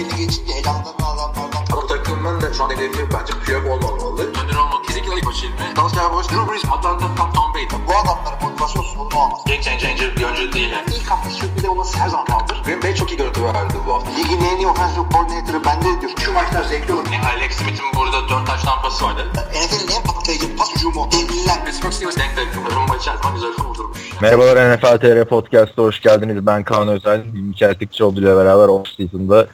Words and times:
belli 0.00 0.16
geçince 0.16 0.52
elanlarını 0.52 1.06
alanlardan. 1.06 1.62
Ama 1.72 1.86
takımın 1.86 2.40
da 2.40 2.52
şu 2.54 2.64
an 2.64 2.70
hedefi 2.70 3.08
bence 3.14 3.32
Piyok 3.44 3.66
olmamalı. 3.66 4.22
Önder 4.22 4.56
olmak 4.56 4.84
kesinlikle 4.86 5.26
başı 5.26 5.46
ilmi. 5.46 5.76
Dalsya 5.76 6.12
Boş, 6.12 6.26
Drew 6.30 6.52
Brees, 6.52 6.64
Atlanta, 6.64 7.06
Tom, 7.16 7.32
Tom 7.32 7.54
Brady. 7.54 7.74
Bu 7.88 7.92
adamların 8.00 8.42
motivasyon 8.42 8.82
sorunu 8.82 9.16
olmaz. 9.22 9.40
Game 9.46 9.62
changer 9.62 10.16
bir 10.16 10.24
oyuncu 10.24 10.52
değil. 10.52 10.70
Yani. 10.70 10.84
İlk 10.96 11.10
hafta 11.10 11.30
sürpriz 11.30 11.64
olması 11.64 11.98
her 11.98 12.08
zaman 12.08 12.26
kaldır. 12.26 12.62
Green 12.64 12.82
Bay 12.82 12.94
çok 12.94 13.10
iyi 13.12 13.16
görüntü 13.16 13.44
verdi 13.44 13.74
bu 13.86 13.94
hafta. 13.94 14.10
Ligin 14.10 14.40
en 14.44 14.56
iyi 14.56 14.66
offensive 14.66 15.04
coordinator'ı 15.12 15.64
bende 15.64 16.00
diyor. 16.00 16.12
Şu 16.24 16.32
maçlar 16.32 16.64
zevkli 16.64 16.92
olur. 16.94 17.06
Yani 17.12 17.26
Alex 17.26 17.52
Smith'in 17.52 17.88
burada 17.96 18.28
4 18.28 18.46
taş 18.46 18.62
tampası 18.62 19.04
vardı. 19.04 19.26
NFL'in 19.34 19.96
en 19.96 20.02
patlayıcı 20.02 20.56
pas 20.56 20.74
hücumu. 20.76 21.08
Devliler. 21.12 21.64
Pittsburgh 21.64 21.92
Steelers 21.92 22.16
denk 22.16 22.36
denk. 22.36 22.48
Rumba 22.76 22.96
içerisinde 22.96 23.32
güzel 23.34 23.52
kurdurmuş. 23.52 23.98
Merhabalar 24.20 24.76
NFL 24.76 24.98
TR 24.98 25.24
Podcast'a 25.24 25.82
hoş 25.82 26.00
geldiniz. 26.00 26.46
Ben 26.46 26.64
Kaan 26.64 26.88
Özel. 26.88 27.24
İlker 27.24 27.78
Tikçioğlu 27.78 28.20
ile 28.20 28.36
beraber 28.36 28.68
off 28.68 28.88
season'da 28.88 29.46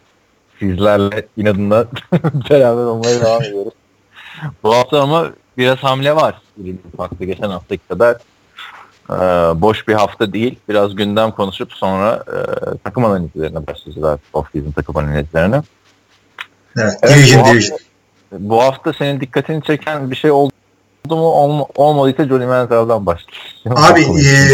sizlerle 0.59 1.27
inadına 1.37 1.85
beraber 2.51 2.83
olmaya 2.83 3.21
devam 3.21 3.43
ediyoruz. 3.43 3.73
Bu 4.63 4.75
hafta 4.75 5.01
ama 5.01 5.31
biraz 5.59 5.79
hamle 5.79 6.17
var. 6.17 6.43
Farklı 6.97 7.25
geçen 7.25 7.51
haftaki 7.51 7.89
kadar 7.89 8.17
e, 9.11 9.15
boş 9.61 9.89
bir 9.89 9.95
hafta 9.95 10.33
değil. 10.33 10.59
Biraz 10.69 10.95
gündem 10.95 11.31
konuşup 11.31 11.73
sonra 11.73 12.25
e, 12.29 12.39
takım 12.85 13.05
analizlerine 13.05 13.67
başlayacağız. 13.67 14.21
Off 14.33 14.47
season 14.53 14.71
takım 14.71 14.97
analizlerine. 14.97 15.63
Evet, 16.79 16.95
Evet, 17.03 17.17
division 17.17 17.45
bu 17.45 17.53
division. 17.53 17.79
Bu 18.33 18.63
hafta 18.63 18.93
senin 18.93 19.21
dikkatini 19.21 19.63
çeken 19.63 20.11
bir 20.11 20.17
şey 20.17 20.31
oldu 20.31 20.53
mu 21.11 21.17
olma, 21.17 21.67
olmadıysa 21.75 22.29
Johnny 22.29 22.47
Manziel'dan 22.47 23.07
başlayalım. 23.07 23.85
Abi 23.85 24.01
e, 24.01 24.47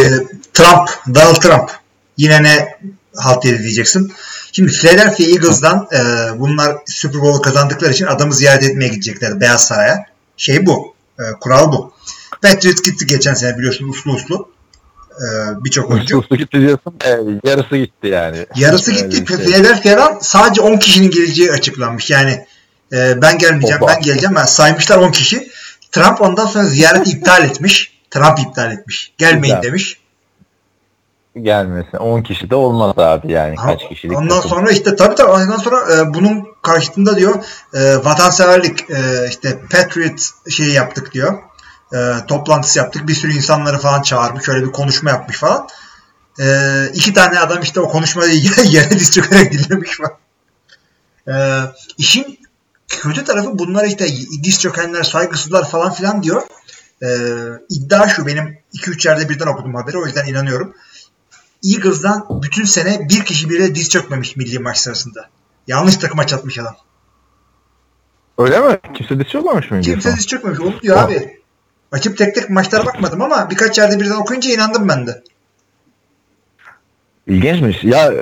Trump, 0.53 0.91
Donald 1.15 1.41
Trump. 1.41 1.71
Yine 2.17 2.43
ne 2.43 2.79
halt 3.17 3.45
yeri 3.45 3.59
diyeceksin. 3.59 4.13
Şimdi 4.53 4.73
Philadelphia 4.73 5.25
Eagles'dan 5.25 5.89
e, 5.93 5.99
bunlar 6.41 6.77
Super 6.87 7.21
Bowl 7.21 7.43
kazandıkları 7.43 7.93
için 7.93 8.07
adamı 8.07 8.35
ziyaret 8.35 8.63
etmeye 8.63 8.89
gidecekler 8.89 9.41
Beyaz 9.41 9.67
Saray'a. 9.67 10.07
Şey 10.37 10.67
bu. 10.67 10.95
e, 11.19 11.23
kural 11.41 11.73
bu. 11.73 11.93
Patriots 12.43 12.83
gitti 12.83 13.07
geçen 13.07 13.35
sene 13.35 13.59
biliyorsun 13.59 13.89
uslu 13.89 14.13
uslu. 14.13 14.49
E, 15.11 15.25
Birçok 15.65 15.91
oyuncu. 15.91 16.19
Uçlu 16.19 16.37
gitti 16.37 16.61
diyorsun. 16.61 16.95
Evet, 17.05 17.25
yarısı 17.45 17.77
gitti 17.77 18.07
yani. 18.07 18.47
Yarısı 18.57 18.93
gitti. 18.93 19.17
şey. 19.17 19.25
Philadelphia'dan 19.25 20.19
sadece 20.23 20.61
10 20.61 20.77
kişinin 20.77 21.11
geleceği 21.11 21.53
açıklanmış. 21.53 22.11
Yani 22.11 22.47
e, 22.93 23.23
ben 23.23 23.39
gelmeyeceğim, 23.39 23.83
Opa. 23.83 23.93
ben 23.95 24.03
geleceğim. 24.03 24.35
Ben 24.37 24.45
saymışlar 24.45 24.99
10 24.99 25.11
kişi. 25.11 25.49
Trump 25.93 26.21
ondan 26.21 26.47
sonra 26.47 26.65
ziyareti 26.65 27.11
iptal 27.11 27.45
etmiş. 27.45 27.93
Trump 28.11 28.39
iptal 28.39 28.73
etmiş. 28.73 29.13
Gelmeyin 29.19 29.55
Güzel. 29.55 29.63
demiş. 29.63 29.99
Gelmesin. 31.41 31.99
10 31.99 32.23
kişi 32.23 32.51
de 32.51 32.55
olmaz 32.55 32.99
abi 32.99 33.33
yani. 33.33 33.57
Kaç 33.57 33.89
kişilik 33.89 34.19
Ondan 34.19 34.37
takım. 34.37 34.51
sonra 34.51 34.71
işte 34.71 34.97
tabii 34.97 35.15
tabii 35.15 35.31
ondan 35.31 35.57
sonra 35.57 35.95
e, 35.95 36.15
bunun 36.15 36.47
karşılığında 36.63 37.17
diyor 37.17 37.45
e, 37.75 37.97
vatanseverlik 37.97 38.91
e, 38.91 39.29
işte 39.29 39.61
Patriot 39.71 40.21
şeyi 40.51 40.73
yaptık 40.73 41.13
diyor. 41.13 41.39
E, 41.95 42.27
toplantısı 42.29 42.79
yaptık. 42.79 43.09
Bir 43.09 43.15
sürü 43.15 43.33
insanları 43.33 43.79
falan 43.79 44.03
çağırmış. 44.03 44.45
Şöyle 44.45 44.67
bir 44.67 44.73
konuşma 44.73 45.11
yapmış 45.11 45.39
falan. 45.39 45.69
E, 46.41 46.45
iki 46.95 47.15
tane 47.15 47.39
adam 47.41 47.63
işte 47.63 47.81
o 47.81 47.89
konuşmayı 47.89 48.35
yere 48.65 48.91
diz 48.91 49.13
çökerek 49.13 49.53
dinlemiş 49.53 49.99
falan. 49.99 50.13
E, 51.29 51.35
işin 51.99 52.39
kötü 52.89 53.25
tarafı 53.25 53.59
bunlar 53.59 53.85
işte 53.85 54.07
diz 54.45 54.61
çökenler, 54.61 55.03
saygısızlar 55.03 55.69
falan 55.69 55.93
filan 55.93 56.23
diyor. 56.23 56.43
E, 57.03 57.09
iddia 57.69 58.09
şu 58.09 58.27
benim 58.27 58.59
2-3 58.75 59.09
yerde 59.09 59.29
birden 59.29 59.47
okudum 59.47 59.75
haberi 59.75 59.99
o 59.99 60.07
yüzden 60.07 60.27
inanıyorum. 60.27 60.75
Eagles'dan 61.65 62.43
bütün 62.43 62.65
sene 62.65 63.09
bir 63.09 63.25
kişi 63.25 63.51
bile 63.51 63.75
diz 63.75 63.89
çökmemiş 63.91 64.37
milli 64.37 64.59
maç 64.59 64.79
sırasında. 64.79 65.29
Yanlış 65.67 65.97
takıma 65.97 66.27
çatmış 66.27 66.59
adam. 66.59 66.77
Öyle 68.39 68.61
mi? 68.61 68.79
Kimse 68.95 69.19
diz 69.19 69.27
çökmemiş 69.27 69.71
miydi? 69.71 69.85
Kimse 69.85 70.17
diz 70.17 70.27
çökmemiş. 70.27 70.61
Olur 70.61 70.81
diyor 70.81 70.97
Ha. 70.97 71.05
abi. 71.05 71.43
Açıp 71.93 72.19
tek 72.19 72.35
tek 72.35 72.51
maçlara 72.51 72.87
bakmadım 72.87 73.23
ama 73.23 73.51
birkaç 73.51 73.79
yerde 73.79 74.01
birden 74.01 74.15
okuyunca 74.15 74.51
inandım 74.51 74.89
ben 74.89 75.07
de. 75.07 75.23
İlginçmiş. 77.27 77.85
Ya 77.85 78.13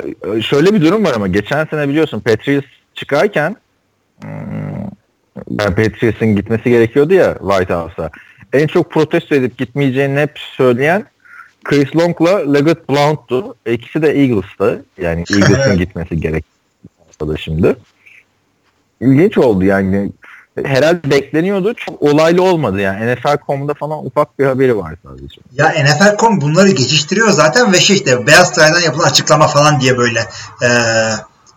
şöyle 0.42 0.74
bir 0.74 0.80
durum 0.80 1.04
var 1.04 1.12
ama 1.14 1.28
geçen 1.28 1.64
sene 1.64 1.88
biliyorsun 1.88 2.20
Patriots 2.20 2.66
çıkarken 2.94 3.56
hmm, 4.22 4.30
yani 5.60 5.74
Patriots'ın 5.74 6.36
gitmesi 6.36 6.70
gerekiyordu 6.70 7.14
ya 7.14 7.38
White 7.38 7.74
House'a. 7.74 8.10
En 8.52 8.66
çok 8.66 8.90
protesto 8.90 9.34
edip 9.34 9.58
gitmeyeceğini 9.58 10.20
hep 10.20 10.38
söyleyen 10.38 11.06
Chris 11.64 11.96
Long'la 11.96 12.52
Leggett 12.52 12.88
Blount'tu. 12.88 13.54
İkisi 13.66 14.02
de 14.02 14.08
Eagles'tı. 14.20 14.84
Yani 14.98 15.20
Eagles'ın 15.34 15.78
gitmesi 15.78 16.20
gerek 16.20 16.44
şimdi. 17.38 17.76
İlginç 19.00 19.38
oldu 19.38 19.64
yani. 19.64 20.12
Herhalde 20.64 21.10
bekleniyordu. 21.10 21.74
Çok 21.74 22.02
olaylı 22.02 22.42
olmadı 22.42 22.80
yani. 22.80 23.14
NFL.com'da 23.14 23.74
falan 23.74 24.06
ufak 24.06 24.38
bir 24.38 24.46
haberi 24.46 24.76
var 24.76 24.94
sadece. 25.06 25.40
Ya 25.52 25.68
NFL.com 25.68 26.40
bunları 26.40 26.70
geçiştiriyor 26.70 27.30
zaten 27.30 27.72
ve 27.72 27.80
şey 27.80 27.96
işte 27.96 28.26
Beyaz 28.26 28.48
Saray'dan 28.54 28.80
yapılan 28.80 29.08
açıklama 29.08 29.46
falan 29.46 29.80
diye 29.80 29.98
böyle 29.98 30.26
eee, 30.62 30.68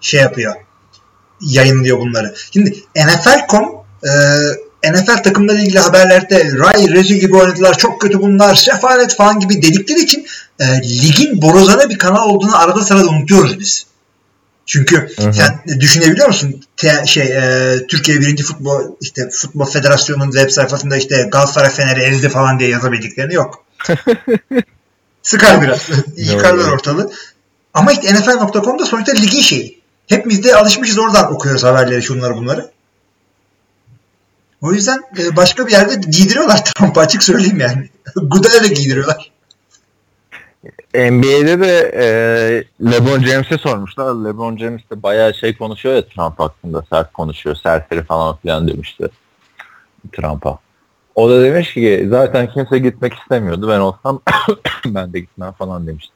şey 0.02 0.22
yapıyor. 0.22 0.54
Yayınlıyor 1.42 2.00
bunları. 2.00 2.34
Şimdi 2.52 2.76
NFL.com 2.96 3.64
eee, 4.06 4.12
NFL 4.92 5.24
takımlarıyla 5.24 5.64
ilgili 5.64 5.80
haberlerde 5.80 6.52
Ray 6.58 6.90
rezil 6.90 7.16
gibi 7.16 7.36
oynadılar, 7.36 7.78
çok 7.78 8.02
kötü 8.02 8.22
bunlar, 8.22 8.56
sefalet 8.56 9.16
falan 9.16 9.40
gibi 9.40 9.62
dedikleri 9.62 10.00
için 10.00 10.26
eee, 10.60 10.82
ligin 10.84 11.42
borazana 11.42 11.90
bir 11.90 11.98
kanal 11.98 12.30
olduğunu 12.30 12.58
arada 12.58 12.82
sırada 12.82 13.08
unutuyoruz 13.08 13.60
biz. 13.60 13.86
Çünkü 14.66 15.10
Hı 15.18 15.28
hı. 15.28 15.34
sen 15.34 15.80
düşünebiliyor 15.80 16.28
musun? 16.28 16.64
Te- 16.78 17.04
şey 17.06 17.26
eee, 17.26 17.88
Türkiye 17.88 18.20
birinci 18.22 18.44
futbol 18.44 18.82
işte 19.02 19.30
futbol 19.30 19.66
federasyonunun 19.66 20.32
web 20.32 20.50
sayfasında 20.50 20.98
işte 20.98 21.30
Galatasaray 21.32 21.70
Fener'i 21.70 22.02
ezdi 22.02 22.30
falan 22.30 22.60
diye 22.60 22.70
yazabildiklerini 22.70 23.34
yok. 23.34 23.66
Sıkar 25.24 25.62
biraz. 25.62 25.90
Yıkarlar 26.18 26.72
ortalığı. 26.72 27.12
Ama 27.74 27.92
işte 27.92 28.14
NFL.com'da 28.14 28.86
sonuçta 28.86 29.12
ligin 29.12 29.42
şeyi. 29.42 29.82
Hepimiz 30.08 30.44
de 30.44 30.56
alışmışız 30.56 30.98
oradan 31.00 31.34
okuyoruz 31.34 31.64
haberleri 31.64 32.04
şunları 32.04 32.36
bunları. 32.36 32.72
O 34.64 34.74
yüzden 34.74 35.02
e, 35.20 35.36
başka 35.36 35.68
bir 35.68 35.72
yerde 35.72 35.96
giydiriyorlar 36.10 36.64
Trump'ı 36.76 37.00
açık 37.00 37.24
söyleyeyim 37.24 37.60
yani. 37.60 37.90
Guda'ya 38.16 38.64
da 38.64 38.68
giydiriyorlar. 38.68 39.32
NBA'de 40.96 41.60
de 41.60 41.92
e, 41.96 42.06
LeBron 42.92 43.24
James'e 43.24 43.58
sormuşlar. 43.58 44.06
LeBron 44.06 44.58
James 44.58 44.82
de 44.92 45.04
bayağı 45.04 45.34
şey 45.34 45.58
konuşuyor 45.58 45.96
ya 45.96 46.08
Trump 46.08 46.40
hakkında 46.40 46.84
sert 46.90 47.14
konuşuyor. 47.14 47.56
Serseri 47.56 48.04
falan 48.04 48.38
filan 48.38 48.68
demişti 48.68 49.08
Trump'a. 50.12 50.60
O 51.16 51.30
da 51.30 51.44
demiş 51.44 51.74
ki 51.74 52.08
zaten 52.10 52.54
kimse 52.54 52.80
gitmek 52.80 53.14
istemiyordu. 53.14 53.70
Ben 53.70 53.80
olsam 53.80 54.22
ben 54.86 55.14
de 55.14 55.20
gitmem 55.20 55.52
falan 55.52 55.88
demişti. 55.88 56.14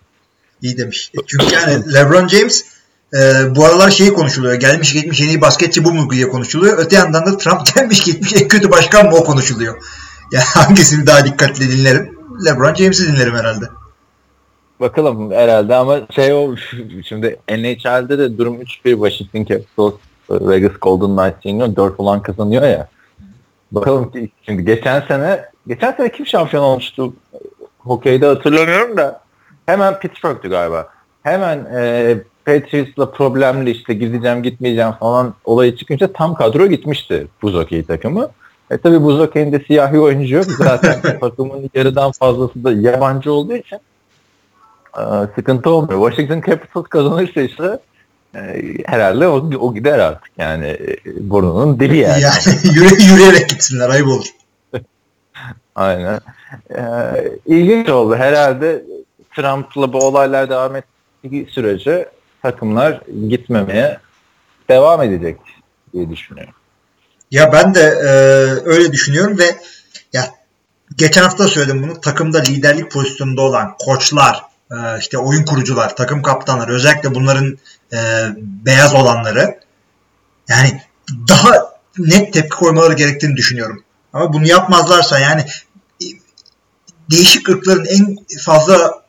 İyi 0.62 0.78
demiş. 0.78 1.12
Çünkü 1.28 1.56
yani 1.56 1.94
LeBron 1.94 2.28
James 2.28 2.77
e, 3.14 3.56
bu 3.56 3.66
aralar 3.66 3.90
şeyi 3.90 4.14
konuşuluyor. 4.14 4.54
Gelmiş 4.54 4.94
gitmiş 4.94 5.22
en 5.22 5.28
iyi 5.28 5.42
basketçi 5.42 5.84
bu 5.84 5.94
mu 5.94 6.10
diye 6.12 6.30
konuşuluyor. 6.30 6.78
Öte 6.78 6.96
yandan 6.96 7.26
da 7.26 7.38
Trump 7.38 7.62
gelmiş 7.76 8.04
gitmiş 8.04 8.34
en 8.42 8.48
kötü 8.48 8.72
başkan 8.72 9.06
mı 9.06 9.16
o 9.16 9.24
konuşuluyor. 9.24 9.84
Yani 10.32 10.44
hangisini 10.56 11.08
daha 11.08 11.26
dikkatli 11.26 11.72
dinlerim? 11.72 12.18
LeBron 12.46 12.74
James'i 12.74 13.14
dinlerim 13.14 13.34
herhalde. 13.34 13.66
Bakalım 14.80 15.32
herhalde 15.32 15.76
ama 15.76 16.00
şey 16.16 16.34
o 16.34 16.56
şimdi 17.06 17.40
NHL'de 17.50 18.18
de 18.18 18.38
durum 18.38 18.62
3-1 18.62 18.66
Washington 18.84 19.46
Capitals 19.46 19.94
Vegas 20.30 20.72
Golden 20.82 21.16
Knights 21.16 21.46
yeniyor. 21.46 21.76
4 21.76 21.98
falan 21.98 22.22
kazanıyor 22.22 22.64
ya. 22.64 22.88
Bakalım 23.72 24.12
ki 24.12 24.30
şimdi 24.46 24.66
geçen 24.66 25.02
sene 25.08 25.46
geçen 25.68 25.92
sene 25.92 26.12
kim 26.12 26.26
şampiyon 26.26 26.64
olmuştu? 26.64 27.14
Hokeyde 27.80 28.26
hatırlamıyorum 28.26 28.98
da 28.98 29.22
hemen 29.66 30.00
Pittsburgh'tü 30.00 30.50
galiba. 30.50 30.90
Hemen 31.24 31.66
e, 31.76 32.18
Patriots'la 32.48 33.12
problemli 33.12 33.72
işte 33.72 33.94
gideceğim 33.94 34.44
gitmeyeceğim 34.44 34.92
falan 34.92 35.34
olayı 35.46 35.76
çıkınca 35.76 36.14
tam 36.14 36.36
kadro 36.36 36.68
gitmişti 36.68 37.28
buz 37.42 37.54
hokeyi 37.54 37.84
takımı. 37.84 38.30
E 38.72 38.78
tabi 38.78 39.04
buz 39.04 39.20
hokeyinde 39.20 39.60
siyahi 39.60 40.00
oyuncu 40.00 40.36
yok. 40.36 40.46
Zaten 40.46 41.02
takımın 41.20 41.70
yarıdan 41.74 42.12
fazlası 42.12 42.64
da 42.64 42.72
yabancı 42.72 43.32
olduğu 43.34 43.56
için 43.56 43.80
e, 44.98 45.02
sıkıntı 45.36 45.70
olmuyor. 45.70 46.10
Washington 46.10 46.52
Capitals 46.52 46.88
kazanırsa 46.88 47.42
işte 47.42 47.80
e, 48.36 48.40
herhalde 48.86 49.28
o, 49.28 49.50
o 49.60 49.74
gider 49.74 50.00
artık. 50.00 50.32
Yani 50.38 50.68
e, 50.68 50.98
burnunun 51.06 51.80
dibi 51.80 51.98
yani. 51.98 52.22
Yani 52.22 52.36
yürü, 52.76 53.04
yürüyerek 53.04 53.50
gitsinler 53.50 53.90
ayıp 53.90 54.08
olur. 54.08 54.28
Aynen. 55.76 56.20
Ee, 56.76 56.82
ilginç 57.46 57.90
oldu. 57.90 58.16
Herhalde 58.16 58.84
Trump'la 59.36 59.94
bu 59.94 59.98
olaylar 59.98 60.50
devam 60.50 60.76
ettiği 60.76 61.46
sürece 61.46 62.17
takımlar 62.42 63.02
gitmemeye 63.30 64.00
devam 64.70 65.04
edecek 65.04 65.38
diye 65.94 66.10
düşünüyorum. 66.10 66.54
Ya 67.32 67.54
ben 67.54 67.74
de 67.74 67.82
e, 67.82 68.10
öyle 68.66 68.92
düşünüyorum 68.92 69.38
ve 69.38 69.58
ya 70.14 70.34
geçen 70.96 71.24
hafta 71.24 71.48
söyledim 71.48 71.84
bunu. 71.84 72.02
Takımda 72.02 72.40
liderlik 72.40 72.92
pozisyonunda 72.92 73.42
olan 73.42 73.76
koçlar, 73.80 74.44
e, 74.72 74.76
işte 75.00 75.18
oyun 75.18 75.46
kurucular, 75.46 75.96
takım 75.96 76.22
kaptanları, 76.22 76.74
özellikle 76.74 77.16
bunların 77.16 77.58
e, 77.94 77.98
beyaz 78.38 78.94
olanları 78.96 79.60
Yani 80.50 80.82
daha 81.30 81.78
net 81.98 82.34
tepki 82.34 82.50
koymaları 82.50 82.94
gerektiğini 82.94 83.36
düşünüyorum. 83.36 83.84
Ama 84.14 84.34
bunu 84.34 84.48
yapmazlarsa 84.48 85.20
yani 85.20 85.46
değişik 87.12 87.50
ırkların 87.50 87.86
en 87.86 88.18
fazla 88.40 89.04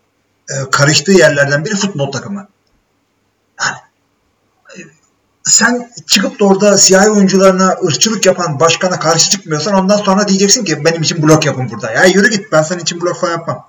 e, 0.50 0.54
karıştığı 0.70 1.12
yerlerden 1.12 1.64
biri 1.64 1.74
futbol 1.74 2.12
takımı. 2.12 2.48
Sen 5.48 5.90
çıkıp 6.06 6.40
da 6.40 6.44
orada 6.44 6.78
siyahi 6.78 7.10
oyuncularına 7.10 7.76
ırkçılık 7.84 8.26
yapan 8.26 8.60
başkana 8.60 8.98
karşı 8.98 9.30
çıkmıyorsan 9.30 9.74
ondan 9.74 9.96
sonra 9.96 10.28
diyeceksin 10.28 10.64
ki 10.64 10.84
benim 10.84 11.02
için 11.02 11.22
blok 11.22 11.46
yapın 11.46 11.70
burada. 11.70 11.90
Ya 11.90 12.04
yürü 12.04 12.30
git 12.30 12.52
ben 12.52 12.62
senin 12.62 12.80
için 12.80 13.00
blok 13.00 13.16
falan 13.16 13.32
yapmam. 13.32 13.68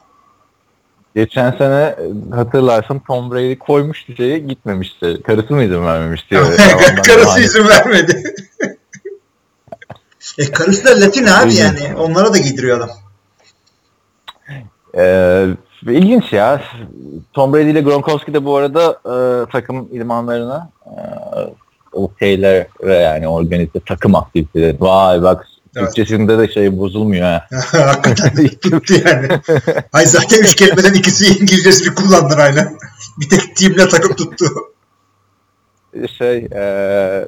Geçen 1.16 1.52
sene 1.52 1.76
e, 1.76 2.36
hatırlarsın 2.36 3.02
Tom 3.08 3.32
Brady 3.32 3.58
koymuştu 3.58 4.16
şeyi 4.16 4.48
gitmemişti. 4.48 5.22
Karısı 5.28 5.54
mı 5.54 5.64
izin 5.64 5.86
vermemişti? 5.86 6.36
Karısı 7.08 7.40
izin 7.40 7.68
vermedi. 7.68 8.24
e 10.38 10.52
karısı 10.52 10.86
da 10.86 11.02
Latin 11.02 11.26
abi 11.26 11.56
yani. 11.56 11.96
Onlara 11.98 12.34
da 12.34 12.38
giydiriyor 12.38 12.78
adam. 12.78 12.90
Ee, 14.98 15.48
ilginç 15.84 16.34
ya. 16.34 16.62
Tom 17.34 17.54
Brady 17.54 17.72
ile 17.72 17.82
Gronkowski 17.82 18.34
de 18.34 18.46
bu 18.46 18.56
arada 18.56 19.00
e, 19.06 19.46
takım 19.52 19.88
idmanlarına 19.92 20.70
e, 20.86 20.96
o 21.94 22.12
şeylere 22.20 22.68
yani 22.84 23.28
organize 23.28 23.80
takım 23.86 24.16
aktiviteleri. 24.16 24.78
Vay 24.80 25.22
bak 25.22 25.48
Evet. 25.76 25.96
Türkçesinde 25.96 26.38
de 26.38 26.54
şey 26.54 26.78
bozulmuyor 26.78 27.26
ha. 27.26 27.48
Hakikaten 27.72 28.38
de 28.38 28.48
tuttu 28.50 28.94
yani. 29.06 29.28
Ay 29.94 30.06
zaten 30.06 30.42
üç 30.42 30.56
kelimeden 30.56 30.94
ikisi 30.94 31.26
İngilizcesini 31.26 31.96
kullandılar 31.96 32.38
aynen. 32.38 32.78
Bir 33.20 33.30
tek 33.30 33.56
timle 33.56 33.88
takım 33.88 34.16
tuttu. 34.16 34.46
Şey 36.18 36.38
e, 36.38 37.28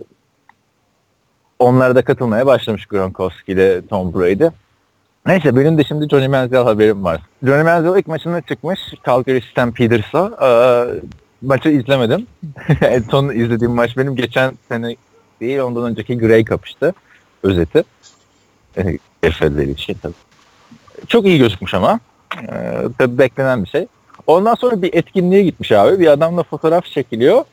onlara 1.59 1.95
da 1.95 2.01
katılmaya 2.01 2.45
başlamış 2.45 2.85
Gronkowski 2.85 3.51
ile 3.51 3.87
Tom 3.87 4.13
Brady. 4.13 4.45
Neyse 5.25 5.55
benim 5.55 5.77
de 5.77 5.83
şimdi 5.83 6.09
Johnny 6.09 6.27
Manziel 6.27 6.63
haberim 6.63 7.03
var. 7.03 7.21
Johnny 7.43 7.63
Manziel 7.63 7.97
ilk 7.97 8.07
maçına 8.07 8.41
çıkmış 8.41 8.79
Calgary 9.05 9.41
Stampeders'a. 9.51 10.31
Ee, 10.41 11.01
maçı 11.41 11.69
izlemedim. 11.69 12.27
en 12.81 13.01
son 13.01 13.29
izlediğim 13.29 13.73
maç 13.73 13.97
benim 13.97 14.15
geçen 14.15 14.53
sene 14.69 14.95
değil 15.41 15.59
ondan 15.59 15.83
önceki 15.83 16.17
Gray 16.17 16.45
kapıştı. 16.45 16.93
Özeti. 17.43 17.83
Efe'leri 19.23 19.71
için 19.71 19.97
tabii. 20.01 20.13
Çok 21.07 21.25
iyi 21.25 21.38
gözükmüş 21.39 21.73
ama. 21.73 21.99
Ee, 22.38 22.83
tabii 22.97 23.17
beklenen 23.17 23.63
bir 23.63 23.69
şey. 23.69 23.88
Ondan 24.27 24.55
sonra 24.55 24.81
bir 24.81 24.93
etkinliğe 24.93 25.43
gitmiş 25.43 25.71
abi. 25.71 25.99
Bir 25.99 26.07
adamla 26.07 26.43
fotoğraf 26.43 26.85
çekiliyor. 26.85 27.43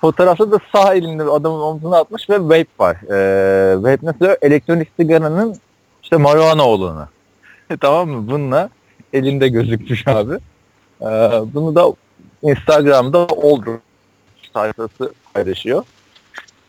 Fotoğrafta 0.00 0.50
da 0.52 0.58
sağ 0.72 0.94
elinde 0.94 1.22
adamın 1.22 1.60
omzuna 1.60 1.98
atmış 1.98 2.30
ve 2.30 2.40
vape 2.40 2.66
var. 2.78 2.96
Ee, 3.10 3.82
vape 3.82 4.06
nasıl? 4.06 4.36
Elektronik 4.42 4.88
sigaranın 5.00 5.56
işte 6.02 6.16
marijuana 6.16 6.68
olanı. 6.68 7.08
tamam 7.80 8.08
mı? 8.08 8.28
Bununla 8.28 8.70
elinde 9.12 9.48
gözükmüş 9.48 10.08
abi. 10.08 10.34
Ee, 11.02 11.06
bunu 11.54 11.74
da 11.74 11.92
Instagram'da 12.42 13.26
oldu 13.26 13.80
sayfası 14.54 15.12
paylaşıyor. 15.34 15.84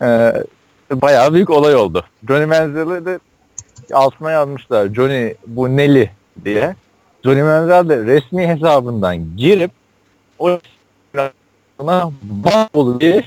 Ee, 0.02 0.34
bayağı 0.92 1.34
büyük 1.34 1.50
olay 1.50 1.76
oldu. 1.76 2.06
Johnny 2.28 2.46
Manziel'e 2.46 3.06
de 3.06 3.20
altına 3.94 4.32
yazmışlar. 4.32 4.88
Johnny 4.94 5.34
bu 5.48 5.78
neli 5.78 6.12
diye. 6.46 6.76
Johnny 7.24 7.44
Manziel 7.44 7.90
de 7.90 8.06
resmi 8.06 8.48
hesabından 8.48 9.38
girip 9.38 9.72
o 10.40 10.60
buna 11.80 12.12
Mango 12.44 13.00
diye 13.00 13.26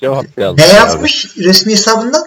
cevap 0.00 0.38
yazmış. 0.38 0.62
Ne 0.62 0.68
abi. 0.68 0.76
yazmış 0.76 1.36
resmi 1.38 1.72
hesabından? 1.72 2.22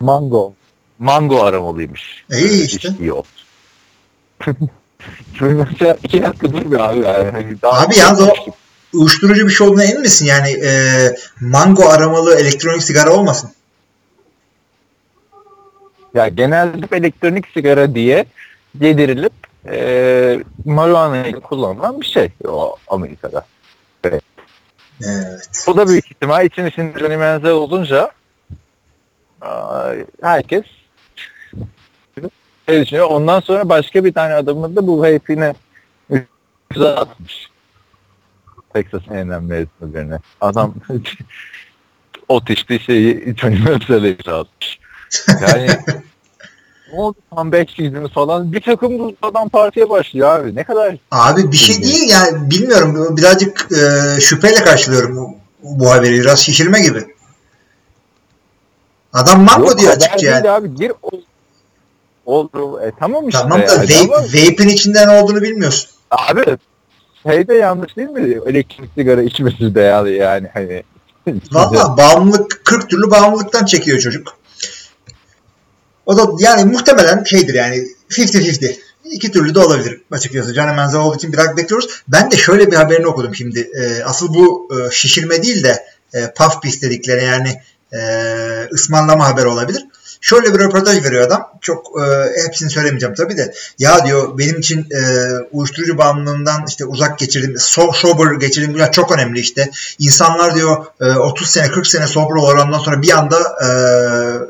Mango. 0.00 0.52
Mango 0.98 1.42
aramalıymış. 1.42 2.24
İyi 2.30 2.66
işte. 2.66 2.88
İş 2.88 3.00
iyi 3.00 3.12
oldu. 3.12 3.26
Mesela 5.40 5.96
iki 6.04 6.22
dakika 6.22 6.52
dur 6.52 6.72
be 6.72 6.82
abi. 6.82 7.00
Yani. 7.00 7.30
Hani 7.30 7.62
daha 7.62 7.80
Abi 7.80 7.98
yalnız 7.98 8.20
o 8.20 8.32
uyuşturucu 8.92 9.46
bir 9.46 9.52
şey 9.52 9.66
olduğuna 9.66 9.84
emin 9.84 10.00
misin? 10.00 10.26
Yani 10.26 10.50
e, 10.50 10.70
mango 11.40 11.88
aramalı 11.88 12.34
elektronik 12.34 12.82
sigara 12.82 13.12
olmasın? 13.12 13.50
Ya 16.14 16.28
genelde 16.28 16.96
elektronik 16.96 17.48
sigara 17.48 17.94
diye 17.94 18.26
yedirilip 18.80 19.32
e, 19.68 20.40
marijuana'yı 20.64 21.40
kullanılan 21.40 22.00
bir 22.00 22.06
şey 22.06 22.28
o 22.48 22.76
Amerika'da. 22.88 23.46
Evet. 24.04 24.22
Bu 25.66 25.76
da 25.76 25.88
büyük 25.88 26.06
ihtimal 26.10 26.46
için 26.46 26.66
için 26.66 26.92
Johnny 26.98 27.16
Manziel 27.16 27.52
olunca 27.52 28.10
herkes 30.22 30.64
düşünüyor. 32.68 33.06
Ondan 33.10 33.40
sonra 33.40 33.68
başka 33.68 34.04
bir 34.04 34.12
tane 34.12 34.34
adamın 34.34 34.76
da 34.76 34.86
bu 34.86 35.06
üstüne 35.06 35.54
atmış. 36.88 37.50
Texas 38.74 39.02
A&M 39.10 39.40
mezunu 39.40 39.94
birine. 39.94 40.18
Adam 40.40 40.74
ot 42.28 42.50
içtiği 42.50 42.80
şeyi 42.80 43.34
Johnny 43.40 43.58
Manziel'e 43.58 44.32
atmış. 44.32 44.78
Yani 45.40 45.66
ne 46.92 47.00
oldu 47.00 47.16
tam 47.34 47.52
5 47.52 47.70
season'ı 47.70 48.08
falan 48.08 48.52
bir 48.52 48.60
takım 48.60 49.16
adam 49.22 49.48
partiye 49.48 49.90
başlıyor 49.90 50.28
abi. 50.28 50.54
Ne 50.54 50.64
kadar 50.64 50.96
Abi 51.10 51.52
bir 51.52 51.56
şey 51.56 51.82
değil 51.82 52.10
yani 52.10 52.50
bilmiyorum 52.50 53.16
birazcık 53.16 53.68
e, 53.72 54.20
şüpheyle 54.20 54.64
karşılıyorum 54.64 55.16
bu, 55.16 55.36
bu 55.62 55.90
haberi 55.90 56.20
biraz 56.20 56.38
şişirme 56.40 56.80
gibi. 56.80 57.06
Adam 59.12 59.44
mango 59.44 59.68
Yok, 59.68 59.78
diyor 59.78 59.92
açıkça 59.92 60.26
yani. 60.26 60.50
abi 60.50 60.74
gir 60.74 60.92
oldu. 62.26 62.80
E, 62.80 62.92
tamam 63.00 63.28
işte. 63.28 63.42
Tamam 63.42 63.60
da 63.60 63.64
yani 63.64 63.82
vape, 63.82 64.14
ama 64.14 64.24
vape'in 64.24 64.68
içinde 64.68 65.06
ne 65.06 65.22
olduğunu 65.22 65.42
bilmiyorsun. 65.42 65.90
abi 66.10 66.44
şey 67.22 67.48
de 67.48 67.54
yanlış 67.54 67.96
değil 67.96 68.08
mi? 68.08 68.38
Elektrik 68.46 68.90
sigara 68.94 69.22
içmesi 69.22 69.74
de 69.74 69.80
yani, 69.80 70.48
hani. 70.54 70.82
Valla 71.52 71.96
bağımlılık 71.96 72.64
40 72.64 72.90
türlü 72.90 73.10
bağımlılıktan 73.10 73.64
çekiyor 73.64 73.98
çocuk. 73.98 74.36
O 76.06 76.16
da 76.16 76.26
yani 76.38 76.64
muhtemelen 76.72 77.24
şeydir 77.24 77.54
yani 77.54 77.76
50-50. 78.10 78.76
İki 79.04 79.30
türlü 79.30 79.54
de 79.54 79.60
olabilir 79.60 80.00
açıkçası. 80.10 80.54
Manziel 80.54 81.02
olduğu 81.02 81.16
için 81.16 81.32
biraz 81.32 81.56
bekliyoruz. 81.56 82.02
Ben 82.08 82.30
de 82.30 82.36
şöyle 82.36 82.70
bir 82.70 82.76
haberini 82.76 83.06
okudum 83.06 83.34
şimdi. 83.34 83.70
Ee, 83.76 84.04
asıl 84.04 84.34
bu 84.34 84.68
e, 84.72 84.90
şişirme 84.90 85.42
değil 85.42 85.64
de 85.64 85.84
e, 86.14 86.32
puff 86.34 86.62
piece 86.62 86.80
dedikleri 86.80 87.24
yani 87.24 87.60
e, 87.92 87.98
ısmarlama 88.72 89.28
haberi 89.28 89.46
olabilir. 89.46 89.86
Şöyle 90.22 90.54
bir 90.54 90.58
röportaj 90.58 91.04
veriyor 91.04 91.26
adam. 91.26 91.50
Çok 91.60 91.86
e, 92.02 92.04
hepsini 92.44 92.70
söylemeyeceğim 92.70 93.14
tabii 93.14 93.36
de. 93.36 93.54
Ya 93.78 94.06
diyor 94.06 94.38
benim 94.38 94.58
için 94.58 94.80
e, 94.80 95.00
uyuşturucu 95.52 95.98
bağımlılığından 95.98 96.64
işte 96.68 96.84
uzak 96.84 97.18
geçirdim. 97.18 97.54
So, 97.58 97.92
sober 97.92 98.34
geçirdim. 98.34 98.74
Bunlar 98.74 98.92
çok 98.92 99.12
önemli 99.12 99.40
işte. 99.40 99.70
İnsanlar 99.98 100.54
diyor 100.54 100.86
e, 101.00 101.04
30 101.04 101.50
sene 101.50 101.70
40 101.70 101.86
sene 101.86 102.06
sober 102.06 102.34
olandan 102.34 102.78
sonra 102.78 103.02
bir 103.02 103.18
anda 103.18 103.38
e, 103.38 103.68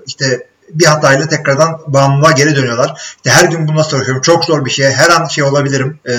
işte 0.07 0.47
bir 0.69 0.85
hatayla 0.85 1.29
tekrardan 1.29 1.81
bağımlılığa 1.87 2.33
geri 2.33 2.57
dönüyorlar. 2.57 3.15
İşte 3.17 3.31
her 3.31 3.45
gün 3.45 3.69
bununla 3.69 3.85
çalışıyorum. 3.85 4.23
Çok 4.23 4.45
zor 4.45 4.65
bir 4.65 4.71
şey. 4.71 4.91
Her 4.91 5.11
an 5.11 5.27
şey 5.27 5.45
olabilirim. 5.45 5.99
E, 6.09 6.15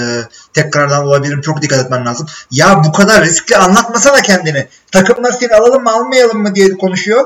tekrardan 0.54 1.06
olabilirim. 1.06 1.42
Çok 1.42 1.62
dikkat 1.62 1.80
etmen 1.80 2.06
lazım. 2.06 2.28
Ya 2.52 2.84
bu 2.86 2.92
kadar 2.92 3.24
riskli 3.24 3.58
anlatmasana 3.58 4.22
kendini. 4.22 4.68
Takımlar 4.92 5.32
seni 5.32 5.56
alalım 5.56 5.84
mı 5.84 5.92
almayalım 5.92 6.42
mı 6.42 6.56
diye 6.56 6.78
konuşuyor. 6.78 7.26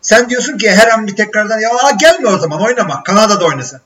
Sen 0.00 0.30
diyorsun 0.30 0.58
ki 0.58 0.70
her 0.70 0.88
an 0.88 1.06
bir 1.06 1.16
tekrardan 1.16 1.60
ya 1.60 1.70
gelme 2.00 2.28
o 2.28 2.38
zaman 2.38 2.60
oynama. 2.60 3.02
Kanada'da 3.02 3.44
oynasın. 3.44 3.80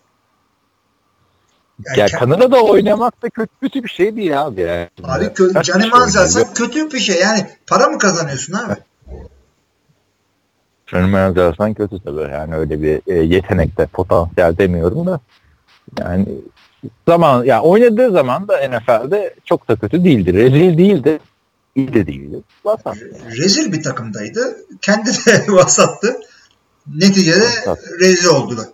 Yani 1.87 1.99
ya 1.99 2.07
Kanada'da 2.07 2.63
oynamak 2.63 3.23
da 3.23 3.31
kötü, 3.31 3.53
kötü 3.61 3.85
bir 3.85 3.89
şey 3.89 4.17
değil 4.17 4.43
abi. 4.43 4.61
Yani. 4.61 4.89
Abi 5.05 5.25
kö- 5.25 5.65
Johnny 5.65 5.89
Manziel 5.89 6.27
sen 6.27 6.55
kötü 6.55 6.91
bir 6.93 6.99
şey. 6.99 7.21
Yani 7.21 7.47
para 7.67 7.89
mı 7.89 7.99
kazanıyorsun 7.99 8.53
abi? 8.53 8.75
Johnny 10.87 11.11
Manziel'sen 11.11 11.75
kötü 11.75 12.03
tabii. 12.05 12.33
Yani 12.33 12.57
öyle 12.57 12.83
bir 12.83 13.01
e, 13.07 13.15
yetenekte, 13.15 13.87
potansiyel 13.87 14.59
demiyorum 14.59 15.07
da. 15.07 15.21
Yani 15.99 16.27
zaman 17.09 17.45
ya 17.45 17.63
oynadığı 17.63 18.11
zaman 18.11 18.49
da 18.49 18.69
NFL'de 18.69 19.35
çok 19.45 19.69
da 19.69 19.77
kötü 19.77 20.05
değildi. 20.05 20.35
Rezil 20.35 20.79
değildi. 20.79 21.19
İyi 21.77 21.95
de 21.95 22.07
değildi. 22.07 22.37
Vasat. 22.65 22.97
Rezil 23.37 23.73
bir 23.73 23.83
takımdaydı. 23.83 24.57
Kendi 24.81 25.11
de 25.11 25.45
vasattı. 25.53 26.17
Neticede 26.95 27.41
Vasat. 27.45 27.79
rezil 28.01 28.27
oldular. 28.27 28.67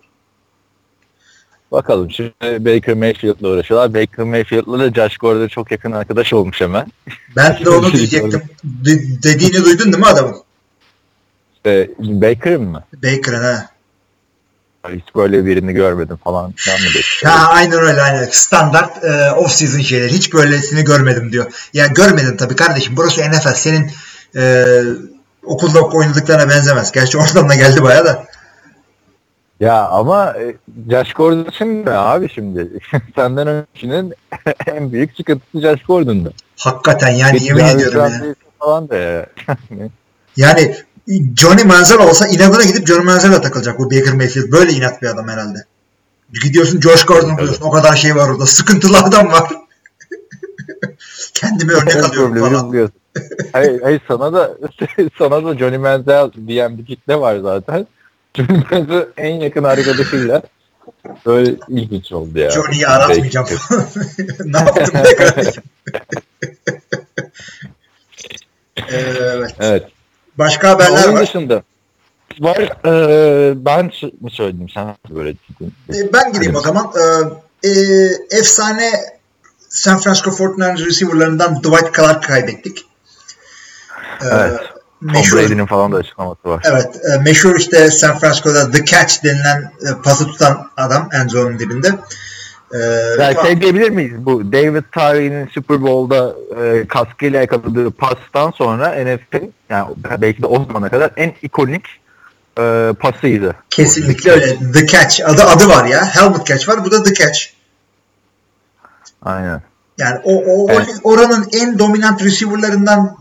Bakalım 1.71 2.11
şimdi 2.11 2.33
Baker 2.41 2.95
Mayfield'la 2.95 3.47
uğraşıyorlar. 3.49 3.93
Baker 3.93 4.25
Mayfield'la 4.25 4.79
da 4.79 4.93
Josh 4.93 5.17
Gordon 5.17 5.47
çok 5.47 5.71
yakın 5.71 5.91
arkadaş 5.91 6.33
olmuş 6.33 6.61
hemen. 6.61 6.87
Ben 7.35 7.65
de 7.65 7.69
onu 7.69 7.91
diyecektim. 7.93 8.41
De- 8.63 9.03
dediğini 9.23 9.65
duydun 9.65 9.85
değil 9.85 9.97
mi 9.97 10.05
adamın? 10.05 10.35
İşte 11.55 11.89
Baker'ın 11.99 12.63
mı? 12.63 12.83
Baker'ın 13.03 13.43
ha. 13.43 13.69
Hiç 14.89 15.15
böyle 15.15 15.45
birini 15.45 15.73
görmedim 15.73 16.17
falan. 16.23 16.49
Mi 16.49 16.55
dedim? 16.89 17.01
Ha 17.23 17.47
aynen 17.49 17.79
öyle 17.79 18.01
aynen. 18.01 18.27
Standart 18.31 19.03
e, 19.03 19.31
off 19.31 19.51
season 19.51 19.79
şeyler. 19.79 20.09
Hiç 20.09 20.33
böylesini 20.33 20.83
görmedim 20.83 21.31
diyor. 21.31 21.69
Ya 21.73 21.87
görmedin 21.87 22.37
tabii 22.37 22.55
kardeşim. 22.55 22.97
Burası 22.97 23.21
NFL. 23.21 23.53
Senin 23.53 23.91
e, 24.35 24.65
okulda 25.43 25.81
oynadıklarına 25.81 26.49
benzemez. 26.49 26.91
Gerçi 26.91 27.17
oradan 27.17 27.49
da 27.49 27.55
geldi 27.55 27.83
baya 27.83 28.05
da. 28.05 28.25
Ya 29.59 29.87
ama 29.87 30.33
e, 30.39 30.55
Josh 30.91 31.13
Gordon 31.13 31.47
şimdi 31.57 31.91
abi 31.91 32.29
şimdi. 32.29 32.69
Senden 33.15 33.47
öncekinin 33.47 34.13
en 34.67 34.91
büyük 34.91 35.15
sıkıntısı 35.17 35.61
Josh 35.61 35.83
Gordon'da. 35.83 36.29
Hakikaten 36.57 37.09
yani 37.09 37.43
yemin 37.43 37.65
Jarvis 37.65 37.75
ediyorum 37.75 38.13
ya. 38.27 38.35
Falan 38.59 38.89
da 38.89 38.95
ya. 38.95 39.25
Yani 40.37 40.75
Johnny 41.07 41.63
Manziel 41.63 41.99
olsa 41.99 42.27
inadına 42.27 42.63
gidip 42.63 42.87
Johnny 42.87 43.03
Manziel'e 43.03 43.41
takılacak 43.41 43.79
bu 43.79 43.91
Baker 43.91 44.13
Mayfield. 44.13 44.51
Böyle 44.51 44.71
inat 44.71 45.01
bir 45.01 45.07
adam 45.07 45.27
herhalde. 45.27 45.65
Gidiyorsun 46.43 46.81
Josh 46.81 47.05
Gordon 47.05 47.37
buluyorsun. 47.37 47.65
O 47.65 47.71
kadar 47.71 47.95
şey 47.95 48.15
var 48.15 48.29
orada. 48.29 48.45
Sıkıntılı 48.45 48.97
adam 48.97 49.31
var. 49.31 49.49
Kendime 51.33 51.73
örnek 51.73 51.95
alıyorum 51.95 52.39
falan. 52.39 52.91
hayır, 53.53 53.81
hayır 53.81 54.01
sana 54.07 54.33
da 54.33 54.57
sana 55.17 55.45
da 55.45 55.57
Johnny 55.57 55.77
Manziel 55.77 56.31
diyen 56.47 56.77
bir 56.77 56.85
kitle 56.85 57.19
var 57.19 57.37
zaten. 57.37 57.87
Johnny 58.37 58.63
Manziel 58.71 59.05
en 59.17 59.35
yakın 59.35 59.63
arkadaşıyla 59.63 60.41
böyle 61.25 61.55
ilginç 61.67 62.11
oldu 62.11 62.39
ya. 62.39 62.51
Johnny'yi 62.51 62.87
aratmayacağım 62.87 63.47
ne 64.45 64.57
yaptım 64.57 64.93
ne 64.93 65.15
kardeşim? 65.15 65.63
evet. 68.89 69.55
Evet. 69.59 69.83
Başka 70.41 70.69
haberler 70.69 71.03
Onun 71.07 71.13
var. 71.13 71.21
dışında 71.21 71.63
var. 72.39 72.57
E, 72.85 73.65
ben 73.65 73.85
mi 74.21 74.31
söyledim 74.31 74.69
sen 74.69 74.95
böyle 75.09 75.33
dedin. 75.49 75.73
E, 75.93 76.13
Ben 76.13 76.33
gireyim 76.33 76.55
o 76.55 76.61
zaman. 76.61 76.91
Ee, 77.63 77.69
e, 77.69 77.71
efsane 78.31 78.91
San 79.69 79.99
Francisco 79.99 80.29
49ers 80.31 80.85
receiver'larından 80.85 81.55
Dwight 81.59 81.95
Clark 81.95 82.23
kaybettik. 82.23 82.85
Ee, 84.21 84.25
Evet. 84.31 84.59
Tom 85.01 85.11
meşhur, 85.13 85.37
Brady'nin 85.37 85.65
falan 85.65 85.91
da 85.91 85.97
açıklaması 85.97 86.39
var. 86.49 86.61
evet, 86.65 86.95
e, 87.13 87.17
meşhur 87.17 87.55
işte 87.55 87.91
San 87.91 88.19
Francisco'da 88.19 88.71
The 88.71 88.85
Catch 88.85 89.23
denilen 89.23 89.61
e, 89.61 90.01
pası 90.03 90.27
tutan 90.27 90.67
adam 90.77 91.09
end 91.13 91.29
zone'un 91.29 91.59
dibinde. 91.59 91.89
Ee, 92.73 92.77
Yani 93.23 93.35
şey 93.45 93.61
diyebilir 93.61 93.89
miyiz? 93.89 94.13
Bu 94.25 94.51
David 94.51 94.83
Tyree'nin 94.91 95.47
Super 95.47 95.81
Bowl'da 95.81 96.35
e, 96.63 96.87
kaskıyla 96.87 97.41
yakaladığı 97.41 97.91
pastan 97.91 98.51
sonra 98.51 98.87
NFL'in 98.89 99.53
yani 99.69 99.87
belki 100.21 100.41
de 100.41 100.45
o 100.45 100.65
zamana 100.65 100.89
kadar 100.89 101.11
en 101.17 101.33
ikonik 101.41 101.85
e, 102.59 102.93
pasıydı. 102.99 103.55
kesinlikle 103.69 104.31
öyle. 104.31 104.71
The 104.73 104.87
Catch. 104.87 105.21
Adı 105.29 105.43
adı 105.43 105.67
var 105.69 105.85
ya. 105.85 106.05
Helmet 106.15 106.45
Catch 106.45 106.69
var. 106.69 106.85
Bu 106.85 106.91
da 106.91 107.03
The 107.03 107.13
Catch. 107.13 107.39
Aynen. 109.23 109.61
Yani 109.97 110.19
o, 110.23 110.33
o, 110.35 110.67
Evet. 110.71 110.87
oranın 111.03 111.47
en 111.53 111.79
dominant 111.79 112.23
receiver'larından 112.23 113.17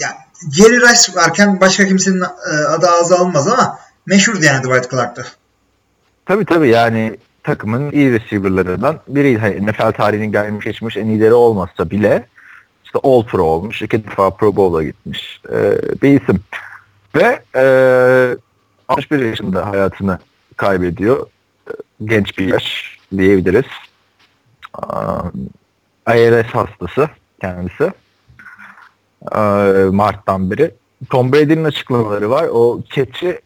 yani 0.00 0.14
Jerry 0.52 0.80
Rice 0.80 1.14
varken 1.14 1.60
başka 1.60 1.86
kimsenin 1.86 2.20
e, 2.20 2.54
adı 2.68 2.86
ağza 2.88 3.16
alınmaz 3.18 3.48
ama 3.48 3.78
meşhurdu 4.06 4.44
yani 4.44 4.64
Dwight 4.64 4.90
Clark'ta. 4.90 5.22
Tabii 6.26 6.44
tabii 6.44 6.68
yani 6.68 7.16
takımın 7.42 7.90
iyi 7.90 8.12
receiver'larından 8.12 9.00
biriydi. 9.08 9.38
Hani 9.38 9.66
NFL 9.66 9.92
tarihinin 9.92 10.32
gelmiş 10.32 10.64
geçmiş 10.64 10.96
en 10.96 11.06
iyileri 11.06 11.32
olmasa 11.34 11.90
bile 11.90 12.26
işte 12.84 12.98
All 13.02 13.24
Pro 13.24 13.42
olmuş. 13.42 13.82
iki 13.82 14.04
defa 14.04 14.30
Pro 14.30 14.56
Bowl'a 14.56 14.82
gitmiş 14.82 15.40
e, 15.52 15.78
bir 16.02 16.20
isim. 16.20 16.40
Ve 17.16 17.42
e, 17.56 17.64
61 18.88 19.24
yaşında 19.24 19.66
hayatını 19.66 20.18
kaybediyor. 20.56 21.26
E, 21.68 21.72
Genç 22.04 22.38
bir 22.38 22.46
yaş 22.46 22.98
diyebiliriz. 23.16 23.64
Um, 24.78 25.32
ALS 26.06 26.46
hastası 26.46 27.08
kendisi. 27.40 27.92
E, 29.36 29.40
Mart'tan 29.90 30.50
beri. 30.50 30.74
Tom 31.10 31.32
Brady'nin 31.32 31.64
açıklamaları 31.64 32.30
var. 32.30 32.48
O 32.52 32.80
keçi 32.90 33.40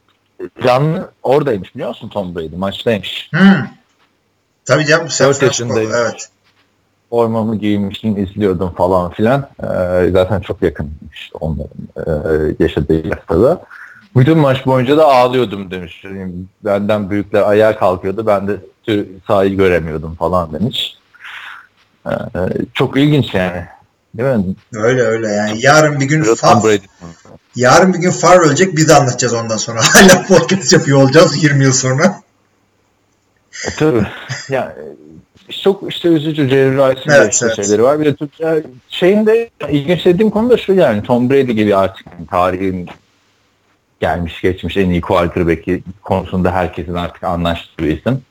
canlı 0.64 1.10
oradaymış 1.22 1.74
biliyor 1.74 1.88
musun 1.88 2.08
Tom 2.08 2.34
Brady? 2.34 2.56
Maçtaymış. 2.56 3.28
Hmm. 3.32 3.66
Tabii 4.66 4.86
canım. 4.86 5.06
Dört 5.06 5.12
Francisco, 5.16 5.46
yaşındayım. 5.46 5.90
Evet. 5.94 6.28
Formamı 7.10 7.56
giymiştim, 7.56 8.16
izliyordum 8.16 8.74
falan 8.74 9.10
filan. 9.10 9.48
Ee, 9.62 10.10
zaten 10.12 10.40
çok 10.40 10.62
yakınmış 10.62 11.30
onların 11.40 11.88
e, 11.96 12.54
yaşadığı 12.58 13.08
yaşta. 13.08 13.62
Bütün 14.16 14.38
maç 14.38 14.66
boyunca 14.66 14.96
da 14.96 15.06
ağlıyordum 15.06 15.70
demiş. 15.70 16.04
Yani 16.04 16.32
benden 16.64 17.10
büyükler 17.10 17.42
ayağa 17.42 17.78
kalkıyordu. 17.78 18.26
Ben 18.26 18.48
de 18.48 18.56
sahayı 19.26 19.56
göremiyordum 19.56 20.14
falan 20.14 20.52
demiş. 20.52 20.96
Ee, 22.06 22.10
çok 22.74 22.96
ilginç 22.96 23.34
yani. 23.34 23.64
Değil 24.14 24.36
mi? 24.36 24.54
Öyle 24.72 25.02
öyle 25.02 25.28
yani. 25.28 25.58
Yarın 25.62 26.00
bir 26.00 26.04
gün 26.04 26.34
Far, 26.34 26.80
yarın 27.56 27.94
bir 27.94 27.98
gün 27.98 28.10
Far 28.10 28.40
ölecek 28.40 28.76
biz 28.76 28.90
anlatacağız 28.90 29.34
ondan 29.34 29.56
sonra. 29.56 29.80
Hala 29.94 30.26
podcast 30.26 30.72
yapıyor 30.72 31.02
olacağız 31.02 31.42
20 31.42 31.64
yıl 31.64 31.72
sonra. 31.72 32.23
E, 33.66 33.70
tabii. 33.78 34.06
yani 34.48 34.72
çok 35.62 35.92
işte 35.92 36.08
üzücü 36.08 36.48
Jerry 36.48 36.70
Rice'ın 36.70 37.14
Evet, 37.14 37.32
işte 37.32 37.46
evet. 37.46 37.56
şeyleri 37.56 37.82
var. 37.82 38.00
Bir 38.00 38.04
de 38.04 38.14
Türkçe 38.14 38.62
şeyin 38.88 39.26
de 39.26 39.50
ilginç 39.70 40.04
dediğim 40.04 40.30
konu 40.30 40.50
da 40.50 40.56
şu 40.56 40.72
yani 40.72 41.02
Tom 41.02 41.30
Brady 41.30 41.52
gibi 41.52 41.76
artık 41.76 42.06
tarihin 42.30 42.88
gelmiş 44.00 44.40
geçmiş 44.40 44.76
en 44.76 44.90
iyi 44.90 45.00
quarterback'i 45.00 45.82
konusunda 46.02 46.52
herkesin 46.52 46.94
artık 46.94 47.24
anlaştığı 47.24 47.84
bir 47.84 47.98
isim. 47.98 48.22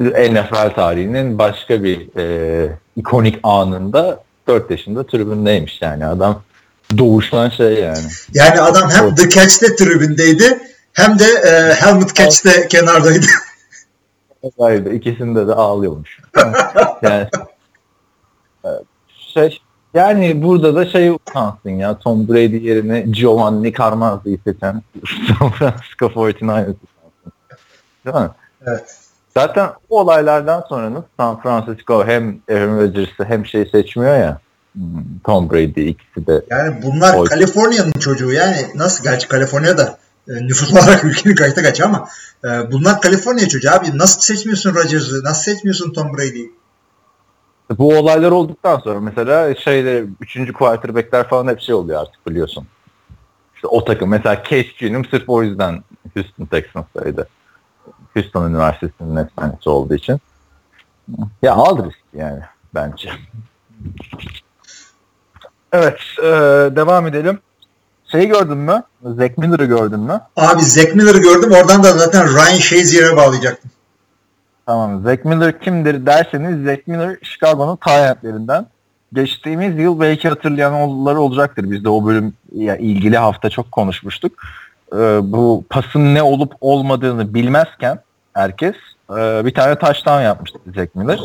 NFL 0.00 0.74
tarihinin 0.74 1.38
başka 1.38 1.82
bir 1.82 2.18
e, 2.18 2.68
ikonik 2.96 3.38
anında 3.42 4.22
4 4.48 4.70
yaşında 4.70 5.06
tribündeymiş 5.06 5.82
yani 5.82 6.06
adam 6.06 6.42
doğuştan 6.98 7.50
şey 7.50 7.74
yani. 7.74 7.98
Yani 8.34 8.60
adam 8.60 8.90
hem. 8.90 9.14
The 9.14 9.28
Catch'te 9.28 9.76
tribündeydi 9.76 10.58
hem 10.92 11.18
de 11.18 11.24
e, 11.24 11.74
Helmet 11.74 12.14
Catch'te 12.14 12.68
kenardaydı. 12.68 13.26
Hayır, 14.58 14.86
ikisinde 14.86 15.48
de 15.48 15.54
ağlıyormuş. 15.54 16.20
yani 17.02 17.26
e, 18.64 18.68
şey 19.10 19.60
yani 19.94 20.42
burada 20.42 20.74
da 20.74 20.86
şey 20.86 21.10
utansın 21.10 21.70
ya 21.70 21.98
Tom 21.98 22.28
Brady 22.28 22.66
yerine 22.66 23.00
Giovanni 23.00 23.74
Carmazzi'yi 23.74 24.38
seçen 24.44 24.82
San 25.38 25.50
Francisco 25.50 26.06
49ers 26.06 26.60
utansın. 26.60 27.32
Değil 28.06 28.16
mi? 28.16 28.30
Evet. 28.66 28.98
Zaten 29.34 29.70
o 29.88 30.00
olaylardan 30.00 30.64
sonra 30.68 31.04
San 31.16 31.40
Francisco 31.40 32.06
hem 32.06 32.38
Aaron 32.50 32.78
Rodgers'ı 32.78 33.24
hem 33.24 33.46
şey 33.46 33.66
seçmiyor 33.66 34.16
ya 34.16 34.38
hmm, 34.72 34.82
Tom 35.24 35.50
Brady 35.50 35.88
ikisi 35.88 36.26
de 36.26 36.42
Yani 36.50 36.82
bunlar. 36.82 37.24
Kaliforniya'nın 37.24 37.92
çocuğu 37.92 38.32
yani 38.32 38.56
nasıl 38.74 39.04
gerçi 39.04 39.28
Kaliforniya'da 39.28 39.98
nüfus 40.28 40.72
olarak 40.72 41.04
ülkenin 41.04 41.34
kaçta 41.34 41.62
kaç 41.62 41.80
ama 41.80 42.08
e, 42.44 42.48
bunlar 42.72 43.00
Kaliforniya 43.00 43.48
çocuğu 43.48 43.70
abi 43.70 43.98
nasıl 43.98 44.20
seçmiyorsun 44.20 44.74
Rodgers'ı 44.74 45.24
nasıl 45.24 45.42
seçmiyorsun 45.52 45.92
Tom 45.92 46.16
Brady'yi 46.16 46.52
bu 47.78 47.98
olaylar 47.98 48.30
olduktan 48.30 48.78
sonra 48.78 49.00
mesela 49.00 49.54
şeyde 49.54 50.04
üçüncü 50.20 50.52
quarterbackler 50.52 51.28
falan 51.28 51.48
hep 51.48 51.60
şey 51.60 51.74
oluyor 51.74 52.00
artık 52.00 52.26
biliyorsun. 52.26 52.66
İşte 53.54 53.68
o 53.68 53.84
takım 53.84 54.10
mesela 54.10 54.42
Case 54.42 54.72
Keenum 54.78 55.04
sırf 55.04 55.28
o 55.28 55.42
yüzden 55.42 55.84
Houston 56.14 56.44
Texans'taydı. 56.44 57.28
Houston 58.14 58.50
Üniversitesi'nin 58.50 59.16
efsanesi 59.16 59.70
olduğu 59.70 59.94
için. 59.94 60.20
Ya 61.42 61.54
al 61.54 61.84
risk 61.84 61.98
yani 62.14 62.40
bence. 62.74 63.10
Evet 65.72 65.98
e, 66.18 66.26
devam 66.76 67.06
edelim. 67.06 67.40
Şeyi 68.10 68.28
gördün 68.28 68.58
mü? 68.58 68.82
Zack 69.02 69.38
Miller'ı 69.38 69.64
gördün 69.64 70.00
mü? 70.00 70.20
Abi 70.36 70.62
Zack 70.62 70.94
Miller'ı 70.94 71.18
gördüm 71.18 71.52
oradan 71.52 71.82
da 71.84 71.92
zaten 71.92 72.34
Ryan 72.34 72.58
Shazier'e 72.58 73.16
bağlayacaktım. 73.16 73.70
Tamam. 74.66 75.02
Zack 75.02 75.24
Miller 75.24 75.60
kimdir 75.60 76.06
derseniz 76.06 76.64
Zack 76.64 76.86
Miller 76.86 77.16
Chicago'nun 77.22 77.76
talentlerinden. 77.76 78.66
Geçtiğimiz 79.12 79.78
yıl 79.78 80.00
belki 80.00 80.28
hatırlayan 80.28 80.72
olları 80.72 81.20
olacaktır. 81.20 81.70
Biz 81.70 81.84
de 81.84 81.88
o 81.88 82.06
bölüm 82.06 82.34
ya, 82.54 82.76
ilgili 82.76 83.18
hafta 83.18 83.50
çok 83.50 83.72
konuşmuştuk. 83.72 84.32
Ee, 84.92 84.96
bu 85.22 85.64
pasın 85.70 86.14
ne 86.14 86.22
olup 86.22 86.52
olmadığını 86.60 87.34
bilmezken 87.34 87.98
herkes 88.34 88.74
e, 89.10 89.44
bir 89.44 89.54
tane 89.54 89.78
taştan 89.78 90.22
yapmıştı 90.22 90.58
Zack 90.76 90.94
Miller. 90.94 91.20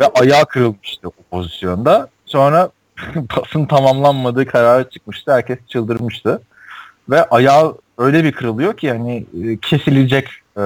Ve 0.00 0.06
ayağı 0.20 0.46
kırılmıştı 0.46 1.08
o 1.08 1.12
pozisyonda. 1.30 2.08
Sonra 2.26 2.70
pasın 3.28 3.66
tamamlanmadığı 3.66 4.46
kararı 4.46 4.90
çıkmıştı. 4.90 5.32
Herkes 5.32 5.58
çıldırmıştı. 5.68 6.42
Ve 7.10 7.24
ayağı 7.24 7.76
öyle 7.98 8.24
bir 8.24 8.32
kırılıyor 8.32 8.76
ki 8.76 8.86
yani 8.86 9.26
e, 9.44 9.56
kesilecek 9.56 10.28
e, 10.58 10.62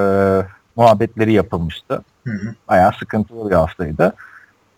muhabbetleri 0.76 1.33
yapılmıştı. 1.33 2.03
Hı 2.25 2.31
hı. 2.31 2.55
Bayağı 2.69 2.93
sıkıntılı 2.99 3.50
bir 3.50 3.55
haftaydı. 3.55 4.12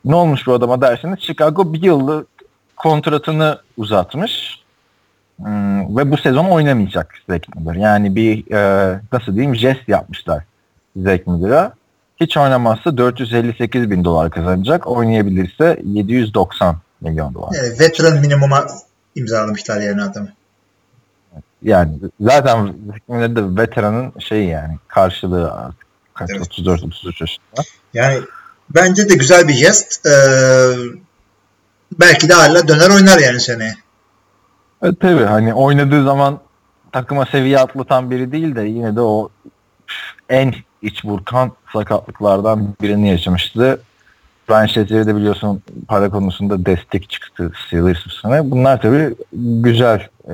Ne 0.04 0.14
olmuş 0.14 0.46
bu 0.46 0.52
adama 0.54 0.80
derseniz 0.80 1.20
Chicago 1.20 1.72
bir 1.72 1.82
yıllık 1.82 2.26
kontratını 2.76 3.58
uzatmış. 3.76 4.60
Hmm, 5.42 5.96
ve 5.96 6.10
bu 6.10 6.16
sezon 6.16 6.44
oynamayacak 6.44 7.14
Zack 7.28 7.56
Miller. 7.56 7.75
Yani 7.75 8.16
bir 8.16 8.52
e, 8.52 9.00
nasıl 9.12 9.34
diyeyim 9.34 9.56
jest 9.56 9.88
yapmışlar 9.88 10.44
Zack 10.96 11.26
Miller'a. 11.26 11.72
Hiç 12.20 12.36
oynamazsa 12.36 12.96
458 12.96 13.90
bin 13.90 14.04
dolar 14.04 14.30
kazanacak. 14.30 14.86
Oynayabilirse 14.86 15.80
790 15.84 16.76
milyon 17.00 17.34
dolar. 17.34 17.54
Yani 17.54 17.80
veteran 17.80 18.18
minimuma 18.18 18.66
imzalamışlar 19.14 19.80
yani 19.80 20.02
adamı. 20.02 20.28
yani 21.62 21.98
zaten 22.20 22.74
de 23.08 23.62
veteranın 23.62 24.12
şeyi 24.18 24.48
yani 24.48 24.78
karşılığı 24.88 25.52
artık 25.52 25.86
kaç 26.14 26.30
Evet. 26.30 26.40
34 26.42 26.82
33 26.82 27.20
yaşında. 27.20 27.62
Yani 27.94 28.20
bence 28.70 29.08
de 29.08 29.14
güzel 29.14 29.48
bir 29.48 29.54
jest. 29.54 30.06
Ee, 30.06 30.10
belki 32.00 32.28
de 32.28 32.32
hala 32.32 32.68
döner 32.68 32.90
oynar 32.90 33.18
yani 33.18 33.40
seneye. 33.40 33.74
E, 34.82 34.94
tabii 35.00 35.24
hani 35.24 35.54
oynadığı 35.54 36.04
zaman 36.04 36.40
takıma 36.92 37.26
seviye 37.26 37.58
atlatan 37.58 38.10
biri 38.10 38.32
değil 38.32 38.56
de 38.56 38.62
yine 38.62 38.96
de 38.96 39.00
o 39.00 39.30
en 40.28 40.54
iç 40.82 41.04
burkan 41.04 41.52
sakatlıklardan 41.72 42.74
birini 42.82 43.08
yaşamıştı. 43.08 43.80
Ryan 44.50 44.66
Shazier'i 44.66 45.06
de 45.06 45.16
biliyorsun 45.16 45.62
para 45.88 46.10
konusunda 46.10 46.66
destek 46.66 47.10
çıktı 47.10 47.52
Steelers 47.66 47.98
sene. 48.22 48.50
Bunlar 48.50 48.82
tabii 48.82 49.14
güzel 49.62 50.08
e, 50.24 50.32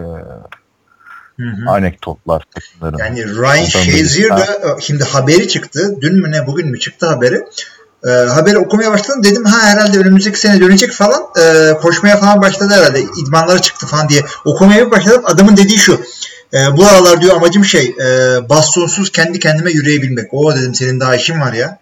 Hı 1.40 1.42
hı. 1.48 1.70
anekdotlar 1.70 2.42
takımların. 2.54 2.98
Yani 2.98 3.24
Ryan 3.36 3.64
Shazier 3.64 4.30
beri- 4.30 4.46
de 4.46 4.80
şimdi 4.80 5.04
haberi 5.04 5.48
çıktı. 5.48 5.96
Dün 6.00 6.14
mü 6.22 6.32
ne 6.32 6.46
bugün 6.46 6.68
mü 6.70 6.78
çıktı 6.78 7.06
haberi. 7.06 7.44
Ee, 8.06 8.10
haberi 8.10 8.58
okumaya 8.58 8.90
başladım. 8.92 9.24
Dedim 9.24 9.44
ha 9.44 9.62
herhalde 9.62 9.98
önümüzdeki 9.98 10.40
sene 10.40 10.60
dönecek 10.60 10.92
falan. 10.92 11.22
Ee, 11.40 11.72
koşmaya 11.82 12.16
falan 12.16 12.42
başladı 12.42 12.72
herhalde. 12.74 13.00
İdmanlara 13.22 13.58
çıktı 13.58 13.86
falan 13.86 14.08
diye. 14.08 14.22
Okumaya 14.44 14.86
bir 14.86 14.90
başladım. 14.90 15.22
Adamın 15.24 15.56
dediği 15.56 15.78
şu. 15.78 16.00
Ee, 16.54 16.58
bu 16.76 16.86
aralar 16.86 17.20
diyor 17.20 17.36
amacım 17.36 17.64
şey 17.64 17.94
e, 18.00 18.38
bastonsuz 18.48 19.12
kendi 19.12 19.38
kendime 19.40 19.70
yürüyebilmek. 19.70 20.34
O 20.34 20.54
dedim 20.56 20.74
senin 20.74 21.00
daha 21.00 21.16
işin 21.16 21.40
var 21.40 21.52
ya. 21.52 21.78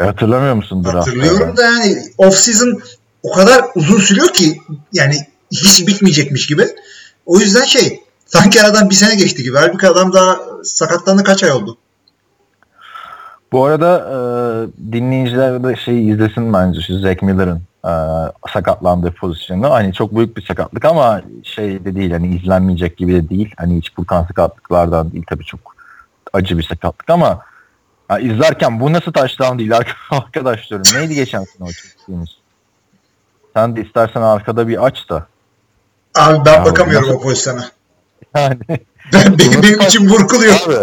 E, 0.00 0.04
hatırlamıyor 0.04 0.54
musun 0.54 0.84
draft'ta? 0.84 1.00
Hatırlıyorum 1.00 1.56
da 1.56 1.62
yani 1.64 2.02
off 2.18 2.34
season 2.34 2.80
o 3.22 3.32
kadar 3.32 3.64
uzun 3.74 3.98
sürüyor 3.98 4.28
ki 4.28 4.60
yani 4.92 5.16
hiç 5.52 5.86
bitmeyecekmiş 5.86 6.46
gibi. 6.46 6.66
O 7.26 7.38
yüzden 7.38 7.64
şey 7.64 8.02
sanki 8.26 8.62
aradan 8.62 8.90
bir 8.90 8.94
sene 8.94 9.14
geçti 9.14 9.42
gibi. 9.42 9.56
Halbuki 9.56 9.86
adam 9.88 10.12
daha 10.12 10.38
sakatlandı 10.64 11.24
kaç 11.24 11.44
ay 11.44 11.52
oldu. 11.52 11.76
Bu 13.52 13.64
arada 13.64 13.98
e, 13.98 14.16
dinleyiciler 14.92 15.64
de 15.64 15.76
şeyi 15.76 16.12
izlesin 16.12 16.52
bence 16.52 16.80
şu 16.80 16.98
Zach 16.98 17.22
Miller'ın 17.22 17.62
e, 17.84 17.92
sakatlandığı 18.52 19.10
pozisyonu. 19.10 19.70
Hani 19.70 19.92
çok 19.92 20.16
büyük 20.16 20.36
bir 20.36 20.42
sakatlık 20.42 20.84
ama 20.84 21.22
şey 21.42 21.84
de 21.84 21.94
değil 21.94 22.10
hani 22.10 22.36
izlenmeyecek 22.36 22.96
gibi 22.96 23.14
de 23.14 23.28
değil. 23.28 23.54
Hani 23.56 23.76
hiç 23.76 23.96
burkan 23.96 24.24
sakatlıklardan 24.24 25.12
değil 25.12 25.24
tabii 25.28 25.44
çok 25.44 25.60
acı 26.32 26.58
bir 26.58 26.62
sakatlık 26.62 27.10
ama 27.10 27.40
ha, 28.08 28.18
izlerken 28.20 28.80
bu 28.80 28.92
nasıl 28.92 29.12
taştan 29.12 29.58
değil 29.58 29.72
arkadaş 30.10 30.70
diyorum. 30.70 30.86
Neydi 30.94 31.14
geçen 31.14 31.44
sene 31.44 31.68
o 31.68 31.72
çektiğimiz? 31.72 32.28
Sen 33.54 33.76
de 33.76 33.82
istersen 33.82 34.20
arkada 34.22 34.68
bir 34.68 34.86
aç 34.86 35.08
da. 35.08 35.26
Abi 36.14 36.44
ben 36.46 36.52
Ya, 36.54 36.64
bakamıyorum 36.64 37.08
nasıl- 37.08 37.18
o 37.18 37.22
pozisyona. 37.22 37.68
Yani 38.34 38.58
Ben, 39.12 39.38
benim, 39.38 39.62
benim 39.62 39.80
için 39.80 40.10
burkuluyor. 40.10 40.54
Abi, 40.66 40.74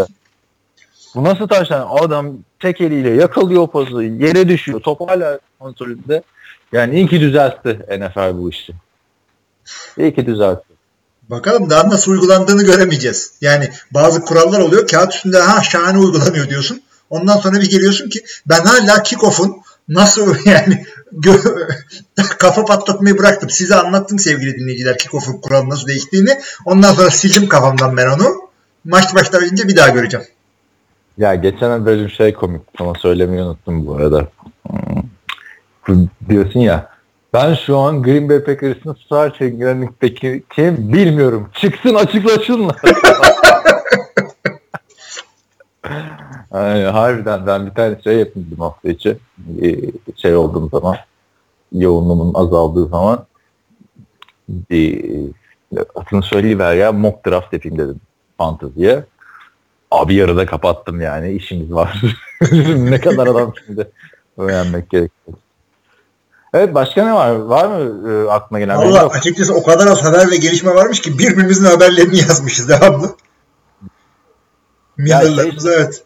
bu 1.16 1.24
nasıl 1.24 1.48
taştan? 1.48 1.88
Adam 1.90 2.34
tek 2.60 2.82
eliyle 2.82 3.10
yakalıyor 3.10 3.62
o 3.62 3.68
pası, 3.68 4.04
yere 4.04 4.48
düşüyor. 4.48 4.80
Top 4.80 5.10
hala 5.10 5.40
kontrolünde. 5.60 6.24
Yani 6.72 6.96
iyi 6.96 7.08
ki 7.08 7.20
düzeltti 7.22 7.80
NFL 8.00 8.38
bu 8.38 8.50
işi. 8.50 8.74
İyi 9.98 10.16
ki 10.16 10.26
düzeltti. 10.26 10.64
Bakalım 11.30 11.70
daha 11.70 11.90
nasıl 11.90 12.12
uygulandığını 12.12 12.64
göremeyeceğiz. 12.64 13.34
Yani 13.42 13.70
bazı 13.92 14.22
kurallar 14.26 14.60
oluyor. 14.60 14.88
Kağıt 14.88 15.14
üstünde 15.16 15.40
ha 15.40 15.64
şahane 15.64 15.98
uygulanıyor 16.00 16.50
diyorsun. 16.50 16.82
Ondan 17.14 17.38
sonra 17.38 17.62
bir 17.62 17.70
geliyorsun 17.70 18.10
ki 18.10 18.24
ben 18.46 18.60
hala 18.60 19.04
kickoff'un 19.04 19.56
nasıl 19.90 20.36
yani 20.46 20.86
kafa 22.40 22.66
patlatmayı 22.66 23.18
bıraktım. 23.18 23.50
Size 23.50 23.76
anlattım 23.76 24.20
sevgili 24.20 24.60
dinleyiciler 24.60 24.98
kickoff'un 24.98 25.42
kuralı 25.42 25.70
nasıl 25.70 25.88
değiştiğini. 25.88 26.30
Ondan 26.66 26.94
sonra 26.94 27.10
sildim 27.10 27.50
kafamdan 27.50 27.98
ben 27.98 28.08
onu. 28.08 28.26
Maç 28.86 29.16
başlayınca 29.16 29.68
bir 29.68 29.76
daha 29.76 29.90
göreceğim. 29.90 30.26
Ya 31.18 31.36
geçen 31.36 31.86
bölüm 31.86 32.10
şey 32.10 32.34
komik. 32.34 32.62
Sana 32.78 32.94
söylemeyi 32.94 33.44
unuttum 33.44 33.88
bu 33.88 33.96
arada. 33.96 34.28
Hmm. 35.86 36.08
Diyorsun 36.30 36.60
ya 36.60 36.90
ben 37.34 37.54
şu 37.54 37.78
an 37.78 38.04
Green 38.04 38.30
Bay 38.30 38.44
Packers'ın 38.44 38.98
star 39.06 39.34
çekilenikteki 39.34 40.44
kim 40.56 40.94
bilmiyorum. 40.94 41.50
Çıksın 41.54 41.96
açıklasın. 41.96 42.72
Yani 46.54 46.84
harbiden 46.84 47.48
ben 47.48 47.66
bir 47.66 47.72
tane 47.72 48.02
şey 48.04 48.18
yapıyordum 48.18 48.60
hafta 48.60 48.90
içi. 48.90 49.18
Ee, 49.62 49.76
Şey 50.16 50.36
olduğum 50.36 50.70
zaman 50.70 50.98
yoğunluğumun 51.72 52.34
azaldığı 52.34 52.88
zaman 52.88 53.26
bir 54.70 55.06
adını 55.96 56.24
söyleyiver 56.24 56.74
ya 56.74 56.92
mock 56.92 57.26
draft 57.26 57.54
yapayım 57.54 57.78
dedim 57.78 58.02
fanteziye. 58.38 59.04
Abi 59.92 60.16
yarıda 60.16 60.46
kapattım 60.46 61.02
yani 61.02 61.32
işimiz 61.32 61.74
var. 61.74 62.02
ne 62.78 63.00
kadar 63.00 63.28
adam 63.28 63.54
şimdi 63.66 63.92
öğrenmek 64.38 64.90
gerekiyor. 64.90 65.38
Evet 66.54 66.74
başka 66.76 67.06
ne 67.06 67.14
var? 67.14 67.36
Var 67.36 67.66
mı 67.66 68.12
e, 68.12 68.30
aklına 68.30 68.60
gelen? 68.60 68.82
Yok. 68.82 69.16
açıkçası 69.16 69.54
o 69.54 69.64
kadar 69.64 69.88
az 69.88 70.04
haber 70.04 70.32
ve 70.32 70.36
gelişme 70.38 70.76
varmış 70.76 71.02
ki 71.02 71.20
birbirimizin 71.20 71.66
haberlerini 71.66 72.18
yazmışız 72.30 72.70
devamlı. 72.70 73.16
Miller'larımız 74.98 75.66
evet. 75.66 76.04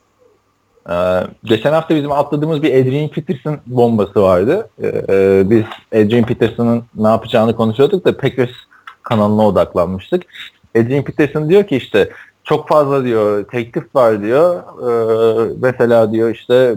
Ee, 0.89 1.27
geçen 1.43 1.73
hafta 1.73 1.95
bizim 1.95 2.11
atladığımız 2.11 2.63
bir 2.63 2.81
Adrian 2.81 3.09
Peterson 3.09 3.57
bombası 3.67 4.21
vardı. 4.21 4.69
Ee, 4.83 4.87
e, 5.09 5.49
biz 5.49 5.63
Adrian 5.93 6.25
Peterson'ın 6.25 6.83
ne 6.95 7.07
yapacağını 7.07 7.55
konuşuyorduk 7.55 8.05
da 8.05 8.17
Packers 8.17 8.51
kanalına 9.03 9.47
odaklanmıştık. 9.47 10.23
Adrian 10.77 11.03
Peterson 11.03 11.49
diyor 11.49 11.67
ki 11.67 11.75
işte 11.75 12.09
çok 12.43 12.67
fazla 12.67 13.03
diyor 13.03 13.47
teklif 13.47 13.95
var 13.95 14.21
diyor. 14.21 14.55
Ee, 14.57 15.55
mesela 15.61 16.11
diyor 16.11 16.29
işte 16.29 16.75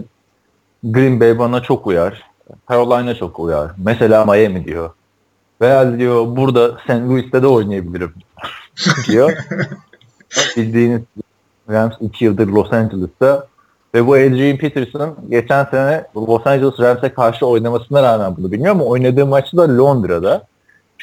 Green 0.83 1.19
Bay 1.19 1.39
bana 1.39 1.61
çok 1.61 1.87
uyar. 1.87 2.23
Carolina 2.69 3.15
çok 3.15 3.39
uyar. 3.39 3.71
Mesela 3.77 4.25
Miami 4.25 4.65
diyor. 4.65 4.89
Veya 5.61 5.99
diyor 5.99 6.35
burada 6.35 6.71
St. 6.71 6.89
Louis'te 6.89 7.41
de 7.41 7.47
oynayabilirim 7.47 8.13
diyor. 9.07 9.33
Bildiğiniz 10.57 11.01
Rams 11.71 11.93
2 12.01 12.25
yıldır 12.25 12.47
Los 12.47 12.73
Angeles'ta 12.73 13.47
ve 13.93 14.07
bu 14.07 14.13
Adrian 14.13 14.57
Peterson 14.57 15.15
geçen 15.29 15.65
sene 15.65 16.03
Los 16.15 16.47
Angeles 16.47 16.79
Rams'e 16.79 17.13
karşı 17.13 17.45
oynamasına 17.45 18.03
rağmen 18.03 18.37
bunu 18.37 18.51
bilmiyor 18.51 18.71
ama 18.71 18.83
oynadığı 18.83 19.25
maçı 19.25 19.57
da 19.57 19.77
Londra'da. 19.77 20.47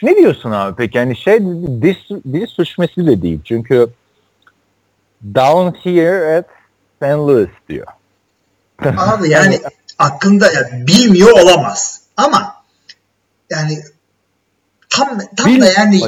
Ne 0.02 0.16
diyorsun 0.16 0.50
abi 0.50 0.76
peki? 0.76 0.98
Yani 0.98 1.16
şey 1.16 1.40
diz, 1.82 1.96
diz 2.32 2.50
sürçmesi 2.50 3.06
de 3.06 3.22
değil. 3.22 3.40
Çünkü 3.44 3.88
down 5.34 5.78
here 5.82 6.36
at 6.36 6.46
St. 6.96 7.18
Louis 7.18 7.48
diyor. 7.68 7.86
Abi 8.96 9.30
yani 9.30 9.60
aklında 9.98 10.52
yani 10.52 10.86
bilmiyor 10.86 11.30
olamaz. 11.30 12.00
Ama 12.16 12.54
yani 13.50 13.78
tam 14.88 15.08
tam 15.08 15.46
da 15.46 15.46
Bilmiyor 15.46 15.72
yani 15.76 16.00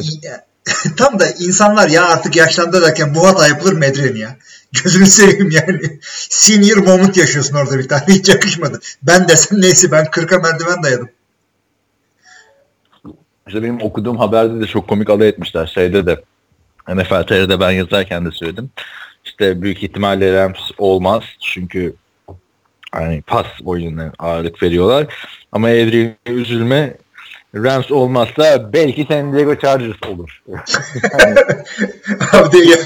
tam 0.97 1.21
da 1.21 1.31
insanlar 1.31 1.89
ya 1.89 2.09
artık 2.09 2.37
yaşlandı 2.37 2.83
derken 2.83 3.15
bu 3.15 3.27
hata 3.27 3.49
yapılır 3.49 3.73
mı 3.73 3.85
Edren 3.85 4.17
ya? 4.17 4.37
Gözünü 4.85 5.07
seveyim 5.07 5.51
yani. 5.51 5.99
Senior 6.31 6.77
moment 6.77 7.17
yaşıyorsun 7.17 7.57
orada 7.57 7.79
bir 7.79 7.89
tane. 7.89 8.05
Hiç 8.09 8.29
yakışmadı. 8.29 8.81
Ben 9.03 9.29
desem 9.29 9.61
neyse 9.61 9.93
ben 9.93 10.05
40'a 10.05 10.39
merdiven 10.39 10.83
dayadım. 10.83 11.09
İşte 13.47 13.63
benim 13.63 13.83
okuduğum 13.83 14.17
haberde 14.19 14.61
de 14.61 14.67
çok 14.67 14.89
komik 14.89 15.11
alay 15.11 15.29
etmişler. 15.29 15.67
Şeyde 15.75 16.07
de 16.07 16.23
NFL 16.89 17.23
TR'de 17.27 17.61
ben 17.61 17.71
yazarken 17.71 18.27
de 18.27 18.31
söyledim. 18.31 18.71
İşte 19.25 19.63
büyük 19.63 19.83
ihtimalle 19.83 20.33
Rams 20.33 20.71
olmaz. 20.79 21.25
Çünkü 21.41 21.95
hani 22.93 23.23
pas 23.23 23.47
oyununa 23.65 24.13
ağırlık 24.19 24.63
veriyorlar. 24.63 25.07
Ama 25.53 25.67
Adrian 25.69 26.15
üzülme 26.27 26.97
Rams 27.55 27.91
olmazsa 27.91 28.73
belki 28.73 29.07
San 29.09 29.33
Diego 29.33 29.55
Chargers 29.55 30.03
olur. 30.09 30.43
Abi 32.33 32.53
de 32.53 32.59
ya, 32.59 32.77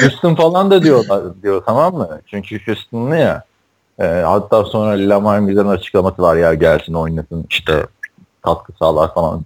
Houston 0.00 0.34
falan 0.34 0.70
da 0.70 0.82
diyorlar 0.82 1.42
diyor 1.42 1.62
tamam 1.66 1.94
mı? 1.94 2.20
Çünkü 2.26 2.66
Houston'lı 2.66 3.16
ya. 3.16 3.44
E, 3.98 4.04
hatta 4.06 4.64
sonra 4.64 4.90
Lamar 5.08 5.38
Miller'ın 5.38 5.68
açıklaması 5.68 6.22
var 6.22 6.36
ya 6.36 6.54
gelsin 6.54 6.94
oynasın 6.94 7.46
işte 7.50 7.86
katkı 8.42 8.72
sağlar 8.78 9.14
falan 9.14 9.42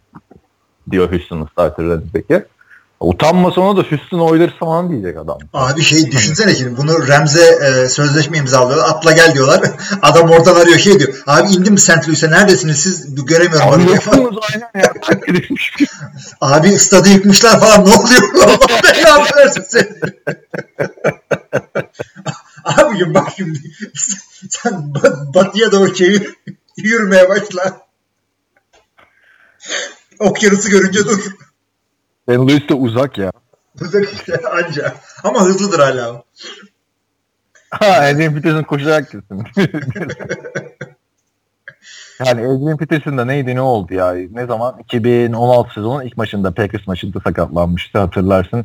diyor 0.91 1.11
Houston'ın 1.13 1.47
starter 1.47 2.01
peki. 2.13 2.45
Utanmasa 3.01 3.61
ona 3.61 3.77
da 3.77 3.87
Houston 3.91 4.19
Oilers 4.19 4.53
falan 4.61 4.91
diyecek 4.91 5.17
adam. 5.19 5.39
abi 5.53 5.83
şey 5.83 6.11
düşünsene 6.13 6.55
şimdi 6.55 6.77
bunu 6.77 7.09
Remze 7.09 7.45
e, 7.45 7.89
sözleşme 7.89 8.39
imzalıyorlar. 8.39 8.89
Atla 8.91 9.13
gel 9.13 9.35
diyorlar. 9.35 9.61
Adam 10.03 10.31
oradan 10.31 10.55
arıyor 10.55 10.79
şey 10.79 10.99
diyor. 10.99 11.23
Abi 11.27 11.53
indim 11.53 11.79
St. 11.79 12.09
Louis'e 12.09 12.31
neredesiniz 12.31 12.79
siz? 12.79 13.15
Göremiyorum. 13.27 13.59
falan. 13.61 13.81
Anlıyorsunuz 13.81 14.37
aynen 14.55 14.71
ya. 14.85 14.93
Abi 16.41 16.69
stadı 16.79 17.09
yıkmışlar 17.09 17.61
falan 17.61 17.85
ne 17.87 17.95
oluyor? 17.97 18.23
Allah 18.45 18.83
belanı 18.85 19.29
versin 19.37 19.65
seni. 19.69 19.89
Abicim 22.65 23.15
bak 23.15 23.29
şimdi 23.37 23.59
sen 24.51 24.73
ba- 24.73 25.35
batıya 25.35 25.73
doğru 25.73 25.95
çevir 25.95 26.35
yürümeye 26.77 27.29
başla. 27.29 27.81
Okyanusu 30.19 30.71
görünce 30.71 31.05
dur. 31.05 31.21
Ben 32.29 32.49
Lewis 32.49 32.69
de 32.69 32.75
uzak 32.75 33.19
ya. 33.19 33.33
Uzak 33.81 34.13
işte 34.13 34.41
anca. 34.49 34.95
Ama 35.25 35.45
hızlıdır 35.45 35.79
hala. 35.79 36.23
Ha 37.71 37.87
Adrian 37.87 38.35
Peterson 38.35 38.63
koşarak 38.63 39.13
gitsin. 39.13 39.45
yani 42.27 42.41
Adrian 42.41 42.77
Peterson 42.77 43.19
da 43.19 43.25
neydi 43.25 43.55
ne 43.55 43.61
oldu 43.61 43.95
ya? 43.95 44.13
Ne 44.31 44.47
zaman? 44.47 44.79
2016 44.79 45.75
sezonun 45.75 46.03
ilk 46.03 46.17
maçında 46.17 46.55
Packers 46.55 46.87
maçında 46.87 47.21
sakatlanmıştı 47.21 47.99
hatırlarsın. 47.99 48.65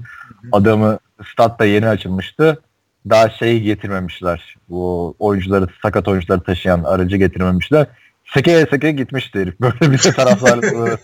Adamı 0.51 0.99
statta 1.33 1.65
yeni 1.65 1.87
açılmıştı. 1.87 2.61
Daha 3.09 3.29
şeyi 3.29 3.63
getirmemişler. 3.63 4.55
Bu 4.69 5.15
oyuncuları 5.19 5.67
sakat 5.81 6.07
oyuncuları 6.07 6.41
taşıyan 6.41 6.83
aracı 6.83 7.17
getirmemişler. 7.17 7.87
Seke 8.33 8.67
seke 8.71 8.91
gitmişti 8.91 9.39
herif. 9.39 9.59
Böyle 9.61 9.91
bir 9.91 10.03
de 10.03 10.11
taraflarla 10.11 10.61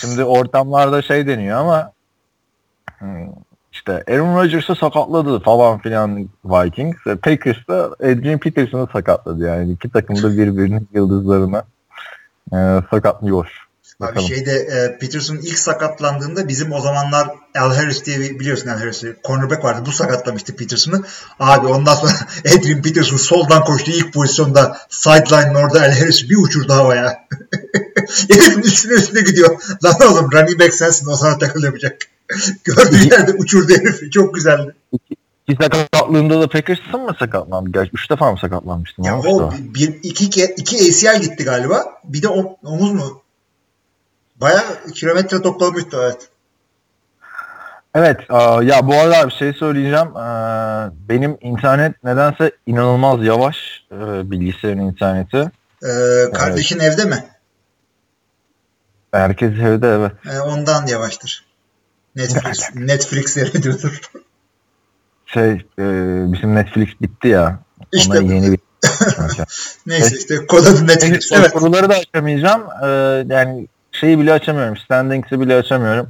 Şimdi 0.00 0.24
ortamlarda 0.24 1.02
şey 1.02 1.26
deniyor 1.26 1.58
ama 1.58 1.92
hmm, 2.98 3.28
işte 3.72 4.04
Aaron 4.08 4.36
Rodgers'ı 4.36 4.74
sakatladı 4.74 5.40
falan 5.40 5.78
filan 5.78 6.28
Vikings. 6.44 7.06
E, 7.06 7.16
Packers'ta 7.16 7.90
Adrian 8.00 8.38
Peterson'ı 8.38 8.88
sakatladı 8.92 9.46
yani. 9.46 9.72
iki 9.72 9.88
takım 9.90 10.22
da 10.22 10.32
birbirinin 10.32 10.88
yıldızlarına 10.94 11.64
e, 12.52 12.82
sakatlıyor. 12.90 13.69
Abi 14.00 14.08
Bakalım. 14.08 14.28
şeyde 14.28 14.52
e, 14.52 14.98
Peterson 14.98 15.36
ilk 15.36 15.58
sakatlandığında 15.58 16.48
bizim 16.48 16.72
o 16.72 16.80
zamanlar 16.80 17.28
Al 17.58 17.74
Harris 17.74 18.04
diye 18.04 18.18
biliyorsun 18.20 18.68
Al 18.68 18.78
Harris'i 18.78 19.16
cornerback 19.26 19.64
vardı. 19.64 19.82
Bu 19.86 19.92
sakatlamıştı 19.92 20.56
Peterson'ı. 20.56 21.02
Abi 21.40 21.66
ondan 21.66 21.94
sonra 21.94 22.12
Adrian 22.58 22.82
Peterson 22.82 23.16
soldan 23.16 23.64
koştu 23.64 23.90
ilk 23.90 24.12
pozisyonda 24.12 24.76
sideline'ın 24.88 25.54
orada 25.54 25.78
Al 25.82 25.90
Harris'i 25.92 26.30
bir 26.30 26.36
uçurdu 26.36 26.72
havaya. 26.72 27.28
Herifin 28.30 28.62
üstüne 28.62 28.92
üstüne 28.92 29.20
gidiyor. 29.20 29.62
Lan 29.84 29.94
oğlum 30.12 30.32
running 30.32 30.60
back 30.60 30.74
sensin 30.74 31.06
o 31.06 31.16
sana 31.16 31.38
takıl 31.38 31.62
yapacak. 31.62 31.96
Gördüğü 32.64 33.08
yerde 33.10 33.32
uçurdu 33.32 33.72
herifi. 33.72 34.10
Çok 34.10 34.34
güzeldi. 34.34 34.74
İki 35.48 35.64
sakatlığında 35.64 36.40
da 36.40 36.48
Packers'ın 36.48 37.00
mı 37.00 37.16
sakatlandı? 37.18 37.70
Gerçi 37.72 37.90
üç 37.94 38.10
defa 38.10 38.32
mı 38.32 38.38
sakatlanmıştı? 38.40 39.02
Ne 39.02 39.06
Ya 39.06 39.18
o 39.18 39.52
bir, 39.58 39.94
iki, 40.02 40.24
iki 40.56 40.76
ACL 40.76 41.20
gitti 41.20 41.44
galiba. 41.44 41.84
Bir 42.04 42.22
de 42.22 42.28
o- 42.28 42.56
omuz 42.64 42.92
mu? 42.92 43.22
Baya 44.40 44.64
kilometre 44.94 45.42
toplamıştı 45.42 45.96
evet. 46.02 46.28
Evet 47.94 48.16
aa, 48.28 48.62
ya 48.62 48.86
bu 48.86 48.94
arada 48.94 49.28
bir 49.28 49.32
şey 49.32 49.52
söyleyeceğim. 49.52 50.16
Aa, 50.16 50.90
benim 51.08 51.38
internet 51.40 52.04
nedense 52.04 52.52
inanılmaz 52.66 53.24
yavaş 53.24 53.56
e, 53.92 54.30
bilgisayarın 54.30 54.80
interneti. 54.80 55.50
Ee, 55.82 56.32
kardeşin 56.32 56.78
evde 56.78 57.04
mi? 57.04 57.24
Herkes 59.12 59.50
evde 59.50 59.88
evet. 59.88 60.12
Ee, 60.32 60.40
ondan 60.40 60.86
yavaştır. 60.86 61.44
Netflix, 62.16 62.74
Netflix 62.74 63.32
seyrediyordur. 63.32 64.00
Şey 65.26 65.50
e, 65.52 65.84
bizim 66.32 66.54
Netflix 66.54 66.88
bitti 67.00 67.28
ya. 67.28 67.58
İşte 67.92 68.18
Ona 68.18 68.34
yeni 68.34 68.52
bir 68.52 68.58
Neyse 69.86 70.16
işte 70.16 70.46
kod 70.46 70.66
adı 70.66 70.86
Netflix. 70.86 71.32
Evet. 71.32 71.42
Evet. 71.42 71.52
Soruları 71.52 71.90
da 71.90 71.94
açamayacağım. 71.94 72.62
Ee, 72.82 72.86
yani 73.34 73.68
şeyi 74.00 74.18
bile 74.18 74.32
açamıyorum. 74.32 74.76
Standings'i 74.76 75.40
bile 75.40 75.56
açamıyorum. 75.56 76.08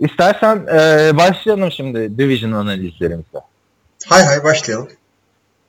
İstersen 0.00 0.56
e, 0.72 1.10
başlayalım 1.16 1.72
şimdi 1.72 2.18
Division 2.18 2.52
analizlerimize. 2.52 3.38
Hay 4.08 4.24
hay 4.24 4.44
başlayalım. 4.44 4.88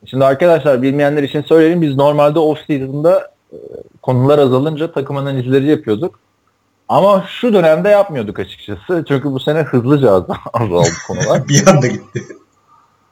Şimdi 0.05 0.25
arkadaşlar 0.25 0.81
bilmeyenler 0.81 1.23
için 1.23 1.41
söyleyelim. 1.41 1.81
Biz 1.81 1.95
normalde 1.95 2.39
off 2.39 2.59
season'da 2.67 3.31
e, 3.53 3.57
konular 4.01 4.39
azalınca 4.39 4.91
takım 4.91 5.17
analizleri 5.17 5.65
yapıyorduk. 5.65 6.19
Ama 6.89 7.25
şu 7.27 7.53
dönemde 7.53 7.89
yapmıyorduk 7.89 8.39
açıkçası. 8.39 9.05
Çünkü 9.07 9.31
bu 9.31 9.39
sene 9.39 9.61
hızlıca 9.61 10.11
az- 10.11 10.23
azaldı 10.53 10.89
konular. 11.07 11.47
Bir 11.47 11.67
anda 11.67 11.87
gitti. 11.87 12.23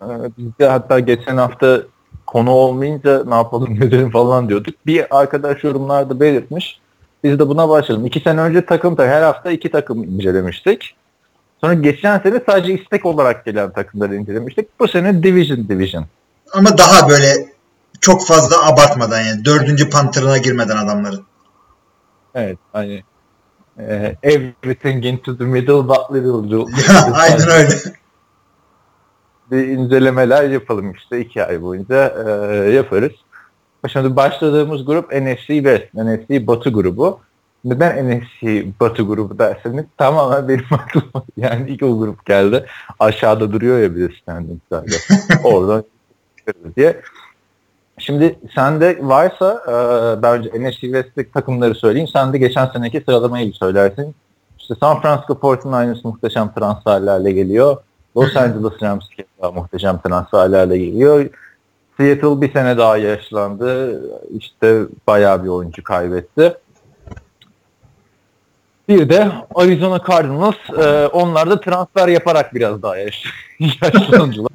Ee, 0.02 0.06
Biz 0.38 0.60
de 0.60 0.68
hatta 0.68 1.00
geçen 1.00 1.38
hafta 1.38 1.82
konu 2.28 2.52
olmayınca 2.52 3.24
ne 3.26 3.36
yapalım 3.36 3.68
ne 3.80 3.86
edelim 3.86 4.12
falan 4.12 4.50
diyorduk. 4.50 4.76
Bir 4.86 5.18
arkadaş 5.20 5.64
yorumlarda 5.64 6.20
belirtmiş. 6.20 6.80
Biz 7.24 7.40
de 7.40 7.48
buna 7.48 7.70
başlayalım. 7.70 8.06
İki 8.06 8.20
sene 8.20 8.42
önce 8.42 8.66
takım 8.66 8.96
takım 8.96 9.12
her 9.12 9.22
hafta 9.22 9.52
iki 9.52 9.72
takım 9.72 10.04
incelemiştik. 10.04 10.96
Sonra 11.62 11.74
geçen 11.74 12.20
sene 12.20 12.42
sadece 12.46 12.74
istek 12.74 13.06
olarak 13.06 13.46
gelen 13.46 13.72
takımları 13.72 14.16
incelemiştik. 14.16 14.80
Bu 14.80 14.88
sene 14.88 15.24
division 15.24 15.70
division. 15.70 16.06
Ama 16.54 16.78
daha 16.78 17.10
böyle 17.10 17.48
çok 18.02 18.28
fazla 18.28 18.68
abartmadan 18.68 19.22
yani. 19.22 19.46
Dördüncü 19.46 19.90
pantırına 19.90 20.38
girmeden 20.38 20.78
adamların. 20.78 21.26
Evet 22.36 22.58
hani 22.74 23.04
e, 23.80 24.16
everything 24.24 25.06
into 25.06 25.38
the 25.38 25.44
middle 25.44 25.88
but 25.88 26.12
little. 26.14 26.66
Aynen 27.14 27.50
öyle. 27.50 27.70
bir 29.52 29.68
incelemeler 29.68 30.50
yapalım 30.50 30.92
işte 30.92 31.20
iki 31.20 31.46
ay 31.46 31.62
boyunca 31.62 32.16
e, 32.28 32.56
yaparız. 32.72 33.12
Şimdi 33.88 34.16
başladığımız 34.16 34.86
grup 34.86 35.12
NFC 35.12 35.48
West, 35.48 35.94
NFC 35.94 36.48
Batı 36.48 36.70
grubu. 36.70 37.20
Neden 37.66 38.10
NFC 38.12 38.66
Batı 38.80 39.04
grubu 39.04 39.40
derseniz 39.40 39.86
tamamen 39.98 40.48
benim 40.48 40.66
aklıma 40.72 41.26
yani 41.38 41.70
ilk 41.70 41.84
o 41.84 42.00
grup 42.00 42.26
geldi. 42.26 42.66
Aşağıda 43.00 43.52
duruyor 43.52 43.80
ya 43.80 43.96
bir 43.96 44.10
de 44.10 44.14
standingslerde. 44.22 44.96
Oradan 45.44 45.84
çıkarız 46.38 46.76
diye. 46.76 47.02
Şimdi 47.98 48.40
sende 48.56 49.00
varsa 49.02 49.64
e, 49.68 49.74
ben 50.24 50.38
önce 50.38 50.50
NFC 50.50 50.80
West'teki 50.80 51.32
takımları 51.32 51.76
söyleyeyim. 51.76 52.10
Sen 52.14 52.34
de 52.34 52.38
geçen 52.38 52.66
seneki 52.66 53.02
sıralamayı 53.06 53.48
bir 53.48 53.54
söylersin. 53.54 54.16
İşte 54.60 54.76
San 54.80 55.02
Francisco 55.02 55.34
49ers 55.34 56.00
muhteşem 56.04 56.54
transferlerle 56.54 57.32
geliyor. 57.32 57.78
Los 58.18 58.36
Angeles 58.36 58.82
Rams 58.82 59.06
muhteşem 59.54 60.02
transferlerle 60.02 60.78
geliyor. 60.78 61.30
Seattle 61.98 62.42
bir 62.42 62.54
sene 62.54 62.78
daha 62.78 62.98
yaşlandı. 62.98 64.02
İşte 64.38 64.82
bayağı 65.08 65.44
bir 65.44 65.50
oyuncu 65.50 65.84
kaybetti. 65.84 66.58
Bir 68.90 69.10
de 69.10 69.32
Arizona 69.56 70.02
Cardinals. 70.08 70.56
E, 70.78 71.08
onlar 71.08 71.50
da 71.50 71.62
transfer 71.62 72.08
yaparak 72.08 72.56
biraz 72.56 72.82
daha 72.82 72.98
yaş 72.98 73.24
yaşlandılar. 73.60 74.52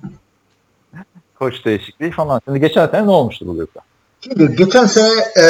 Koç 1.39 1.65
değişikliği 1.65 2.11
falan. 2.11 2.41
Şimdi 2.45 2.61
geçen 2.61 2.87
sene 2.87 3.07
ne 3.07 3.11
olmuştu 3.11 3.47
bu 3.47 3.57
grupta? 3.57 3.81
Şimdi 4.21 4.57
geçen 4.57 4.87
sene 4.87 5.11
e, 5.37 5.47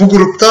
bu 0.00 0.08
grupta 0.08 0.46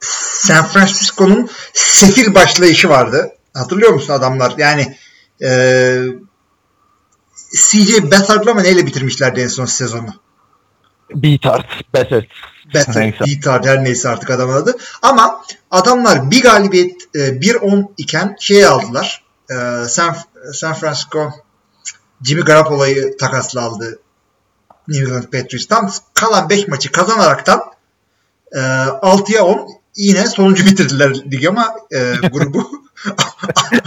San 0.00 0.64
Francisco'nun 0.64 1.48
sefil 1.72 2.34
başlayışı 2.34 2.88
vardı. 2.88 3.32
Hatırlıyor 3.54 3.92
musun 3.92 4.12
adamlar? 4.12 4.54
Yani 4.58 4.96
e, 5.42 5.48
CJ 7.54 8.10
Beathard'la 8.10 8.54
mı 8.54 8.62
neyle 8.62 8.86
bitirmişlerdi 8.86 9.40
en 9.40 9.48
son 9.48 9.64
sezonu? 9.64 10.14
Bettert. 11.14 11.66
Beathard, 11.94 12.24
Neyse. 12.74 13.24
Beathard 13.26 13.64
her 13.64 13.84
neyse 13.84 14.08
artık 14.08 14.30
adam 14.30 14.50
adı. 14.50 14.76
Ama 15.02 15.42
adamlar 15.70 16.30
bir 16.30 16.42
galibiyet 16.42 17.02
e, 17.14 17.18
1-10 17.18 17.88
iken 17.96 18.36
şey 18.40 18.66
aldılar. 18.66 19.24
E, 19.50 19.54
San, 19.88 20.16
San 20.52 20.74
Francisco 20.74 21.32
Jimmy 22.22 22.42
Garoppolo'yu 22.42 23.16
takasla 23.16 23.62
aldı 23.62 23.98
New 24.88 25.04
England 25.04 25.24
Patriots'tan. 25.24 25.90
Kalan 26.14 26.48
5 26.48 26.68
maçı 26.68 26.92
kazanaraktan 26.92 27.62
e, 28.52 28.58
6'ya 28.58 29.44
10 29.44 29.68
yine 29.96 30.26
sonuncu 30.26 30.66
bitirdiler 30.66 31.14
ligi 31.14 31.48
ama 31.48 31.74
e, 31.92 32.28
grubu 32.32 32.70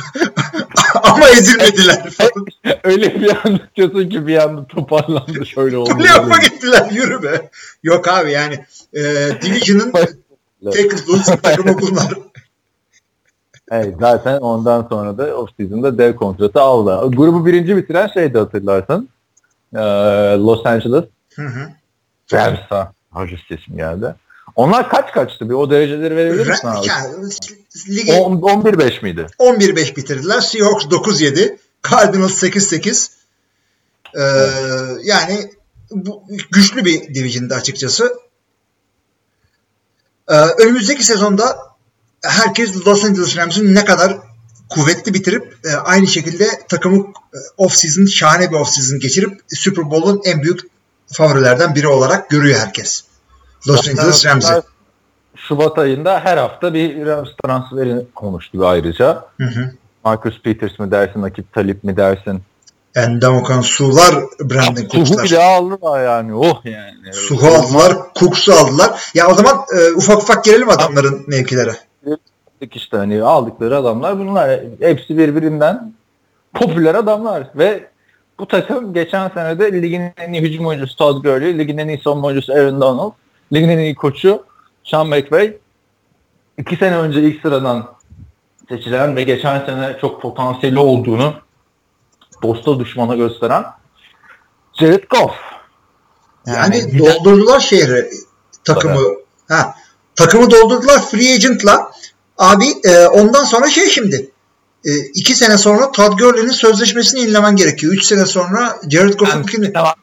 ama 1.27 1.39
ezilmediler 1.39 2.09
falan. 2.09 2.45
Öyle 2.83 3.21
bir 3.21 3.37
anlatıyorsun 3.45 4.09
ki 4.09 4.27
bir 4.27 4.43
anda 4.43 4.67
toparlandı 4.67 5.45
şöyle 5.45 5.77
oldu. 5.77 5.97
Playoff'a 5.97 6.37
gittiler 6.37 6.91
yürü 6.91 7.23
be. 7.23 7.49
Yok 7.83 8.07
abi 8.07 8.31
yani 8.31 8.65
e, 8.93 9.01
Division'ın 9.41 9.91
tek 10.71 10.93
hızlı 10.93 11.37
takımı 11.41 11.81
bunlar. 11.81 12.13
Evet, 13.71 13.95
zaten 13.99 14.37
ondan 14.37 14.87
sonra 14.89 15.17
da 15.17 15.23
off-season'da 15.23 15.97
dev 15.97 16.15
kontratı 16.15 16.61
aldı. 16.61 17.15
Grubu 17.15 17.45
birinci 17.45 17.77
bitiren 17.77 18.07
şeydi 18.07 18.37
hatırlarsan. 18.37 19.09
Ee, 19.75 19.79
Los 20.37 20.65
Angeles 20.65 21.03
Hı 21.35 21.41
hı. 21.41 21.69
Rams'a. 22.33 22.93
Hacı 23.11 23.37
sesim 23.47 23.77
geldi. 23.77 24.15
Onlar 24.57 24.89
kaç 24.89 25.11
kaçtı? 25.11 25.49
Bir 25.49 25.53
o 25.53 25.69
dereceleri 25.69 26.15
verebilir 26.15 26.47
misin 26.47 26.67
abi? 26.67 26.87
Yani, 26.87 27.29
ligi 27.89 28.13
10 28.13 28.31
11-5 28.31 29.03
miydi? 29.03 29.27
11-5 29.39 29.95
bitirdiler. 29.95 30.41
Seahawks 30.41 30.85
9-7. 30.85 31.57
Cardinals 31.91 32.43
8-8. 32.43 33.09
Ee, 34.15 34.21
yani 35.03 35.51
bu 35.91 36.23
güçlü 36.51 36.85
bir 36.85 37.13
division'da 37.13 37.55
açıkçası. 37.55 38.19
Ee, 40.29 40.35
önümüzdeki 40.35 41.03
sezonda 41.03 41.57
herkes 42.23 42.87
Los 42.87 43.05
Angeles 43.05 43.37
Rams'ın 43.37 43.75
ne 43.75 43.85
kadar 43.85 44.17
kuvvetli 44.69 45.13
bitirip 45.13 45.57
e, 45.65 45.75
aynı 45.75 46.07
şekilde 46.07 46.47
takımı 46.69 46.97
e, 47.33 47.37
off-season 47.57 48.07
şahane 48.07 48.51
bir 48.51 48.55
off-season 48.55 48.99
geçirip 48.99 49.41
Super 49.47 49.91
Bowl'un 49.91 50.21
en 50.25 50.41
büyük 50.41 50.59
favorilerden 51.07 51.75
biri 51.75 51.87
olarak 51.87 52.29
görüyor 52.29 52.59
herkes. 52.59 53.03
Los 53.67 53.89
Angeles 53.89 54.25
Rams'i. 54.25 54.53
Şubat 55.35 55.79
ayında 55.79 56.19
her 56.19 56.37
hafta 56.37 56.73
bir 56.73 57.05
Rams 57.05 57.29
transferi 57.43 58.05
konuştu 58.15 58.67
ayrıca. 58.67 59.25
Hı 59.37 59.47
hı. 59.47 59.71
Marcus 60.05 60.41
Peters 60.41 60.79
mi 60.79 60.91
dersin, 60.91 61.21
Akip 61.21 61.53
Talip 61.53 61.83
mi 61.83 61.97
dersin? 61.97 62.41
Endamokan 62.95 63.61
Su'lar 63.61 64.15
Brandon 64.39 64.81
Suhu 64.81 64.89
Cooks'lar. 64.89 65.23
bile 65.25 65.43
aldılar 65.43 66.03
yani. 66.03 66.35
Oh 66.35 66.65
yani. 66.65 67.13
Suhu 67.13 67.47
aldılar, 67.47 67.97
Cooks'u 68.19 68.53
aldılar. 68.53 69.11
Ya 69.13 69.27
o 69.27 69.33
zaman 69.33 69.65
e, 69.79 69.93
ufak 69.95 70.17
ufak 70.17 70.43
gelelim 70.43 70.69
adamların 70.69 71.23
mevkilere. 71.27 71.71
işte 72.73 72.97
hani 72.97 73.23
aldıkları 73.23 73.77
adamlar 73.77 74.19
bunlar. 74.19 74.59
Hepsi 74.79 75.17
birbirinden 75.17 75.93
popüler 76.53 76.95
adamlar 76.95 77.47
ve 77.55 77.87
bu 78.39 78.47
takım 78.47 78.93
geçen 78.93 79.29
sene 79.29 79.59
de 79.59 79.81
ligin 79.81 80.01
en 80.17 80.33
iyi 80.33 80.41
hücum 80.41 80.67
oyuncusu 80.67 80.95
Todd 80.95 81.23
Gurley, 81.23 81.57
ligin 81.57 81.77
en 81.77 81.87
iyi 81.87 82.01
savunma 82.03 82.27
oyuncusu 82.27 82.53
Aaron 82.53 82.81
Donald, 82.81 83.11
ligin 83.53 83.69
en 83.69 83.77
iyi 83.77 83.95
koçu 83.95 84.43
Sean 84.83 85.07
McVay. 85.07 85.57
İki 86.57 86.75
sene 86.75 86.97
önce 86.97 87.21
ilk 87.21 87.41
sıradan 87.41 87.93
seçilen 88.69 89.15
ve 89.15 89.23
geçen 89.23 89.65
sene 89.65 89.97
çok 90.01 90.21
potansiyeli 90.21 90.79
olduğunu 90.79 91.33
dosta 92.43 92.79
düşmana 92.79 93.15
gösteren 93.15 93.65
Jared 94.79 95.03
Goff. 95.09 95.35
Yani, 96.45 96.99
doldurdular 96.99 97.59
şehri 97.59 98.09
takımı. 98.63 98.99
Ha, 99.47 99.75
takımı 100.15 100.51
doldurdular 100.51 101.05
free 101.05 101.33
agent'la. 101.33 101.91
Abi 102.37 102.65
e, 102.83 103.07
ondan 103.07 103.43
sonra 103.43 103.69
şey 103.69 103.89
şimdi. 103.89 104.31
E, 104.85 104.97
iki 104.97 105.35
sene 105.35 105.57
sonra 105.57 105.91
Todd 105.91 106.19
Gurley'nin 106.19 106.51
sözleşmesini 106.51 107.19
yenilemen 107.19 107.55
gerekiyor. 107.55 107.93
Üç 107.93 108.05
sene 108.05 108.25
sonra 108.25 108.79
Jared 108.89 109.13
Goff'un 109.13 109.43
Tamam. 109.73 109.93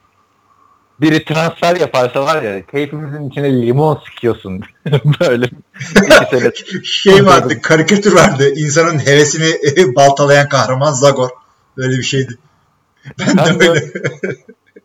Biri 1.00 1.24
transfer 1.24 1.76
yaparsa 1.76 2.24
var 2.24 2.42
ya 2.42 2.66
keyfimizin 2.66 3.28
içine 3.30 3.62
limon 3.62 4.02
sıkıyorsun. 4.06 4.60
Böyle 5.20 5.46
iki 5.96 6.38
sene. 6.38 6.52
şey 6.84 7.26
vardı, 7.26 7.60
karikatür 7.62 8.12
vardı. 8.12 8.54
İnsanın 8.56 8.98
hevesini 8.98 9.94
baltalayan 9.96 10.48
kahraman 10.48 10.92
Zagor. 10.92 11.28
Böyle 11.76 11.98
bir 11.98 12.02
şeydi. 12.02 12.38
Ben, 13.18 13.36
Ben 13.36 13.60
de 13.60 13.70
öyle. 13.70 13.80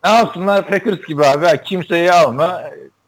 ne 0.04 0.10
yapsınlar 0.10 0.68
Packers 0.68 1.02
gibi 1.08 1.26
abi. 1.26 1.64
Kimseyi 1.66 2.12
alma. 2.12 2.64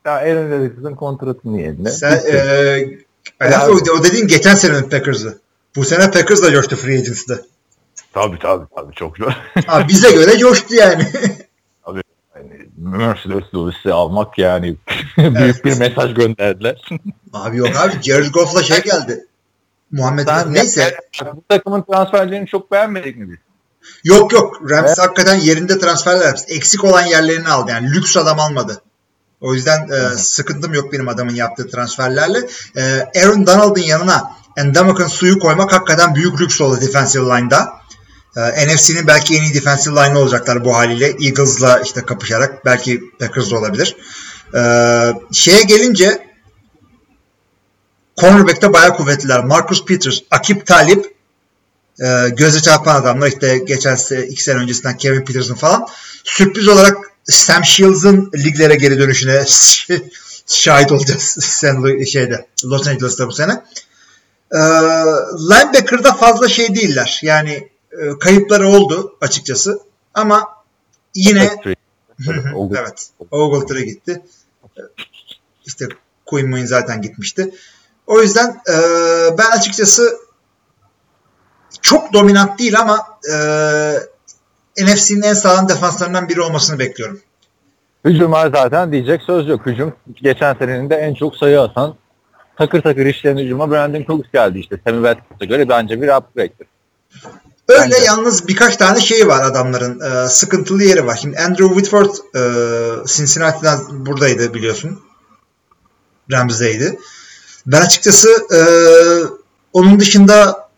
Ya 0.05 0.11
Aaron 0.11 0.51
Rodgers'ın 0.51 0.95
kontratını 0.95 1.61
yerine. 1.61 1.91
Sen 1.91 2.11
e, 2.11 3.57
o, 3.69 3.99
o 3.99 4.03
dediğin 4.03 4.27
geçen 4.27 4.55
senenin 4.55 4.89
Packers'ı. 4.89 5.39
Bu 5.75 5.85
sene 5.85 6.11
Packers 6.11 6.43
da 6.43 6.51
coştu 6.51 6.75
free 6.75 6.93
agency'de. 6.99 7.41
Tabii 8.13 8.39
tabii 8.39 8.65
tabii 8.75 8.93
çok. 8.93 9.15
Abi 9.67 9.87
bize 9.87 10.11
göre 10.11 10.37
coştu 10.37 10.75
yani. 10.75 11.07
Mercedes 12.81 13.43
Lewis'i 13.55 13.93
almak 13.93 14.37
yani 14.37 14.75
büyük 15.17 15.65
bir 15.65 15.77
mesaj 15.77 16.13
gönderdiler. 16.13 16.89
abi 17.33 17.57
yok 17.57 17.69
abi 17.77 18.01
Jared 18.01 18.33
Goff'la 18.33 18.63
şey 18.63 18.83
geldi. 18.83 19.25
Muhammed 19.91 20.27
Sen 20.27 20.53
neyse. 20.53 20.97
Bu 21.35 21.43
takımın 21.49 21.81
transferlerini 21.81 22.47
çok 22.47 22.71
beğenmedik 22.71 23.17
mi 23.17 23.29
biz? 23.29 23.37
Yok 24.03 24.33
yok. 24.33 24.69
Rams 24.69 24.99
hakikaten 24.99 25.35
yerinde 25.35 25.79
transferler 25.79 26.25
yaptı. 26.25 26.43
Eksik 26.47 26.83
olan 26.83 27.05
yerlerini 27.05 27.49
aldı. 27.49 27.71
Yani 27.71 27.93
lüks 27.93 28.17
adam 28.17 28.39
almadı. 28.39 28.81
O 29.41 29.53
yüzden 29.53 29.89
e, 29.89 30.17
sıkıntım 30.17 30.73
yok 30.73 30.93
benim 30.93 31.07
adamın 31.07 31.33
yaptığı 31.33 31.69
transferlerle. 31.69 32.39
E, 32.75 32.81
Aaron 33.21 33.47
Donald'ın 33.47 33.81
yanına 33.81 34.31
Endamakan 34.57 35.07
suyu 35.07 35.39
koymak 35.39 35.73
hakikaten 35.73 36.15
büyük 36.15 36.41
lüks 36.41 36.61
oldu 36.61 36.81
defensive 36.81 37.25
line'da. 37.25 37.80
E, 38.37 38.67
NFC'nin 38.67 39.07
belki 39.07 39.37
en 39.37 39.41
iyi 39.41 39.53
defensive 39.53 39.95
line 39.95 40.17
olacaklar 40.17 40.65
bu 40.65 40.75
haliyle. 40.75 41.07
Eagles'la 41.07 41.79
işte 41.79 42.01
kapışarak. 42.05 42.65
Belki 42.65 43.01
Packers 43.19 43.53
olabilir. 43.53 43.95
E, 44.55 44.61
şeye 45.31 45.61
gelince 45.63 46.27
cornerback'te 48.21 48.73
bayağı 48.73 48.95
kuvvetliler. 48.97 49.43
Marcus 49.43 49.85
Peters, 49.85 50.19
Akip 50.31 50.67
Talip, 50.67 51.15
e, 51.99 52.29
göze 52.29 52.61
çarpan 52.61 52.95
adamlar 52.95 53.27
işte 53.27 53.57
geçen 53.57 53.95
sene, 53.95 54.25
iki 54.25 54.43
sene 54.43 54.59
öncesinden 54.59 54.97
Kevin 54.97 55.25
Peterson 55.25 55.55
falan. 55.55 55.87
Sürpriz 56.23 56.67
olarak 56.67 56.97
Sam 57.23 57.65
Shields'ın 57.65 58.31
liglere 58.35 58.75
geri 58.75 58.99
dönüşüne 58.99 59.45
şahit 60.47 60.91
olacağız 60.91 61.21
sen 61.41 62.03
şeyde 62.05 62.47
Los 62.65 62.87
Angeles'ta 62.87 63.27
bu 63.27 63.31
sene. 63.31 63.63
E, 64.51 64.59
linebacker'da 65.49 66.13
fazla 66.13 66.49
şey 66.49 66.75
değiller. 66.75 67.19
Yani 67.23 67.70
e, 67.91 68.19
kayıpları 68.19 68.67
oldu 68.67 69.17
açıkçası. 69.21 69.79
Ama 70.13 70.49
yine 71.15 71.49
evet. 72.77 73.11
Ogletree 73.31 73.85
gitti. 73.85 74.21
İşte 75.65 75.85
Quinn 76.25 76.49
Moon 76.49 76.65
zaten 76.65 77.01
gitmişti. 77.01 77.51
O 78.07 78.21
yüzden 78.21 78.61
e, 78.69 78.77
ben 79.37 79.51
açıkçası 79.51 80.17
çok 81.81 82.13
dominant 82.13 82.59
değil 82.59 82.79
ama 82.79 83.07
e, 83.33 83.35
NFC'nin 84.83 85.21
en 85.21 85.33
sağlam 85.33 85.69
defanslarından 85.69 86.29
biri 86.29 86.41
olmasını 86.41 86.79
bekliyorum. 86.79 87.21
Hücum 88.05 88.31
var 88.31 88.51
zaten 88.53 88.91
diyecek 88.91 89.21
söz 89.21 89.47
yok. 89.47 89.65
Hücum 89.65 89.93
geçen 90.21 90.53
senenin 90.53 90.89
de 90.89 90.95
en 90.95 91.13
çok 91.13 91.35
sayı 91.35 91.61
atan 91.61 91.95
takır 92.57 92.81
takır 92.81 93.05
işleyen 93.05 93.37
hücuma 93.37 93.71
Brandon 93.71 94.03
Cooks 94.03 94.31
geldi 94.33 94.59
işte. 94.59 94.79
Sammy 94.87 95.15
göre 95.39 95.69
bence 95.69 96.01
bir 96.01 96.17
upgrade'dir. 96.17 96.67
Öyle 97.67 97.81
bence. 97.81 98.03
yalnız 98.03 98.47
birkaç 98.47 98.77
tane 98.77 98.99
şey 98.99 99.27
var 99.27 99.43
adamların. 99.43 99.99
E, 99.99 100.29
sıkıntılı 100.29 100.83
yeri 100.83 101.05
var. 101.05 101.19
Şimdi 101.21 101.39
Andrew 101.39 101.67
Whitford 101.67 102.09
e, 102.35 102.41
Cincinnati'den 103.07 104.05
buradaydı 104.05 104.53
biliyorsun. 104.53 104.99
Rams'deydi. 106.31 106.99
Ben 107.65 107.81
açıkçası 107.81 108.29
e, 108.53 108.59
onun 109.73 109.99
dışında 109.99 110.69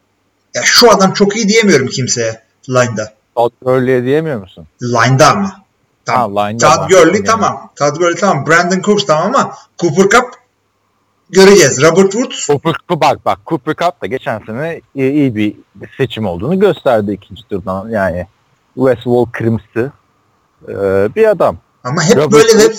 ya 0.54 0.62
şu 0.64 0.92
adam 0.92 1.14
çok 1.14 1.36
iyi 1.36 1.48
diyemiyorum 1.48 1.88
kimseye 1.88 2.44
line'da. 2.70 3.14
Todd 3.36 3.52
Gurley'e 3.62 4.04
diyemiyor 4.04 4.40
musun? 4.40 4.68
Line'da 4.82 5.32
ama. 5.32 5.64
Tamam. 6.06 6.36
Ha, 6.36 6.48
line'da 6.48 6.76
Todd 6.76 6.90
Gurley 6.90 7.24
tamam. 7.24 7.72
Todd 7.76 7.98
Gurley 7.98 8.16
tamam. 8.16 8.48
Brandon 8.48 8.82
Cooks 8.82 9.06
tamam 9.06 9.36
ama 9.36 9.56
Cooper 9.80 10.10
Cup 10.10 10.33
göreceğiz. 11.34 11.82
Robert 11.84 12.12
Woods. 12.12 12.48
Cooper, 12.48 12.74
bak 12.90 13.26
bak 13.26 13.40
Cooper 13.46 13.76
Cup 13.76 14.02
da 14.02 14.06
geçen 14.06 14.40
sene 14.46 14.82
iyi, 14.96 15.12
iyi 15.12 15.36
bir 15.36 15.56
seçim 15.98 16.26
olduğunu 16.26 16.60
gösterdi 16.60 17.12
ikinci 17.12 17.48
turdan. 17.48 17.90
Yani 17.90 18.28
West 18.76 19.04
Wall 19.04 19.26
Crims'ı 19.38 19.92
e, 20.68 20.76
bir 21.16 21.30
adam. 21.30 21.58
Ama 21.84 22.04
hep 22.04 22.18
Robert 22.18 22.32
böyle 22.32 22.64
hep 22.64 22.76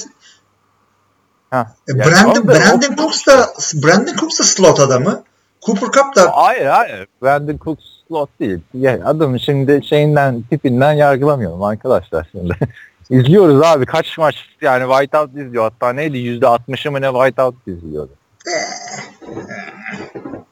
Ha, 1.50 1.74
e, 1.88 1.92
yani 1.92 2.10
Brandon, 2.10 2.48
Brandon 2.48 2.96
Cooks 2.96 3.26
da 3.26 3.48
Brandon 3.74 4.16
Cooks 4.16 4.40
da 4.40 4.44
slot 4.44 4.80
adamı. 4.80 5.22
Cooper 5.66 5.86
Cup 5.86 6.16
da 6.16 6.30
Hayır 6.34 6.66
hayır. 6.66 7.06
Brandon 7.22 7.58
Cooks 7.64 7.84
slot 8.08 8.40
değil. 8.40 8.60
Yani 8.74 9.04
adamın 9.04 9.38
şimdi 9.38 9.80
şeyinden 9.88 10.42
tipinden 10.50 10.92
yargılamıyorum 10.92 11.62
arkadaşlar 11.62 12.28
şimdi. 12.32 12.54
İzliyoruz 13.10 13.62
abi 13.62 13.86
kaç 13.86 14.18
maç 14.18 14.34
yani 14.60 14.88
Whiteout 14.88 15.36
izliyor. 15.36 15.64
Hatta 15.64 15.92
neydi 15.92 16.16
%60'ı 16.16 16.92
mı 16.92 17.00
ne 17.00 17.12
Whiteout 17.12 17.54
izliyordu. 17.66 18.12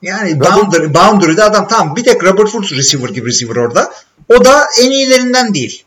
Yani 0.02 0.40
boundary, 0.40 0.94
boundary'de 0.94 1.44
adam 1.44 1.68
tamam 1.68 1.96
bir 1.96 2.04
tek 2.04 2.24
Robert 2.24 2.50
Woods 2.50 2.72
receiver 2.72 3.08
gibi 3.08 3.28
receiver 3.28 3.56
orada. 3.56 3.92
O 4.28 4.44
da 4.44 4.66
en 4.82 4.90
iyilerinden 4.90 5.54
değil. 5.54 5.84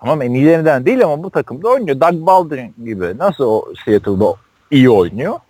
Tamam 0.00 0.22
en 0.22 0.30
iyilerinden 0.30 0.86
değil 0.86 1.04
ama 1.04 1.22
bu 1.22 1.30
takımda 1.30 1.68
oynuyor. 1.68 2.00
Doug 2.00 2.26
Baldwin 2.26 2.74
gibi. 2.84 3.18
Nasıl 3.18 3.44
o 3.44 3.72
Seattle'da 3.84 4.34
iyi 4.70 4.90
oynuyor? 4.90 5.40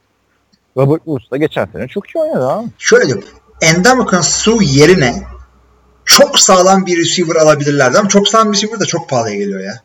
Robert 0.77 1.05
Woods 1.05 1.31
da 1.31 1.37
geçen 1.37 1.67
sene 1.67 1.89
çok 1.89 2.11
iyi 2.11 2.19
oynadı 2.19 2.45
ha. 2.45 2.65
Şöyle 2.79 3.05
diyeyim. 3.05 3.25
Endamakan 3.61 4.21
Su 4.21 4.63
yerine 4.63 5.23
çok 6.05 6.39
sağlam 6.39 6.87
bir 6.87 6.99
receiver 6.99 7.37
alabilirlerdi 7.37 7.99
ama 7.99 8.09
çok 8.09 8.29
sağlam 8.29 8.53
bir 8.53 8.57
receiver 8.57 8.81
de 8.81 8.85
çok 8.85 9.09
pahalıya 9.09 9.37
geliyor 9.37 9.61
ya. 9.61 9.81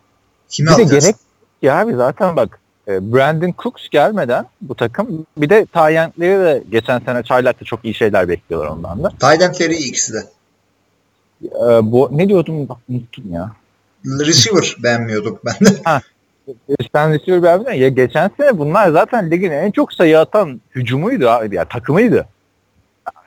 Kimi 0.50 0.68
bir 0.68 0.72
alacağız? 0.72 0.92
de 0.92 1.00
gerek 1.00 1.16
ya 1.62 1.80
abi 1.80 1.96
zaten 1.96 2.36
bak 2.36 2.60
Brandon 2.88 3.54
Cooks 3.58 3.90
gelmeden 3.90 4.46
bu 4.62 4.76
takım 4.76 5.26
bir 5.38 5.50
de 5.50 5.66
Tyent'leri 5.66 6.40
de 6.40 6.64
geçen 6.72 7.00
sene 7.00 7.24
Çaylak'ta 7.24 7.66
çok 7.66 7.86
iyi 7.86 7.94
şeyler 7.94 8.30
bekliyorlar 8.30 8.70
ondan 8.70 9.04
da. 9.04 9.12
Tyent'leri 9.20 9.76
iyi 9.76 9.90
ikisi 9.90 10.14
de. 10.14 10.24
Ee, 11.46 11.92
bu 11.92 12.10
ne 12.12 12.30
diyordum 12.30 12.70
bak 12.70 12.78
unuttum 12.90 13.34
ya. 13.34 13.52
Receiver 14.06 14.76
beğenmiyorduk 14.84 15.46
ben 15.46 15.54
de. 15.54 15.78
Ha. 15.84 16.02
Sen 16.94 17.14
receiver 17.14 17.44
beğenmedin 17.44 17.82
ya. 17.82 17.90
Geçen 17.90 18.32
sene 18.38 18.58
bunlar 18.58 18.92
zaten 18.92 19.32
ligin 19.32 19.52
en 19.52 19.72
çok 19.72 19.94
sayı 19.94 20.20
atan 20.20 20.62
hücumuydu 20.76 21.30
abi. 21.30 21.56
Ya 21.56 21.66
takımıydı. 21.66 22.28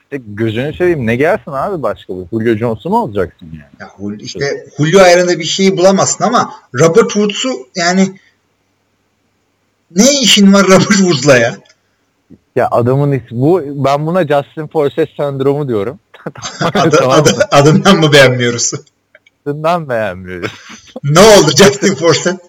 İşte 0.02 0.22
gözünü 0.28 0.74
seveyim 0.74 1.06
ne 1.06 1.16
gelsin 1.16 1.50
abi 1.50 1.82
başka 1.82 2.14
bu? 2.14 2.28
Julio 2.32 2.54
Jones'u 2.56 2.90
mu 2.90 2.98
olacaksın 2.98 3.48
yani? 3.52 4.10
Ya, 4.10 4.16
işte 4.18 4.66
Julio 4.78 5.00
ayarında 5.00 5.38
bir 5.38 5.44
şey 5.44 5.76
bulamazsın 5.76 6.24
ama 6.24 6.54
Robert 6.74 7.10
Woods'u 7.10 7.48
yani 7.76 8.18
ne 9.96 10.20
işin 10.20 10.52
var 10.52 10.64
Robert 10.64 10.88
Woods'la 10.88 11.36
ya? 11.36 11.54
Ya 12.56 12.68
adamın 12.70 13.12
ismi 13.12 13.40
bu 13.40 13.62
ben 13.66 14.06
buna 14.06 14.26
Justin 14.26 14.66
Forsett 14.66 15.08
sendromu 15.16 15.68
diyorum. 15.68 15.98
adı, 16.60 16.96
tamam 16.98 17.20
adı, 17.20 17.30
adından 17.50 17.96
mı 17.96 18.12
beğenmiyoruz? 18.12 18.72
Adından 19.46 19.88
beğenmiyoruz. 19.88 20.52
ne 21.04 21.20
oldu 21.20 21.50
Justin 21.56 21.94
Forsett? 21.94 22.40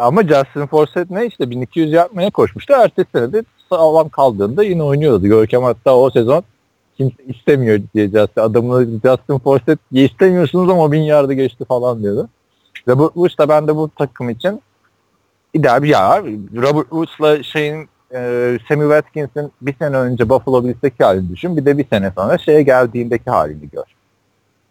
Ama 0.00 0.22
Justin 0.22 0.66
Forsett 0.66 1.10
ne 1.10 1.26
işte 1.26 1.50
1200 1.50 1.92
yapmaya 1.92 2.30
koşmuştu. 2.30 2.72
Ertesi 2.72 3.08
sene 3.12 3.32
de 3.32 3.44
sağlam 3.68 4.08
kaldığında 4.08 4.64
yine 4.64 4.82
oynuyordu. 4.82 5.26
Görkem 5.26 5.62
hatta 5.62 5.96
o 5.96 6.10
sezon 6.10 6.44
kimse 6.96 7.24
istemiyor 7.28 7.80
diyeceğiz. 7.94 8.28
Adamı 8.36 8.84
Justin 8.84 9.38
Forsett 9.38 9.78
istemiyorsunuz 9.92 10.70
ama 10.70 10.92
bin 10.92 11.02
yardı 11.02 11.32
geçti 11.32 11.64
falan 11.64 12.02
diyordu. 12.02 12.28
Robert 12.88 13.14
Woods 13.14 13.38
da 13.38 13.48
ben 13.48 13.68
de 13.68 13.76
bu 13.76 13.90
takım 13.98 14.30
için 14.30 14.62
ideal 15.54 15.82
bir 15.82 15.88
ya. 15.88 16.22
Robert 16.56 16.88
Woods'la 16.88 17.42
şeyin 17.42 17.88
e, 18.14 18.18
Sammy 18.68 18.82
Watkins'in 18.82 19.52
bir 19.60 19.74
sene 19.78 19.96
önce 19.96 20.28
Buffalo 20.28 20.64
Bills'teki 20.64 21.04
halini 21.04 21.28
düşün. 21.28 21.56
Bir 21.56 21.64
de 21.64 21.78
bir 21.78 21.88
sene 21.88 22.12
sonra 22.16 22.38
şeye 22.38 22.62
geldiğindeki 22.62 23.30
halini 23.30 23.70
gör. 23.70 23.84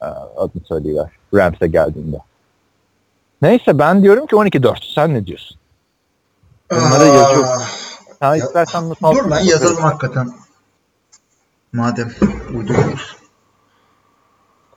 E, 0.02 0.06
adını 0.38 0.64
söyleyiver. 0.66 1.10
Rams'e 1.34 1.68
geldiğinde. 1.68 2.18
Neyse 3.42 3.80
ben 3.80 4.04
diyorum 4.04 4.28
ki 4.28 4.36
12-4. 4.36 4.94
Sen 4.96 5.14
ne 5.14 5.26
diyorsun? 5.26 5.58
Bunları 6.72 7.04
Aa, 7.04 7.16
yazıyorum. 7.16 7.50
Sen 8.20 8.36
istersen 8.36 8.90
not 8.90 9.02
Dur 9.02 9.26
lan 9.26 9.40
yazalım 9.40 9.84
hakikaten. 9.84 10.30
Madem 11.74 12.12
uyduruyoruz. 12.56 13.18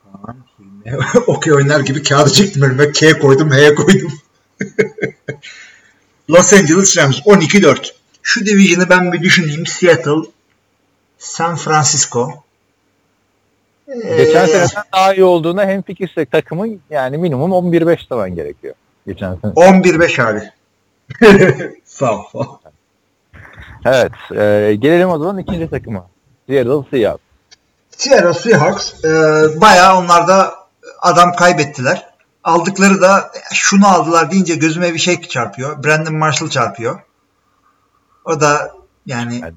Tamam. 0.03 0.37
Okey 1.27 1.53
oynar 1.53 1.79
gibi 1.79 2.03
kağıdı 2.03 2.29
çektim 2.29 2.61
önüme. 2.61 2.91
K 2.91 3.19
koydum, 3.19 3.49
H 3.51 3.75
koydum. 3.75 4.11
Los 6.31 6.53
Angeles 6.53 6.97
Rams 6.97 7.19
12-4. 7.19 7.91
Şu 8.23 8.45
division'ı 8.45 8.89
ben 8.89 9.11
bir 9.11 9.21
düşüneyim. 9.21 9.65
Seattle, 9.65 10.29
San 11.17 11.55
Francisco. 11.55 12.43
Geçen 13.87 14.43
Ee, 14.43 14.47
seneden 14.47 14.83
daha 14.93 15.13
iyi 15.13 15.23
olduğuna 15.23 15.65
hem 15.65 15.81
fikirsek 15.81 16.31
takımın 16.31 16.81
yani 16.89 17.17
minimum 17.17 17.51
11-5 17.51 18.09
demen 18.11 18.35
gerekiyor. 18.35 18.75
Geçen 19.07 19.35
sene. 19.35 19.51
11-5 19.51 20.23
abi. 20.23 20.41
Sağ 21.85 22.15
ol. 22.15 22.45
Evet. 23.85 24.11
E, 24.31 24.75
gelelim 24.75 25.09
o 25.09 25.19
zaman 25.19 25.37
ikinci 25.37 25.69
takıma. 25.69 26.07
Seattle 26.49 26.83
Seahawks. 26.91 27.23
Seattle 27.97 28.33
Seahawks 28.33 29.05
e, 29.05 29.09
bayağı 29.61 29.97
onlar 29.97 30.27
da 30.27 30.53
adam 31.01 31.35
kaybettiler. 31.35 32.10
Aldıkları 32.43 33.01
da 33.01 33.31
şunu 33.53 33.87
aldılar 33.87 34.31
deyince 34.31 34.55
gözüme 34.55 34.93
bir 34.93 34.99
şey 34.99 35.21
çarpıyor. 35.21 35.83
Brandon 35.83 36.15
Marshall 36.15 36.49
çarpıyor. 36.49 36.99
O 38.25 38.41
da 38.41 38.71
yani 39.05 39.39
Yani 39.39 39.53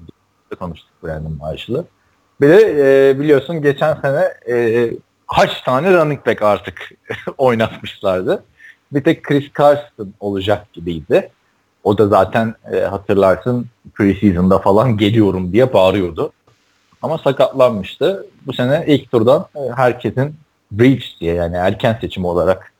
konuştuk 0.59 0.89
Brandon 1.03 1.37
Marshall'ı. 1.39 1.85
Bir 2.41 2.49
de 2.49 3.09
e, 3.09 3.19
biliyorsun 3.19 3.61
geçen 3.61 4.01
sene 4.01 4.33
e, 4.49 4.91
kaç 5.35 5.61
tane 5.61 5.93
running 5.93 6.25
back 6.25 6.41
artık 6.41 6.91
oynatmışlardı. 7.37 8.43
Bir 8.91 9.03
tek 9.03 9.23
Chris 9.23 9.45
Carson 9.57 10.13
olacak 10.19 10.73
gibiydi. 10.73 11.29
O 11.83 11.97
da 11.97 12.07
zaten 12.07 12.55
e, 12.71 12.79
hatırlarsın 12.79 13.65
preseason'da 13.93 14.59
falan 14.59 14.97
geliyorum 14.97 15.53
diye 15.53 15.73
bağırıyordu. 15.73 16.31
Ama 17.01 17.17
sakatlanmıştı. 17.17 18.25
Bu 18.45 18.53
sene 18.53 18.83
ilk 18.87 19.11
turdan 19.11 19.47
e, 19.55 19.59
herkesin 19.75 20.35
breach 20.71 21.19
diye 21.19 21.33
yani 21.33 21.55
erken 21.55 21.97
seçim 22.01 22.25
olarak 22.25 22.71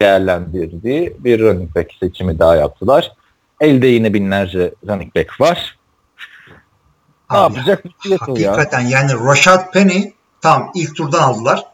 değerlendirdiği 0.00 1.16
bir 1.18 1.40
running 1.40 1.76
back 1.76 1.90
seçimi 2.00 2.38
daha 2.38 2.56
yaptılar. 2.56 3.12
Elde 3.60 3.86
yine 3.86 4.14
binlerce 4.14 4.74
running 4.88 5.16
back 5.16 5.40
var. 5.40 5.78
Ne 7.30 7.38
Abi, 7.38 7.56
yapacak? 7.56 7.84
Seattle 8.02 8.42
ya. 8.42 8.52
hakikaten 8.52 8.80
yani 8.80 9.12
Rashad 9.12 9.72
Penny 9.72 10.12
tam 10.40 10.70
ilk 10.74 10.96
turdan 10.96 11.22
aldılar. 11.22 11.64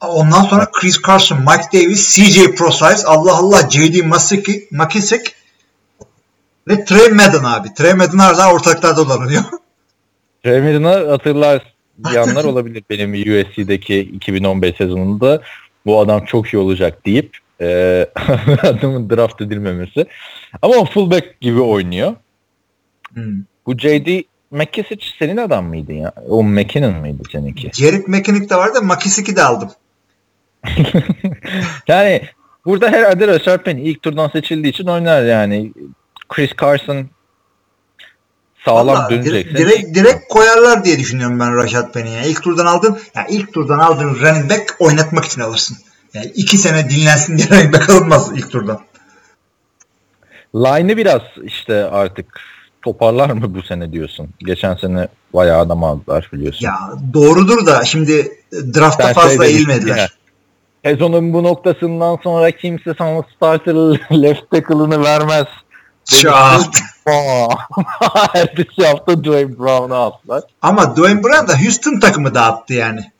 Ondan 0.00 0.42
sonra 0.42 0.70
Chris 0.72 1.02
Carson, 1.02 1.38
Mike 1.38 1.78
Davis, 1.78 2.16
CJ 2.16 2.54
Prosize, 2.54 3.06
Allah 3.06 3.36
Allah, 3.36 3.70
J.D. 3.70 4.02
Masiki, 4.02 4.68
McKissick 4.70 5.34
ve 6.68 6.84
Trey 6.84 7.08
Madden 7.08 7.44
abi. 7.44 7.74
Trey 7.74 7.94
Madden 7.94 8.18
hala 8.18 8.52
ortalıklarda 8.52 8.96
dolanıyor. 8.96 9.42
Trey 10.44 10.82
hatırlar 11.08 11.74
yanlar 12.14 12.44
olabilir 12.44 12.84
benim 12.90 13.12
USC'deki 13.12 13.98
2015 13.98 14.76
sezonunda 14.76 15.42
bu 15.86 16.00
adam 16.00 16.24
çok 16.24 16.46
iyi 16.46 16.58
olacak 16.58 17.06
deyip 17.06 17.36
e, 17.60 18.06
adamın 18.62 19.10
draft 19.10 19.40
edilmemesi. 19.40 20.06
Ama 20.62 20.74
o 20.74 20.84
fullback 20.84 21.40
gibi 21.40 21.60
oynuyor. 21.60 22.14
Hmm. 23.14 23.42
Bu 23.66 23.78
J.D. 23.78 24.24
McKissick 24.50 25.04
senin 25.18 25.36
adam 25.36 25.64
mıydı 25.64 25.92
ya? 25.92 26.12
O 26.28 26.42
McKinnon 26.44 26.94
mıydı 26.94 27.22
seninki? 27.32 27.70
Jared 27.74 28.06
McKinnick 28.06 28.50
de 28.50 28.56
vardı, 28.56 28.82
McKissick'i 28.82 29.36
de 29.36 29.42
aldım. 29.42 29.70
yani 31.88 32.22
burada 32.64 32.90
herhalde 32.90 33.26
Rashard 33.26 33.62
Penny 33.62 33.90
ilk 33.90 34.02
turdan 34.02 34.28
seçildiği 34.28 34.72
için 34.72 34.86
oynar 34.86 35.22
yani. 35.22 35.72
Chris 36.28 36.50
Carson 36.60 37.06
sağlam 38.64 38.86
Vallahi 38.86 39.10
dönecekse. 39.14 39.56
Direkt, 39.56 39.94
direkt 39.94 40.28
koyarlar 40.28 40.84
diye 40.84 40.98
düşünüyorum 40.98 41.40
ben 41.40 41.56
Rashad 41.56 41.92
Penny'e. 41.92 42.26
İlk 42.26 42.42
turdan 42.42 42.66
aldın, 42.66 42.98
yani 43.14 43.26
ilk 43.30 43.52
turdan 43.52 43.78
aldığın 43.78 44.14
running 44.14 44.50
back 44.50 44.76
oynatmak 44.78 45.24
için 45.24 45.40
alırsın. 45.40 45.76
Yani 46.14 46.26
iki 46.26 46.58
sene 46.58 46.90
dinlensin 46.90 47.38
diye 47.38 47.48
running 47.50 47.74
back 47.74 47.90
alınmaz 47.90 48.30
ilk 48.34 48.50
turdan. 48.50 48.80
Line'ı 50.54 50.96
biraz 50.96 51.22
işte 51.42 51.84
artık 51.84 52.26
toparlar 52.82 53.30
mı 53.30 53.54
bu 53.54 53.62
sene 53.62 53.92
diyorsun? 53.92 54.28
Geçen 54.38 54.74
sene 54.74 55.08
bayağı 55.34 55.60
adam 55.60 55.84
aldılar 55.84 56.30
biliyorsun. 56.32 56.66
Ya 56.66 56.78
doğrudur 57.14 57.66
da 57.66 57.84
şimdi 57.84 58.32
drafta 58.52 59.04
Sen 59.04 59.12
fazla 59.12 59.30
şey 59.30 59.38
demiştin 59.38 59.70
eğilmediler. 59.70 59.96
ya, 59.96 60.08
Sezonun 60.84 61.32
bu 61.32 61.42
noktasından 61.42 62.18
sonra 62.22 62.50
kimse 62.50 62.94
sana 62.98 63.22
starter 63.36 63.74
left 64.22 64.50
tackle'ını 64.50 65.04
vermez. 65.04 65.46
Çat. 66.04 66.82
Aa, 67.06 67.48
Ertesi 68.34 68.86
hafta 68.86 69.24
Dwayne 69.24 69.58
Brown'u 69.58 69.94
aldılar. 69.94 70.42
Ama 70.62 70.96
Dwayne 70.96 71.22
Brown 71.24 71.48
da 71.48 71.62
Houston 71.62 72.00
takımı 72.00 72.34
dağıttı 72.34 72.74
yani. 72.74 73.10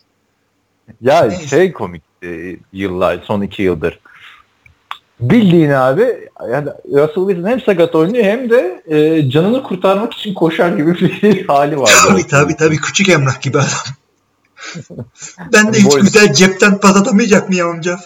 Ya 1.01 1.23
Neyse. 1.23 1.47
şey 1.49 1.73
komikti 1.73 2.61
yıllar, 2.73 3.21
son 3.25 3.43
iki 3.43 3.63
yıldır. 3.63 4.01
Bildiğin 5.21 5.71
abi 5.71 6.29
yani 6.53 6.69
Russell 6.93 7.27
Wilson 7.29 7.49
hem 7.49 7.61
sakat 7.61 7.95
oynuyor 7.95 8.25
hem 8.25 8.51
de 8.51 8.83
e, 8.87 9.31
canını 9.31 9.63
kurtarmak 9.63 10.15
için 10.15 10.35
koşar 10.35 10.69
gibi 10.77 10.95
bir 11.01 11.47
hali 11.49 11.81
var. 11.81 11.91
Tabii 12.09 12.27
tabii 12.27 12.57
tabii 12.57 12.77
küçük 12.77 13.09
Emrah 13.09 13.41
gibi 13.41 13.59
adam. 13.59 13.69
ben 15.53 15.73
de 15.75 15.79
hiç 15.79 15.87
Boy- 15.87 16.01
güzel 16.01 16.35
cepten 16.35 16.79
pas 16.79 16.97
atamayacak 16.97 17.49
mı 17.51 17.63
amca? 17.65 18.01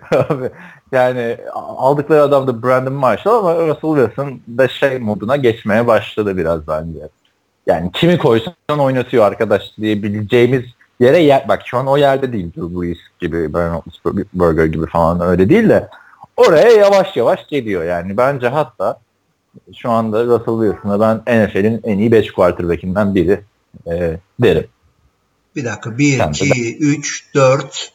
Abi, 0.28 0.50
yani 0.92 1.36
aldıkları 1.54 2.22
adam 2.22 2.46
da 2.46 2.62
Brandon 2.62 2.92
Marshall 2.92 3.38
ama 3.38 3.54
Russell 3.54 4.06
Wilson 4.06 4.40
da 4.58 4.68
şey 4.68 4.98
moduna 4.98 5.36
geçmeye 5.36 5.86
başladı 5.86 6.36
biraz 6.36 6.68
bence. 6.68 6.98
Yani 7.66 7.92
kimi 7.92 8.18
koysan 8.18 8.54
oynatıyor 8.78 9.24
arkadaş 9.24 9.62
diyebileceğimiz 9.80 10.62
yere 11.00 11.18
yer, 11.18 11.48
bak 11.48 11.62
şu 11.66 11.78
an 11.78 11.86
o 11.86 11.96
yerde 11.96 12.32
değil 12.32 12.52
Drew 12.56 12.80
Brees 12.80 12.98
gibi, 13.20 13.54
Ben 13.54 13.72
Roethlisberger 13.72 14.66
gibi 14.66 14.86
falan 14.86 15.20
öyle 15.20 15.48
değil 15.48 15.68
de 15.68 15.88
oraya 16.36 16.70
yavaş 16.70 17.16
yavaş 17.16 17.46
geliyor 17.46 17.84
yani. 17.84 18.16
Bence 18.16 18.48
hatta 18.48 19.00
şu 19.76 19.90
anda 19.90 20.24
Russell 20.24 20.72
Wilson'a 20.72 21.00
ben 21.00 21.44
NFL'in 21.44 21.80
en 21.84 21.98
iyi 21.98 22.12
5 22.12 22.32
quarterback'inden 22.32 23.14
biri 23.14 23.40
e, 23.86 24.18
derim. 24.40 24.66
Bir 25.56 25.64
dakika. 25.64 25.98
1, 25.98 26.18
Sen 26.18 26.34
de 26.34 26.44
2, 26.46 26.78
3, 26.78 27.34
4. 27.34 27.92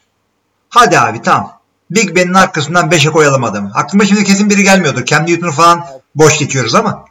Hadi 0.70 1.00
abi 1.00 1.22
tamam. 1.22 1.57
Big 1.92 2.16
Ben'in 2.16 2.34
arkasından 2.34 2.90
5'e 2.90 3.12
koyalım 3.12 3.44
adamı. 3.44 3.72
Aklıma 3.74 4.06
şimdi 4.06 4.24
kesin 4.24 4.50
biri 4.50 4.64
gelmiyordur. 4.64 5.06
Cam 5.06 5.26
Newton'u 5.26 5.52
falan 5.52 5.86
boş 6.16 6.40
geçiyoruz 6.40 6.76
ama. 6.76 7.06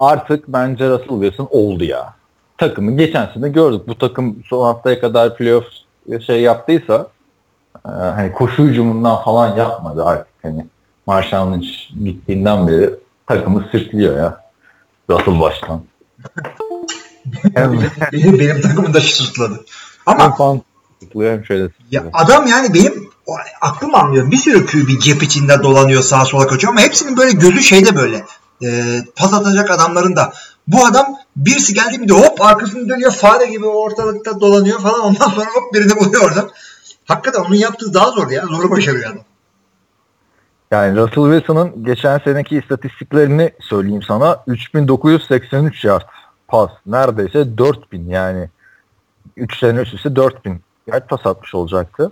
artık 0.00 0.48
bence 0.48 0.90
Russell 0.90 1.20
Wilson 1.20 1.48
oldu 1.50 1.84
ya. 1.84 2.14
Takımı 2.58 2.96
geçen 2.96 3.30
sene 3.34 3.48
gördük. 3.48 3.88
Bu 3.88 3.98
takım 3.98 4.36
son 4.48 4.64
haftaya 4.64 5.00
kadar 5.00 5.36
playoff 5.36 5.64
şey 6.26 6.40
yaptıysa 6.40 7.06
e, 7.86 7.88
hani 7.90 8.32
koşu 8.32 8.62
hücumundan 8.62 9.22
falan 9.24 9.56
yapmadı 9.56 10.04
artık. 10.04 10.26
Hani 10.42 10.66
Marshall 11.06 11.52
Lynch 11.52 11.68
gittiğinden 12.04 12.68
beri 12.68 12.90
takımı 13.26 13.64
sırtlıyor 13.72 14.16
ya. 14.16 14.40
Russell 15.10 15.40
başkan. 15.40 15.82
hem, 17.54 17.72
benim, 18.12 18.38
benim 18.38 18.60
takımım 18.60 18.94
da 18.94 19.00
sırtladı. 19.00 19.64
Ama 20.06 20.36
hem 21.14 21.44
şöyle 21.44 21.68
ya 21.90 22.04
adam 22.12 22.46
yani 22.46 22.74
benim 22.74 23.10
aklım 23.60 23.94
almıyor. 23.94 24.30
Bir 24.30 24.36
sürü 24.36 24.66
QB 24.66 25.00
cep 25.00 25.22
içinde 25.22 25.62
dolanıyor 25.62 26.02
sağa 26.02 26.24
sola 26.24 26.46
kaçıyor 26.46 26.72
ama 26.72 26.82
hepsinin 26.82 27.16
böyle 27.16 27.32
gözü 27.32 27.62
şeyde 27.62 27.96
böyle. 27.96 28.24
E, 28.62 28.98
pas 29.16 29.34
atacak 29.34 29.70
adamların 29.70 30.16
da. 30.16 30.32
Bu 30.66 30.86
adam 30.86 31.06
birisi 31.36 31.74
geldi 31.74 31.98
mi 31.98 32.08
de 32.08 32.12
hop 32.12 32.40
arkasını 32.40 32.88
dönüyor 32.88 33.12
fare 33.12 33.46
gibi 33.46 33.66
ortalıkta 33.66 34.40
dolanıyor 34.40 34.80
falan 34.80 35.00
ondan 35.00 35.28
sonra 35.28 35.46
hop 35.46 35.74
birini 35.74 35.96
buluyor 35.96 36.22
orada. 36.22 36.48
Hakikaten 37.04 37.40
onun 37.40 37.54
yaptığı 37.54 37.94
daha 37.94 38.10
zor 38.10 38.30
ya. 38.30 38.46
Zoru 38.46 38.70
başarıyor 38.70 39.10
adam. 39.10 39.24
Yani 40.70 40.96
Russell 40.96 41.32
Wilson'ın 41.32 41.84
geçen 41.84 42.18
seneki 42.18 42.56
istatistiklerini 42.56 43.52
söyleyeyim 43.60 44.02
sana. 44.02 44.42
3983 44.46 45.84
yard 45.84 46.02
pas. 46.48 46.70
Neredeyse 46.86 47.58
4000 47.58 48.08
yani. 48.08 48.50
3 49.36 49.58
sene 49.58 49.80
üst 49.80 49.94
üste 49.94 50.16
4000 50.16 50.62
yard 50.92 51.08
pas 51.08 51.26
atmış 51.26 51.54
olacaktı. 51.54 52.10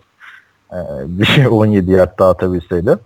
Ee, 0.73 0.77
bir 1.07 1.47
17 1.47 1.91
yard 1.91 2.19
daha 2.19 2.31
atabilseydi. 2.31 2.99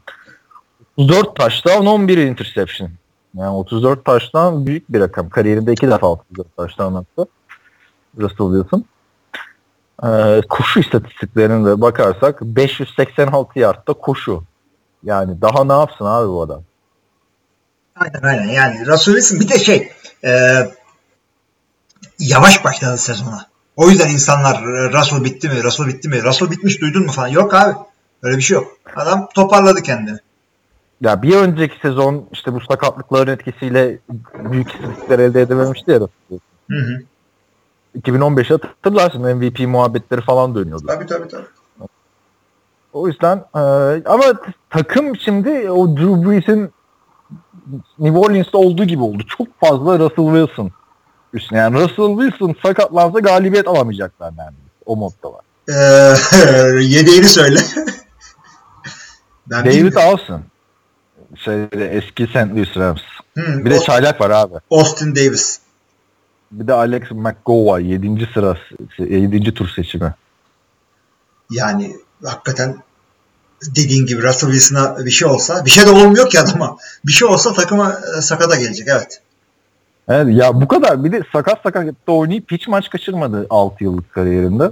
4 0.98 1.36
touchdown 1.36 1.86
11 1.86 2.18
interception. 2.18 2.90
Yani 3.34 3.50
34 3.50 4.04
taştan 4.04 4.66
büyük 4.66 4.92
bir 4.92 5.00
rakam. 5.00 5.28
Kariyerinde 5.28 5.72
iki 5.72 5.90
defa 5.90 6.06
34 6.06 6.56
taştan 6.56 6.94
attı. 6.94 7.26
Russell 8.18 8.62
Wilson. 8.62 8.84
Ee, 10.04 10.40
koşu 10.48 10.80
istatistiklerine 10.80 11.66
de 11.66 11.80
bakarsak 11.80 12.42
586 12.42 13.58
yardta 13.58 13.92
koşu. 13.92 14.44
Yani 15.04 15.40
daha 15.40 15.64
ne 15.64 15.72
yapsın 15.72 16.04
abi 16.04 16.28
bu 16.28 16.42
adam? 16.42 16.62
Aynen 17.96 18.22
aynen. 18.22 18.52
Yani 18.52 18.86
Russell 18.86 19.14
Wilson 19.14 19.40
bir 19.40 19.48
de 19.48 19.58
şey 19.58 19.92
e, 20.24 20.30
yavaş 22.18 22.64
başladı 22.64 22.98
sezona. 22.98 23.51
O 23.76 23.90
yüzden 23.90 24.08
insanlar 24.08 24.54
e, 24.54 24.92
Russell 24.92 25.24
bitti 25.24 25.48
mi? 25.48 25.62
Russell 25.62 25.86
bitti 25.86 26.08
mi? 26.08 26.22
Russell 26.22 26.50
bitmiş 26.50 26.80
duydun 26.80 27.06
mu 27.06 27.12
falan. 27.12 27.28
Yok 27.28 27.54
abi. 27.54 27.74
Öyle 28.22 28.36
bir 28.36 28.42
şey 28.42 28.54
yok. 28.54 28.76
Adam 28.96 29.28
toparladı 29.34 29.82
kendini. 29.82 30.18
Ya 31.00 31.22
bir 31.22 31.36
önceki 31.36 31.74
sezon 31.82 32.24
işte 32.32 32.52
bu 32.52 32.60
sakatlıkların 32.60 33.32
etkisiyle 33.32 33.98
büyük 34.34 34.70
istatistikler 34.70 35.18
elde 35.18 35.40
edememişti 35.40 35.90
ya 35.90 36.00
Russell. 36.00 36.38
Hı 36.70 36.76
hı. 36.76 37.02
2015'i 37.98 38.48
hatırlarsın 38.48 39.36
MVP 39.36 39.60
muhabbetleri 39.60 40.20
falan 40.20 40.54
dönüyordu. 40.54 40.86
Tabii 40.86 41.06
tabii 41.06 41.28
tabii. 41.28 41.46
O 42.92 43.08
yüzden 43.08 43.36
e, 43.54 43.60
ama 44.04 44.24
takım 44.70 45.16
şimdi 45.16 45.70
o 45.70 45.96
Drew 45.96 46.30
Brees'in 46.30 46.70
New 47.98 48.18
Orleans'ta 48.18 48.58
olduğu 48.58 48.84
gibi 48.84 49.02
oldu. 49.02 49.22
Çok 49.38 49.60
fazla 49.60 49.98
Russell 49.98 50.46
Wilson 50.46 50.70
üstüne. 51.32 51.58
Yani 51.58 51.74
Russell 51.80 52.20
Wilson 52.22 52.54
sakatlansa 52.62 53.18
galibiyet 53.20 53.68
alamayacaklar 53.68 54.32
yani. 54.38 54.56
O 54.86 54.96
modda 54.96 55.32
var. 55.32 55.40
Ee, 55.68 56.82
yedeğini 56.84 57.28
söyle. 57.28 57.60
ben 59.46 59.64
David. 59.66 59.94
Alston. 59.94 60.42
Şeyde, 61.36 61.88
eski 61.88 62.26
St. 62.26 62.36
Louis 62.36 62.76
Rams. 62.76 63.00
Hı, 63.38 63.64
Bir 63.64 63.70
de 63.70 63.78
o- 63.78 63.82
çaylak 63.82 64.20
var 64.20 64.30
abi. 64.30 64.54
Austin 64.70 65.16
Davis. 65.16 65.58
Bir 66.52 66.66
de 66.66 66.72
Alex 66.72 67.02
McGowan 67.10 67.80
7. 67.80 68.28
sıra 68.34 68.56
7. 68.98 69.54
tur 69.54 69.68
seçimi. 69.76 70.14
Yani 71.50 71.96
hakikaten 72.24 72.76
dediğin 73.76 74.06
gibi 74.06 74.22
Russell 74.22 74.50
Wilson'a 74.50 75.04
bir 75.06 75.10
şey 75.10 75.28
olsa 75.28 75.64
bir 75.64 75.70
şey 75.70 75.86
de 75.86 75.90
olmuyor 75.90 76.30
ki 76.30 76.40
adama. 76.40 76.76
Bir 77.06 77.12
şey 77.12 77.28
olsa 77.28 77.52
takıma 77.52 78.00
e, 78.18 78.20
sakata 78.22 78.56
gelecek 78.56 78.88
evet. 78.88 79.20
Evet, 80.08 80.36
ya 80.36 80.60
bu 80.60 80.68
kadar 80.68 81.04
bir 81.04 81.12
de 81.12 81.22
sakat 81.32 81.62
sakat 81.62 81.86
da 82.08 82.12
oynayıp 82.12 82.50
hiç 82.50 82.68
maç 82.68 82.90
kaçırmadı 82.90 83.46
6 83.50 83.84
yıllık 83.84 84.12
kariyerinde. 84.12 84.70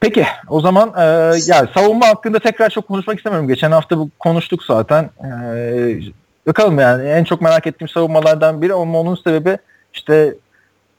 Peki 0.00 0.26
o 0.48 0.60
zaman 0.60 0.92
e, 0.98 1.02
yani 1.46 1.68
savunma 1.74 2.08
hakkında 2.08 2.38
tekrar 2.38 2.70
çok 2.70 2.88
konuşmak 2.88 3.16
istemiyorum. 3.16 3.48
Geçen 3.48 3.70
hafta 3.70 3.98
bu 3.98 4.10
konuştuk 4.18 4.62
zaten. 4.64 5.10
E, 5.24 6.00
bakalım 6.46 6.78
yani 6.78 7.08
en 7.08 7.24
çok 7.24 7.40
merak 7.40 7.66
ettiğim 7.66 7.88
savunmalardan 7.88 8.62
biri 8.62 8.74
ama 8.74 9.00
onun 9.00 9.14
sebebi 9.14 9.58
işte 9.94 10.34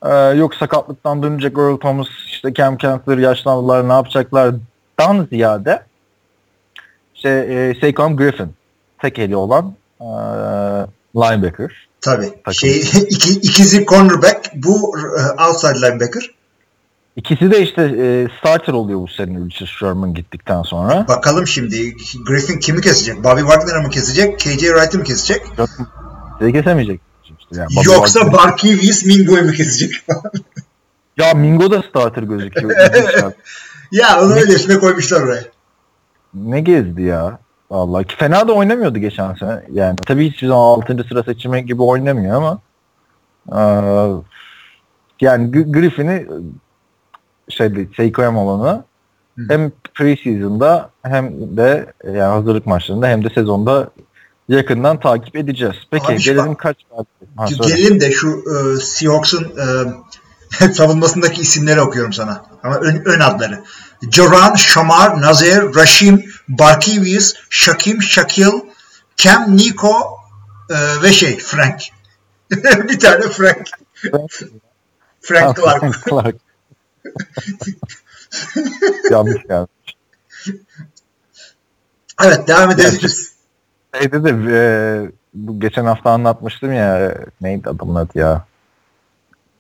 e, 0.06 0.16
yok 0.16 0.56
sakatlıktan 0.56 1.24
dönecek 1.24 1.58
Earl 1.58 1.78
Thomas, 1.78 2.08
işte 2.28 2.54
Cam 2.54 2.78
Kentler 2.78 3.18
yaşlandılar 3.18 3.90
ne 3.90 3.94
yapacaklardan 3.94 5.28
ziyade 5.30 5.84
işte 7.16 7.30
e, 7.30 7.80
Saquon 7.82 8.18
Griffin 8.18 8.54
tek 9.00 9.20
eli 9.20 9.36
olan 9.36 9.74
e, 10.02 10.06
linebacker. 11.16 11.88
Tabii. 12.06 12.30
Takım. 12.30 12.54
Şey, 12.54 12.80
iki, 13.10 13.34
ikizi 13.34 13.86
cornerback 13.86 14.52
bu 14.56 14.96
e, 14.98 15.44
outside 15.44 15.82
linebacker. 15.88 16.32
İkisi 17.16 17.52
de 17.52 17.62
işte 17.62 17.82
e, 17.82 18.28
starter 18.40 18.74
oluyor 18.74 19.00
bu 19.00 19.08
sene 19.08 19.46
Richard 19.46 19.68
Sherman 19.68 20.14
gittikten 20.14 20.62
sonra. 20.62 21.08
Bakalım 21.08 21.48
şimdi 21.48 21.96
Griffin 22.28 22.60
kimi 22.60 22.82
kesecek? 22.82 23.24
Bobby 23.24 23.40
Wagner'ı 23.42 23.82
mı 23.82 23.90
kesecek? 23.90 24.40
KJ 24.40 24.60
Wright'ı 24.60 24.98
mı 24.98 25.04
kesecek? 25.04 25.42
Size 26.40 26.52
kesemeyecek. 26.52 27.02
İşte 27.24 27.62
yani 27.62 27.68
Bobby 27.76 27.86
Yoksa 27.86 28.20
Wagner- 28.20 28.34
Barkevius 28.34 29.06
Mingo'yu 29.06 29.44
mu 29.44 29.52
kesecek? 29.52 29.92
ya 31.18 31.34
Mingo 31.34 31.72
da 31.72 31.84
starter 31.90 32.24
gözüküyor. 32.24 32.72
ya 33.92 34.22
onu 34.22 34.34
öylesine 34.34 34.80
koymuşlar 34.80 35.22
oraya. 35.22 35.44
ne 36.34 36.60
gezdi 36.62 37.02
ya. 37.02 37.40
Vallahi 37.72 38.06
ki 38.08 38.16
fena 38.16 38.48
da 38.48 38.54
oynamıyordu 38.54 39.00
geçen 39.00 39.34
sene. 39.34 39.62
Yani 39.72 39.96
tabii 39.96 40.30
hiçbir 40.32 40.48
zaman 40.48 40.62
6. 40.62 41.04
sıra 41.10 41.24
seçimi 41.24 41.66
gibi 41.66 41.82
oynamıyor 41.84 42.36
ama 42.38 42.60
eee, 43.52 44.12
yani 45.22 45.52
Griffin'i 45.72 46.28
şeyde 47.50 47.88
Seikoyam 47.98 48.38
olanı 48.38 48.84
Hı. 49.38 49.42
hem 49.50 49.72
preseason'da 49.94 50.90
hem 51.04 51.58
de 51.58 51.94
yani 52.06 52.20
hazırlık 52.20 52.66
maçlarında 52.66 53.08
hem 53.08 53.24
de 53.24 53.30
sezonda 53.30 53.90
yakından 54.50 55.00
takip 55.00 55.36
edeceğiz. 55.36 55.76
Peki 55.92 56.06
Abi 56.08 56.18
gelelim 56.18 56.52
bak- 56.52 56.60
kaç 56.60 56.78
ha. 57.38 57.46
Gelelim 57.68 58.00
de 58.00 58.12
şu 58.12 58.28
e, 58.30 58.80
Seahawks'un 58.82 59.44
e, 59.44 60.68
savunmasındaki 60.74 61.42
isimleri 61.42 61.82
okuyorum 61.82 62.14
sana. 62.14 62.44
Ama 62.64 62.76
ön, 62.76 63.02
ön 63.06 63.20
adları. 63.20 63.64
Joran, 64.12 64.56
Shamar, 64.56 65.22
Nazer, 65.22 65.76
Rashim, 65.76 66.24
Barkevius, 66.50 67.36
Shakim, 67.50 68.02
Shakil, 68.02 68.52
Cam, 69.18 69.58
Nico 69.58 70.20
e, 70.70 71.04
ve 71.04 71.12
şey 71.12 71.38
Frank. 71.38 71.82
bir 72.90 73.00
tane 73.00 73.22
Frank. 73.22 73.68
Frank 75.22 75.58
Clark. 75.58 76.04
Clark. 76.10 76.36
Yanlış 79.12 79.44
yani. 79.50 79.68
Evet 82.24 82.48
devam 82.48 82.72
edebiliriz. 82.72 83.36
Şeyde 83.96 84.24
de 84.24 84.30
e, 84.30 84.60
bu 85.34 85.60
geçen 85.60 85.86
hafta 85.86 86.12
anlatmıştım 86.12 86.74
ya 86.74 87.18
neydi 87.42 87.70
adamın 87.70 87.96
adı 87.96 88.20
ya 88.20 88.46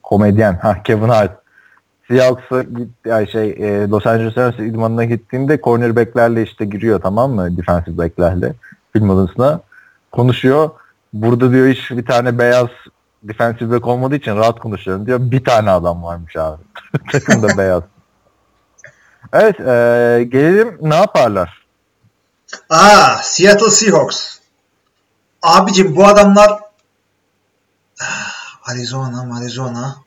komedyen 0.03 0.53
ha 0.53 0.83
Kevin 0.83 1.09
Hart 1.09 1.44
Seahawks'a 2.07 2.63
git 2.63 2.89
yani 3.05 3.31
şey 3.31 3.49
e, 3.49 3.87
Los 3.87 4.07
Angeles 4.07 4.37
Rams 4.37 4.59
idmanına 4.59 5.05
gittiğinde 5.05 5.61
cornerback'lerle 5.63 6.43
işte 6.43 6.65
giriyor 6.65 7.01
tamam 7.01 7.31
mı 7.31 7.57
defensive 7.57 7.97
back'lerle 7.97 8.53
film 8.93 9.09
odasına 9.09 9.59
konuşuyor. 10.11 10.69
Burada 11.13 11.51
diyor 11.51 11.67
hiç 11.67 11.91
bir 11.91 12.05
tane 12.05 12.37
beyaz 12.39 12.67
defensive 13.23 13.71
back 13.71 13.87
olmadığı 13.87 14.15
için 14.15 14.35
rahat 14.35 14.59
konuşuyorum 14.59 15.05
diyor. 15.05 15.19
Bir 15.21 15.43
tane 15.43 15.71
adam 15.71 16.03
varmış 16.03 16.35
abi. 16.35 16.61
Takımda 17.11 17.57
beyaz. 17.57 17.83
Evet 19.33 19.59
e, 19.59 20.23
gelelim 20.31 20.77
ne 20.81 20.95
yaparlar? 20.95 21.65
Aa 22.69 23.17
Seattle 23.23 23.69
Seahawks. 23.69 24.37
Abicim 25.41 25.95
bu 25.95 26.07
adamlar 26.07 26.59
Ah, 28.01 28.69
Arizona, 28.71 29.37
Arizona. 29.37 30.04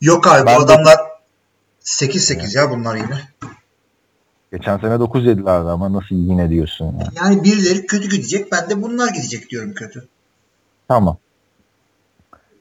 Yok 0.00 0.26
abi 0.26 0.46
Ben 0.46 0.56
bu 0.56 0.62
adamlar 0.62 0.96
8-8 1.84 2.56
ya 2.56 2.70
bunlar 2.70 2.96
yine. 2.96 3.20
Geçen 4.52 4.78
sene 4.78 5.00
9 5.00 5.26
yedilerdi 5.26 5.68
ama 5.68 5.92
nasıl 5.92 6.14
yine 6.14 6.50
diyorsun 6.50 6.84
ya. 6.84 7.06
Yani 7.16 7.44
birileri 7.44 7.86
kötü 7.86 8.08
gidecek. 8.08 8.52
Ben 8.52 8.70
de 8.70 8.82
bunlar 8.82 9.08
gidecek 9.08 9.50
diyorum 9.50 9.74
kötü. 9.74 10.08
Tamam. 10.88 11.16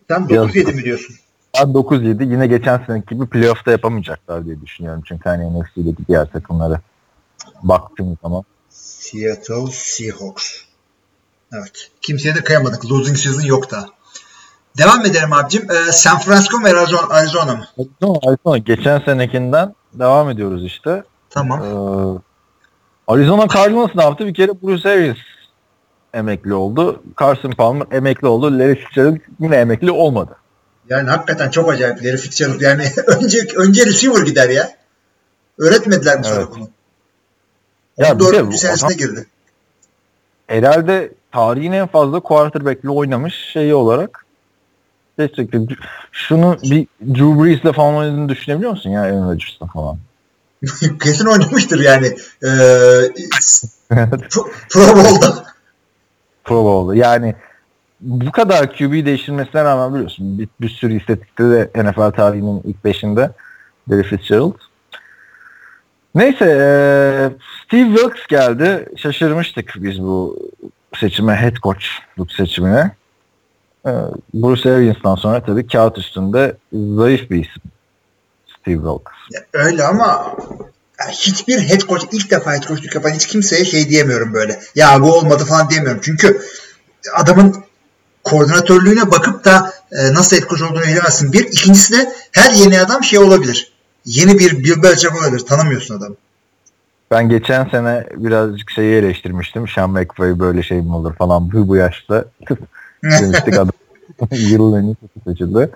Sen 0.08 0.30
Biraz- 0.30 0.48
9-7 0.48 0.74
mi 0.76 0.84
diyorsun? 0.84 1.16
Ben 1.58 1.74
9-7 1.74 2.24
yine 2.24 2.48
geçen 2.48 2.84
seneki 2.88 3.16
gibi 3.16 3.28
playoff'ta 3.28 3.72
yapamayacaklar 3.72 4.46
diye 4.46 4.62
düşünüyorum. 4.62 5.04
Çünkü 5.08 5.30
hani 5.30 5.60
NFC'deki 5.60 6.08
diğer 6.08 6.32
takımları 6.32 6.80
baktığım 7.64 8.18
zaman. 8.22 8.44
Seattle 8.70 9.72
Seahawks. 9.72 10.52
Evet. 11.54 11.92
Kimseye 12.02 12.36
de 12.36 12.44
kıyamadık. 12.44 12.92
Losing 12.92 13.18
season 13.18 13.42
yok 13.42 13.72
da. 13.72 13.90
Devam 14.78 15.06
edelim 15.06 15.34
abicim. 15.34 15.68
Ee, 15.72 15.92
San 15.92 16.20
Francisco 16.20 16.60
mu 16.60 16.68
Arizona, 16.68 17.08
Arizona 17.10 17.56
mı? 17.56 17.66
Arizona, 17.80 18.20
Arizona 18.28 18.58
geçen 18.58 19.00
senekinden 19.00 19.76
devam 19.94 20.30
ediyoruz 20.30 20.66
işte. 20.66 21.04
Tamam. 21.30 21.62
Ee, 21.64 22.20
Arizona 23.08 23.48
Cardinals 23.48 23.96
ne 23.96 24.04
yaptı? 24.04 24.26
Bir 24.26 24.34
kere 24.34 24.52
Bruce 24.62 24.90
Arians 24.90 25.18
emekli 26.14 26.54
oldu. 26.54 27.04
Carson 27.20 27.52
Palmer 27.52 27.88
emekli 27.92 28.28
oldu. 28.28 28.60
Larry 28.60 28.76
Fitzgerald 28.76 29.18
yine 29.40 29.56
emekli 29.56 29.92
olmadı. 29.92 30.36
Yani 30.90 31.10
hakikaten 31.10 31.50
çok 31.50 31.72
acayip. 31.72 32.04
Larry 32.04 32.18
Fitzgerald 32.18 32.62
yani 32.62 32.84
önce 33.08 33.48
önce 33.56 33.86
receiver 33.86 34.26
gider 34.26 34.50
ya. 34.50 34.72
Öğretmediler 35.60 36.20
mi 36.20 36.26
Evet. 36.36 36.48
bunu? 36.56 36.70
Ya 37.98 38.16
bir 38.16 38.20
de 38.20 38.28
14. 38.28 38.48
bu 38.48 38.58
senesine 38.58 38.88
adam- 38.88 38.98
girdi. 38.98 39.26
herhalde 40.48 41.12
tarihin 41.32 41.72
en 41.72 41.88
fazla 41.88 42.20
quarterback'li 42.20 42.90
oynamış 42.90 43.34
şeyi 43.54 43.76
olarak 43.76 44.25
gerçekten 45.18 45.68
şunu 46.12 46.58
bir 46.64 46.88
Drew 47.02 47.44
Brees'le 47.44 47.74
falan 47.76 47.96
oynadığını 47.96 48.30
düşünebiliyor 48.30 48.72
musun 48.72 48.90
ya 48.90 49.02
Aaron 49.02 49.30
Rodgers'la 49.32 49.68
falan? 49.68 49.98
Kesin 51.04 51.26
oynamıştır 51.26 51.80
yani. 51.80 52.08
Ee, 52.44 52.48
Pro, 54.30 54.48
Pro 54.70 54.96
Bowl'da. 54.96 55.46
Pro 56.44 56.66
Bowl'da. 56.66 56.96
Yani 56.96 57.36
bu 58.02 58.32
kadar 58.32 58.78
QB 58.78 59.06
değiştirmesine 59.06 59.64
rağmen 59.64 59.94
biliyorsun 59.94 60.40
bir, 60.40 60.50
bir 60.62 60.70
sürü 60.70 60.98
istatistikte 60.98 61.44
de 61.44 61.70
NFL 61.84 62.12
tarihinin 62.12 62.62
ilk 62.66 62.86
beşinde 62.86 63.32
Larry 63.90 64.04
Fitzgerald. 64.04 64.54
Neyse 66.16 66.46
eee, 66.46 67.38
Steve 67.66 67.96
Wilkes 67.96 68.28
geldi. 68.28 68.90
Şaşırmıştık 68.98 69.74
biz 69.76 70.02
bu 70.02 70.40
seçimi 70.96 71.32
head 71.32 71.56
coachluk 71.56 72.32
seçimine 72.32 72.80
e, 72.80 72.92
Bruce 74.34 74.72
Arians'tan 74.72 75.16
sonra 75.16 75.44
tabii 75.44 75.68
kağıt 75.68 75.98
üstünde 75.98 76.58
zayıf 76.74 77.30
bir 77.30 77.46
isim. 77.46 77.62
Steve 78.48 78.76
Wilkes. 78.76 79.44
Öyle 79.54 79.84
ama 79.84 80.36
hiçbir 81.12 81.60
head 81.60 81.82
coach 81.82 82.04
ilk 82.12 82.32
defa 82.32 82.54
head 82.54 82.64
coachluk 82.68 82.96
yapan 82.96 83.10
hiç 83.10 83.28
kimseye 83.28 83.66
şey 83.66 83.90
diyemiyorum 83.90 84.34
böyle. 84.34 84.60
Ya 84.76 85.02
bu 85.02 85.14
olmadı 85.14 85.46
falan 85.46 85.70
diyemiyorum. 85.70 86.02
Çünkü 86.04 86.42
adamın 87.16 87.56
koordinatörlüğüne 88.24 89.12
bakıp 89.12 89.46
da 89.46 89.74
e, 89.92 90.14
nasıl 90.14 90.38
head 90.38 90.50
coach 90.50 90.62
olduğunu 90.62 90.84
bilemezsin. 90.84 91.34
Bir. 91.34 91.46
ikincisi 91.46 91.94
de 91.94 92.14
her 92.32 92.52
yeni 92.52 92.80
adam 92.80 93.04
şey 93.04 93.20
olabilir. 93.20 93.72
Yeni 94.06 94.40
bir 94.40 94.64
Bill 94.64 94.84
Belichick 94.84 95.22
olabilir. 95.22 95.46
Tanımıyorsun 95.46 95.98
adamı. 95.98 96.16
Ben 97.12 97.30
geçen 97.30 97.70
sene 97.70 98.08
birazcık 98.16 98.72
şeyi 98.72 98.96
eleştirmiştim. 98.96 99.68
Sean 99.68 99.90
McVay 99.90 100.40
böyle 100.40 100.64
şey 100.64 100.82
mi 100.82 100.96
olur 100.96 101.16
falan 101.16 101.52
bu, 101.52 101.68
bu 101.68 101.76
yaşta. 101.76 102.26
Demiştik 103.04 103.54
adam 103.54 103.70
yılın 104.32 104.84
en 104.84 104.84
iyi 104.84 104.96
seçildi. 105.28 105.72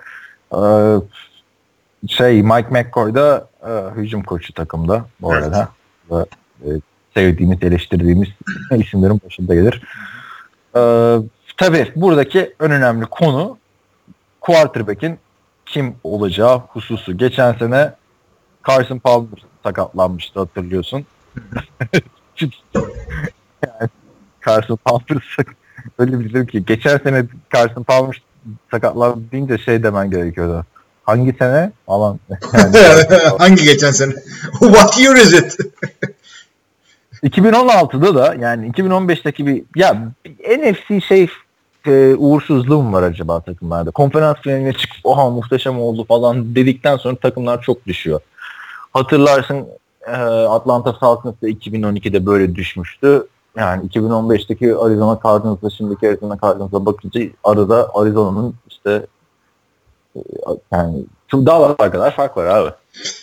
Ee, 0.54 0.96
şey 2.08 2.42
Mike 2.42 2.68
McCoy 2.70 3.14
da 3.14 3.48
e, 3.62 4.00
hücum 4.00 4.22
koçu 4.22 4.52
takımda 4.52 5.04
bu 5.20 5.34
Evet. 5.34 5.44
arada. 5.44 5.68
Ve, 6.10 6.24
e, 6.64 6.68
sevdiğimiz, 7.14 7.62
eleştirdiğimiz 7.62 8.28
isimlerin 8.76 9.20
başında 9.26 9.54
gelir. 9.54 9.82
Ee, 10.76 11.16
tabii 11.56 11.92
buradaki 11.96 12.54
en 12.60 12.70
önemli 12.70 13.06
konu 13.06 13.58
quarterback'in 14.40 15.18
kim 15.66 15.94
olacağı 16.04 16.58
hususu. 16.58 17.18
Geçen 17.18 17.52
sene 17.52 17.92
Carson 18.68 18.98
Palmer 18.98 19.44
sakatlanmıştı 19.62 20.40
hatırlıyorsun. 20.40 21.06
yani 23.66 23.90
Carson 24.46 24.76
Palmer 24.76 25.36
öyle 25.98 26.20
bir 26.20 26.32
şey 26.32 26.46
ki 26.46 26.64
geçen 26.66 26.98
sene 26.98 27.24
Carson 27.54 27.82
Palmer 27.82 28.22
sakatlandı 28.70 29.20
deyince 29.32 29.58
şey 29.58 29.82
demen 29.82 30.10
gerekiyordu. 30.10 30.64
Hangi 31.04 31.32
sene? 31.38 31.72
Alan. 31.88 32.18
Yani, 32.54 32.76
Hangi 33.38 33.64
geçen 33.64 33.90
sene? 33.90 34.12
What 34.58 34.98
year 34.98 35.16
is 35.16 35.32
it? 35.32 35.56
2016'da 37.22 38.14
da 38.14 38.34
yani 38.40 38.70
2015'teki 38.70 39.46
bir 39.46 39.62
ya 39.76 40.12
NFC 40.58 41.00
şey 41.00 41.28
e, 41.86 42.14
uğursuzluğu 42.14 42.82
mu 42.82 42.92
var 42.92 43.02
acaba 43.02 43.40
takımlarda? 43.40 43.90
Konferans 43.90 44.36
finaline 44.36 44.72
çıkıp 44.72 44.98
oha 45.04 45.30
muhteşem 45.30 45.80
oldu 45.80 46.04
falan 46.04 46.54
dedikten 46.54 46.96
sonra 46.96 47.16
takımlar 47.16 47.62
çok 47.62 47.86
düşüyor. 47.86 48.20
Hatırlarsın 48.92 49.66
e, 50.06 50.12
Atlanta 50.26 50.92
Falcons 50.92 51.34
da 51.42 51.48
2012'de 51.48 52.26
böyle 52.26 52.54
düşmüştü. 52.54 53.26
Yani 53.56 53.88
2015'teki 53.88 54.76
Arizona 54.76 55.20
Cardinals'la 55.24 55.70
şimdiki 55.70 56.08
Arizona 56.08 56.38
Cardinals'a 56.42 56.86
bakınca 56.86 57.20
arada 57.44 57.90
Arizona'nın 57.94 58.54
işte 58.68 59.06
e, 60.16 60.20
yani 60.72 61.04
çok 61.28 61.46
dağlar 61.46 61.76
kadar 61.76 62.16
fark 62.16 62.36
var 62.36 62.46
abi. 62.46 62.70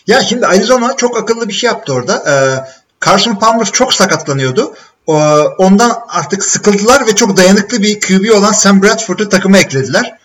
Ya 0.07 0.21
şimdi 0.21 0.47
Arizona 0.47 0.95
çok 0.95 1.17
akıllı 1.17 1.47
bir 1.47 1.53
şey 1.53 1.67
yaptı 1.67 1.93
orada. 1.93 2.23
Ee, 2.27 2.67
Carson 3.05 3.35
Palmer 3.35 3.65
çok 3.65 3.93
sakatlanıyordu. 3.93 4.73
Ee, 5.09 5.13
ondan 5.57 5.91
artık 6.09 6.43
sıkıldılar 6.43 7.07
ve 7.07 7.15
çok 7.15 7.37
dayanıklı 7.37 7.81
bir 7.81 7.99
QB 8.01 8.37
olan 8.37 8.51
Sam 8.51 8.83
Bradford'u 8.83 9.29
takıma 9.29 9.57
eklediler. 9.57 10.17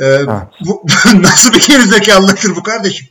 Ee, 0.00 0.26
bu, 0.66 0.82
nasıl 1.14 1.52
bir 1.52 1.66
gerizekalılıktır 1.66 2.56
bu 2.56 2.62
kardeşim? 2.62 3.08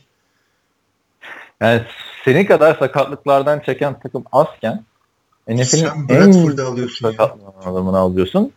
Yani 1.60 1.82
senin 2.24 2.46
kadar 2.46 2.78
sakatlıklardan 2.78 3.60
çeken 3.60 4.00
takım 4.00 4.24
azken 4.32 4.84
NFL'in 5.48 5.64
Sam 5.64 5.98
en 5.98 6.08
Bradford'u 6.08 6.62
alıyorsun 6.62 7.14
ya. 7.18 7.36
adamını 7.64 7.98
alıyorsun. 7.98 8.52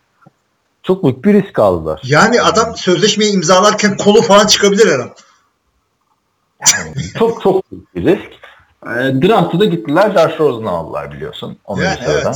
Çok 0.82 1.04
büyük 1.04 1.24
bir 1.24 1.42
risk 1.42 1.58
aldılar. 1.58 2.00
Yani 2.04 2.42
adam 2.42 2.76
sözleşmeyi 2.76 3.32
imzalarken 3.32 3.96
kolu 3.96 4.22
falan 4.22 4.46
çıkabilir 4.46 4.86
her 4.92 4.98
an. 4.98 5.10
Yani 6.66 6.94
çok 7.18 7.42
çok 7.42 7.70
büyük 7.72 7.94
bir 7.94 8.04
risk. 8.04 8.32
E, 8.86 8.88
draft'ta 9.28 9.60
da 9.60 9.64
gittiler 9.64 10.10
Josh 10.10 10.40
Rosen'ı 10.40 10.70
aldılar 10.70 11.12
biliyorsun. 11.12 11.58
Onun 11.64 11.82
Yani 11.82 11.98
sıradan. 12.04 12.34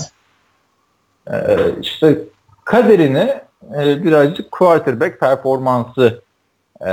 evet. 1.27 1.61
E, 1.61 1.81
işte 1.81 2.19
kaderini 2.65 3.41
e, 3.77 4.05
birazcık 4.05 4.51
quarterback 4.53 5.21
performansı 5.21 6.23
e, 6.87 6.91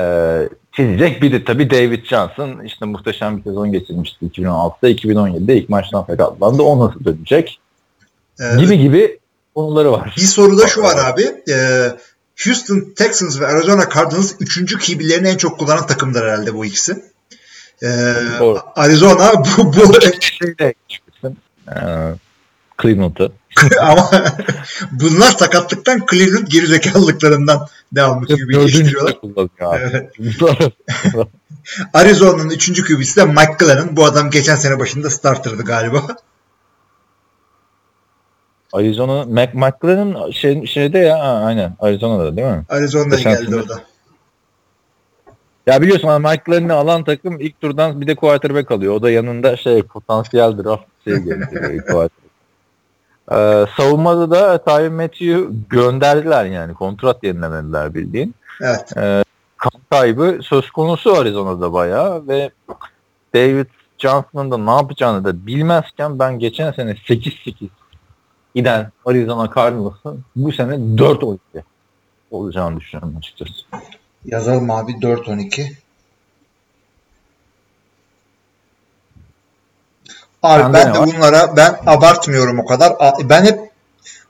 çizecek. 0.80 1.22
Bir 1.22 1.32
de 1.32 1.44
tabii 1.44 1.70
David 1.70 2.06
Johnson 2.06 2.64
işte 2.66 2.86
muhteşem 2.86 3.38
bir 3.38 3.44
sezon 3.44 3.72
geçirmişti 3.72 4.26
2016'da. 4.26 4.90
2017'de 4.90 5.58
ilk 5.58 5.70
maçtan 5.70 6.04
sakatlandı. 6.04 6.62
O 6.62 6.88
nasıl 6.88 7.06
dönecek? 7.06 7.60
Ee, 8.40 8.56
gibi 8.60 8.80
gibi 8.80 9.20
konuları 9.56 9.92
var. 9.92 10.14
Bir 10.18 10.22
soruda 10.22 10.68
şu 10.68 10.82
var 10.82 11.14
abi. 11.14 11.24
Ee, 11.50 11.88
Houston 12.46 12.94
Texans 12.96 13.40
ve 13.40 13.48
Arizona 13.48 13.90
Cardinals 13.96 14.34
3. 14.40 14.78
QB'lerini 14.88 15.28
en 15.28 15.38
çok 15.38 15.60
kullanan 15.60 15.88
takımlar 15.88 16.24
herhalde 16.24 16.54
bu 16.54 16.66
ikisi. 16.66 17.04
Ee, 17.84 18.14
Doğru. 18.40 18.60
Arizona 18.76 19.32
bu, 19.34 19.74
bu. 19.74 19.94
Ee, 21.76 22.16
Cleveland'ı. 22.82 23.32
ama 23.82 24.10
bunlar 24.92 25.32
sakatlıktan 25.32 26.02
Cleveland 26.12 26.48
gerizekalılıklarından 26.48 27.68
devamlı 27.92 28.28
QB 28.28 28.32
Dördüncü 28.32 28.60
geliştiriyorlar. 28.60 29.18
Evet. 29.80 30.12
Arizona'nın 31.94 32.50
3. 32.50 32.84
QB'si 32.84 33.16
de 33.16 33.26
Mike 33.26 33.56
Glennon. 33.60 33.98
Bu 33.98 34.06
adam 34.06 34.30
geçen 34.30 34.56
sene 34.56 34.80
başında 34.80 35.10
starterdı 35.10 35.64
galiba. 35.64 36.08
Arizona, 38.74 39.26
Mac, 39.26 39.52
McLaren 39.54 40.32
şey, 40.32 40.66
şeyde 40.66 40.98
ya 40.98 41.20
ha, 41.20 41.44
aynen 41.46 41.76
Arizona'da 41.80 42.38
değil 42.38 42.48
mi? 42.48 42.66
Arizona'dan 42.70 43.18
Geçen 43.18 43.34
geldi 43.34 43.46
sene. 43.46 43.62
o 43.62 43.70
da. 43.70 43.82
Ya 45.68 45.82
biliyorsun 45.82 46.08
ama 46.08 46.30
McLaren'i 46.30 46.74
alan 46.74 47.04
takım 47.04 47.40
ilk 47.40 47.62
turdan 47.62 48.02
bir 48.02 48.08
de 48.08 48.16
quarterback 48.16 48.72
alıyor. 48.72 48.94
O 48.94 49.02
da 49.02 49.12
yanında 49.12 49.58
şey 49.58 49.84
potansiyel 49.84 50.58
draft 50.58 50.84
şey 51.04 51.14
getiriyor 51.14 51.86
quarterback. 51.88 52.19
Ee, 53.32 53.66
savunmada 53.78 54.32
da 54.32 54.64
Tyron 54.64 54.94
Matthew'yu 54.94 55.52
gönderdiler 55.70 56.46
yani. 56.46 56.74
Kontrat 56.74 57.24
yenilemediler 57.24 57.94
bildiğin. 57.94 58.36
Evet. 58.62 58.94
kan 59.58 59.72
kaybı 59.90 60.40
söz 60.44 60.72
konusu 60.72 61.14
Arizona'da 61.14 61.74
bayağı 61.74 62.28
ve 62.28 62.52
David 63.36 63.66
Johnson'ın 63.98 64.52
da 64.52 64.58
ne 64.58 64.72
yapacağını 64.72 65.24
da 65.24 65.46
bilmezken 65.46 66.20
ben 66.20 66.40
geçen 66.40 66.72
sene 66.72 66.92
8-8 66.92 67.70
giden 68.56 68.92
Arizona 69.06 69.50
Cardinals'ın 69.56 70.24
bu 70.36 70.52
sene 70.52 70.74
4-12 70.74 71.38
olacağını 72.32 72.80
düşünüyorum 72.80 73.16
açıkçası. 73.18 73.52
Yazalım 74.26 74.72
abi 74.72 74.92
4-12. 74.92 75.72
Abi 80.44 80.62
Sende 80.62 80.74
ben 80.74 80.94
de 80.94 81.00
var? 81.00 81.08
bunlara 81.08 81.58
ben 81.58 81.76
abartmıyorum 81.86 82.60
o 82.60 82.66
kadar. 82.66 82.94
Ben 83.24 83.44
hep 83.46 83.60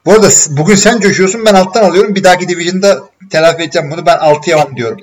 bu 0.05 0.11
arada 0.13 0.27
bugün 0.49 0.75
sen 0.75 0.99
coşuyorsun 0.99 1.45
ben 1.45 1.53
alttan 1.53 1.83
alıyorum. 1.83 2.15
Bir 2.15 2.23
dahaki 2.23 2.47
division'da 2.47 2.99
telafi 3.29 3.63
edeceğim 3.63 3.91
bunu. 3.91 4.05
Ben 4.05 4.17
6'ya 4.17 4.65
10 4.65 4.75
diyorum. 4.75 4.97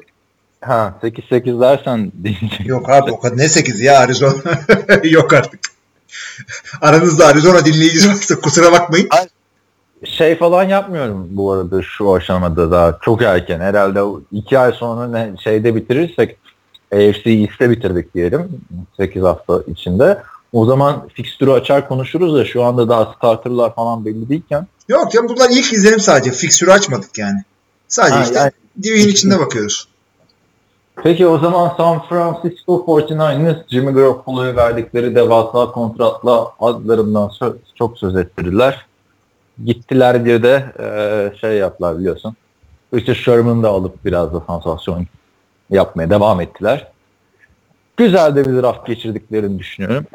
Ha 0.61 0.95
8-8 1.03 1.61
dersen 1.61 2.13
diyecek. 2.25 2.67
Yok 2.67 2.91
abi 2.91 3.11
o 3.13 3.21
kadar. 3.21 3.39
Ne 3.39 3.49
8 3.49 3.81
ya 3.81 3.99
Arizona. 3.99 4.33
Yok 5.05 5.33
artık. 5.35 5.61
Aranızda 6.81 7.27
Arizona 7.27 7.65
dinleyicisi 7.65 8.09
varsa 8.09 8.41
kusura 8.41 8.73
bakmayın. 8.73 9.09
Şey 10.05 10.39
falan 10.39 10.63
yapmıyorum 10.63 11.27
bu 11.31 11.53
arada 11.53 11.83
şu 11.83 12.15
aşamada 12.15 12.71
daha 12.71 12.99
çok 13.03 13.23
erken. 13.23 13.61
Herhalde 13.61 14.01
iki 14.33 14.59
ay 14.59 14.73
sonra 14.73 15.09
ne 15.09 15.33
şeyde 15.45 15.75
bitirirsek 15.75 16.37
AFC 16.93 17.31
East'te 17.31 17.71
bitirdik 17.71 18.15
diyelim 18.15 18.49
8 18.97 19.23
hafta 19.23 19.63
içinde. 19.67 20.23
O 20.53 20.67
zaman 20.67 21.09
fikstürü 21.15 21.51
açar 21.51 21.89
konuşuruz 21.89 22.35
da 22.35 22.45
şu 22.45 22.65
anda 22.65 22.89
daha 22.89 23.15
starterlar 23.17 23.75
falan 23.75 24.05
belli 24.05 24.29
değilken. 24.29 24.67
Yok 24.89 25.15
ya 25.15 25.29
bunlar 25.29 25.51
ilk 25.51 25.73
izlenim 25.73 26.01
sadece. 26.01 26.31
Fiksürü 26.31 26.71
açmadık 26.71 27.19
yani. 27.19 27.39
Sadece 27.89 28.15
Ha, 28.15 28.23
işte 28.23 28.39
yani- 28.39 28.53
division 28.83 29.09
içinde 29.09 29.39
bakıyoruz. 29.39 29.89
Peki 31.03 31.27
o 31.27 31.39
zaman 31.39 31.73
San 31.77 32.03
Francisco 32.09 32.85
49ers 32.87 33.63
Jimmy 33.71 33.93
Garoppolo'ya 33.93 34.57
verdikleri 34.57 35.15
devasa 35.15 35.73
kontratla 35.73 36.53
adlarından 36.61 37.29
sö- 37.29 37.57
çok 37.75 37.99
söz 37.99 38.17
ettirdiler. 38.17 38.87
Gittiler 39.65 40.25
diye 40.25 40.43
de 40.43 40.65
e, 40.81 41.39
şey 41.41 41.53
yaptılar 41.57 41.99
biliyorsun. 41.99 42.37
İşte 42.93 43.15
Sherman'ı 43.15 43.63
da 43.63 43.69
alıp 43.69 44.05
biraz 44.05 44.35
da 44.35 44.43
sansasyon 44.47 45.07
yapmaya 45.71 46.11
devam 46.11 46.41
ettiler. 46.41 46.93
Güzel 47.97 48.37
de 48.37 48.45
bir 48.45 48.63
draft 48.63 48.87
geçirdiklerini 48.87 49.59
düşünüyorum. 49.59 50.07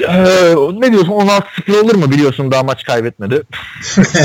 E, 0.00 0.54
ne 0.80 0.92
diyorsun 0.92 1.12
16-0 1.12 1.80
olur 1.80 1.94
mu 1.94 2.10
biliyorsun 2.10 2.50
daha 2.50 2.62
maç 2.62 2.84
kaybetmedi. 2.84 3.42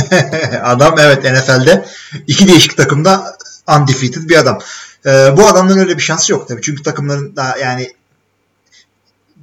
adam 0.64 0.96
evet 1.00 1.24
NFL'de 1.24 1.86
iki 2.28 2.48
değişik 2.48 2.78
takımda 2.78 3.38
undefeated 3.68 4.30
bir 4.30 4.38
adam. 4.38 4.60
Ee, 5.06 5.38
bu 5.38 5.48
adamların 5.48 5.80
öyle 5.80 5.98
bir 5.98 6.02
şansı 6.02 6.32
yok 6.32 6.48
tabii. 6.48 6.62
Çünkü 6.62 6.84
takımların 6.84 7.36
daha 7.36 7.58
yani 7.58 7.94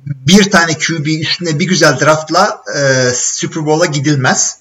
bir 0.07 0.51
tane 0.51 0.79
QB 0.79 1.07
üstüne 1.07 1.59
bir 1.59 1.67
güzel 1.67 2.01
draftla 2.01 2.63
e, 2.77 3.11
Super 3.15 3.67
Bowl'a 3.67 3.87
gidilmez. 3.87 4.59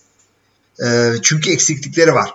E, 0.86 1.14
çünkü 1.22 1.52
eksiklikleri 1.52 2.14
var. 2.14 2.34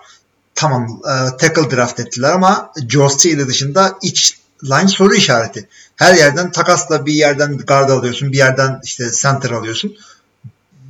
Tamam 0.55 1.01
e, 1.03 1.37
tackle 1.37 1.75
draft 1.75 1.99
ettiler 1.99 2.29
ama 2.29 2.71
Joe 2.89 3.09
Staley 3.09 3.47
dışında 3.47 3.97
iç 4.01 4.39
line 4.63 4.87
soru 4.87 5.15
işareti. 5.15 5.67
Her 5.95 6.13
yerden 6.13 6.51
takasla 6.51 7.05
bir 7.05 7.13
yerden 7.13 7.57
guard 7.57 7.89
alıyorsun, 7.89 8.31
bir 8.31 8.37
yerden 8.37 8.79
işte 8.83 9.03
center 9.21 9.51
alıyorsun. 9.51 9.97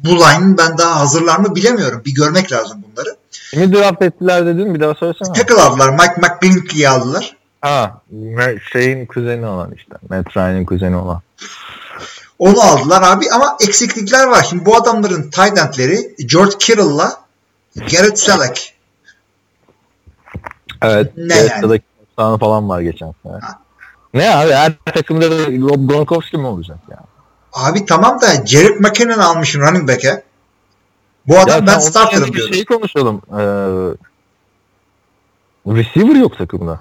Bu 0.03 0.09
line 0.09 0.57
ben 0.57 0.77
daha 0.77 0.99
hazırlar 0.99 1.39
mı 1.39 1.55
bilemiyorum. 1.55 2.01
Bir 2.05 2.13
görmek 2.13 2.51
lazım 2.51 2.83
bunları. 2.91 3.15
Kimi 3.31 3.73
draft 3.73 4.01
ettiler 4.01 4.45
dedin 4.45 4.75
bir 4.75 4.79
daha 4.79 4.93
söylesene. 4.93 5.33
Tackle 5.33 5.61
aldılar. 5.61 5.89
Mike 5.89 6.13
McGlintley'i 6.17 6.89
aldılar. 6.89 7.35
Ha, 7.61 8.01
şeyin 8.71 9.05
kuzeni 9.05 9.45
olan 9.45 9.71
işte. 9.71 9.95
Matt 10.09 10.37
Ryan'in 10.37 10.65
kuzeni 10.65 10.95
olan. 10.95 11.21
Onu 12.39 12.61
aldılar 12.61 13.01
abi 13.01 13.31
ama 13.31 13.57
eksiklikler 13.61 14.27
var. 14.27 14.45
Şimdi 14.49 14.65
bu 14.65 14.75
adamların 14.75 15.29
tight 15.29 15.57
endleri 15.57 16.15
George 16.25 16.57
Kittle'la 16.59 17.21
Garrett 17.75 18.19
Selleck. 18.19 18.73
Evet. 20.81 21.11
Ne 21.17 21.33
Piyasadaki 21.47 21.83
tane 22.19 22.37
falan 22.37 22.69
var 22.69 22.81
geçen 22.81 23.13
sene. 23.23 23.39
Ha. 23.41 23.59
Ne 24.13 24.35
abi 24.35 24.51
her 24.51 24.73
takımda 24.85 25.31
da 25.31 25.37
Rob 25.47 25.89
Gronkowski 25.89 26.37
mi 26.37 26.47
olacak 26.47 26.77
ya? 26.91 26.97
Abi 27.53 27.85
tamam 27.85 28.21
da 28.21 28.45
Jared 28.45 28.79
McKinnon 28.79 29.19
almışsın 29.19 29.59
running 29.59 29.89
back'e. 29.89 30.23
Bu 31.27 31.39
adam 31.39 31.59
Ya 31.59 31.67
ben 31.67 31.79
starter'ım 31.79 32.33
diyorum. 32.33 32.53
Şeyi 32.53 32.65
konuşalım. 32.65 33.21
Ee, 33.31 33.43
receiver 35.67 36.15
yok 36.15 36.37
takımda. 36.37 36.79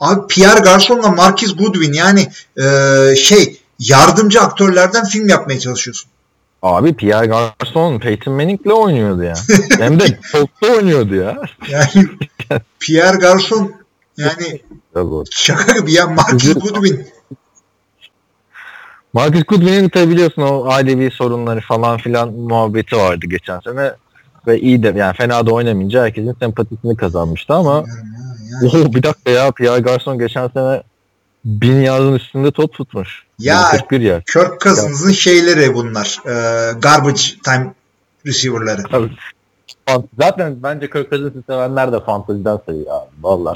Abi 0.00 0.26
Pierre 0.26 0.60
Garson'la 0.60 1.08
Marquis 1.08 1.56
Goodwin 1.56 1.92
yani 1.92 2.28
e, 2.56 3.16
şey 3.16 3.60
yardımcı 3.78 4.40
aktörlerden 4.40 5.04
film 5.04 5.28
yapmaya 5.28 5.60
çalışıyorsun. 5.60 6.10
Abi 6.62 6.94
Pierre 6.94 7.26
Garçon 7.26 7.98
Peyton 7.98 8.34
Manning'le 8.34 8.72
oynuyordu 8.72 9.22
ya. 9.22 9.34
Hem 9.78 10.00
de 10.00 10.18
Colts'ta 10.32 10.66
oynuyordu 10.66 11.14
ya. 11.14 11.38
Yani 11.68 12.08
Pierre 12.80 13.16
Garson 13.16 13.79
yani 14.20 14.60
şaka 15.30 15.78
gibi 15.78 15.92
ya 15.92 16.06
Marquis 16.06 16.54
Goodwin. 16.54 17.06
Marcus 19.12 19.44
Goodwin'in 19.44 19.88
tabi 19.88 20.10
biliyorsun 20.10 20.42
o 20.42 20.68
ailevi 20.68 21.10
sorunları 21.10 21.60
falan 21.60 21.98
filan 21.98 22.32
muhabbeti 22.32 22.96
vardı 22.96 23.26
geçen 23.26 23.60
sene. 23.60 23.92
Ve 24.46 24.60
iyi 24.60 24.82
de 24.82 24.92
yani 24.96 25.16
fena 25.16 25.46
da 25.46 25.52
oynamayınca 25.52 26.04
herkesin 26.04 26.36
sempatisini 26.40 26.96
kazanmıştı 26.96 27.54
ama 27.54 27.84
Bilmiyorum 27.84 28.74
ya, 28.74 28.78
yani. 28.78 28.88
Oo, 28.88 28.94
bir 28.94 29.02
dakika 29.02 29.30
ya 29.30 29.50
Pierre 29.50 29.80
Garçon 29.80 30.18
geçen 30.18 30.48
sene 30.48 30.82
bin 31.44 31.80
yardın 31.80 32.12
üstünde 32.12 32.50
top 32.50 32.72
tutmuş. 32.74 33.24
Ya 33.38 33.62
41 33.70 34.00
yer. 34.00 34.22
Kirk 34.24 34.60
Cousins'ın 34.60 35.12
şeyleri 35.12 35.74
bunlar. 35.74 36.18
E, 36.26 36.32
garbage 36.78 37.22
time 37.44 37.74
receiver'ları. 38.26 38.82
Tabii. 38.82 39.10
Zaten 40.18 40.62
bence 40.62 40.90
Kirk 40.90 41.10
Cousins'ı 41.10 41.42
sevenler 41.46 41.92
de 41.92 42.00
fanteziden 42.00 42.58
sayıyor 42.66 42.86
abi. 42.90 43.10
Valla. 43.22 43.54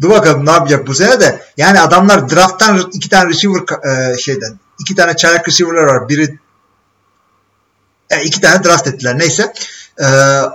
Dur 0.00 0.10
bakalım 0.10 0.46
ne 0.46 0.50
yapacak 0.50 0.86
bu 0.86 0.94
sene 0.94 1.20
de. 1.20 1.42
Yani 1.56 1.80
adamlar 1.80 2.30
drafttan 2.30 2.90
iki 2.92 3.08
tane 3.08 3.28
receiver 3.28 3.62
e, 3.84 4.18
şeyden 4.18 4.58
iki 4.78 4.94
tane 4.94 5.16
çaylak 5.16 5.48
receiver'lar 5.48 5.84
var. 5.84 6.08
Biri 6.08 6.38
e, 8.10 8.22
iki 8.22 8.40
tane 8.40 8.64
draft 8.64 8.86
ettiler 8.86 9.18
neyse. 9.18 9.52
E, 9.98 10.06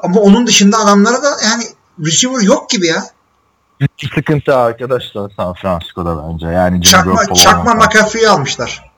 ama 0.03 0.19
onun 0.21 0.47
dışında 0.47 0.77
adamlara 0.77 1.23
da 1.23 1.37
yani 1.43 1.63
receiver 2.05 2.41
yok 2.41 2.69
gibi 2.69 2.87
ya. 2.87 3.03
Büyük 3.79 4.13
sıkıntı 4.15 4.55
arkadaşlar 4.55 5.31
San 5.37 5.53
Francisco'da 5.53 6.23
bence. 6.23 6.45
Yani 6.45 6.81
Çakma, 6.81 7.33
çakma. 7.33 7.73
McAfee'yi 7.73 8.29
almışlar. 8.29 8.93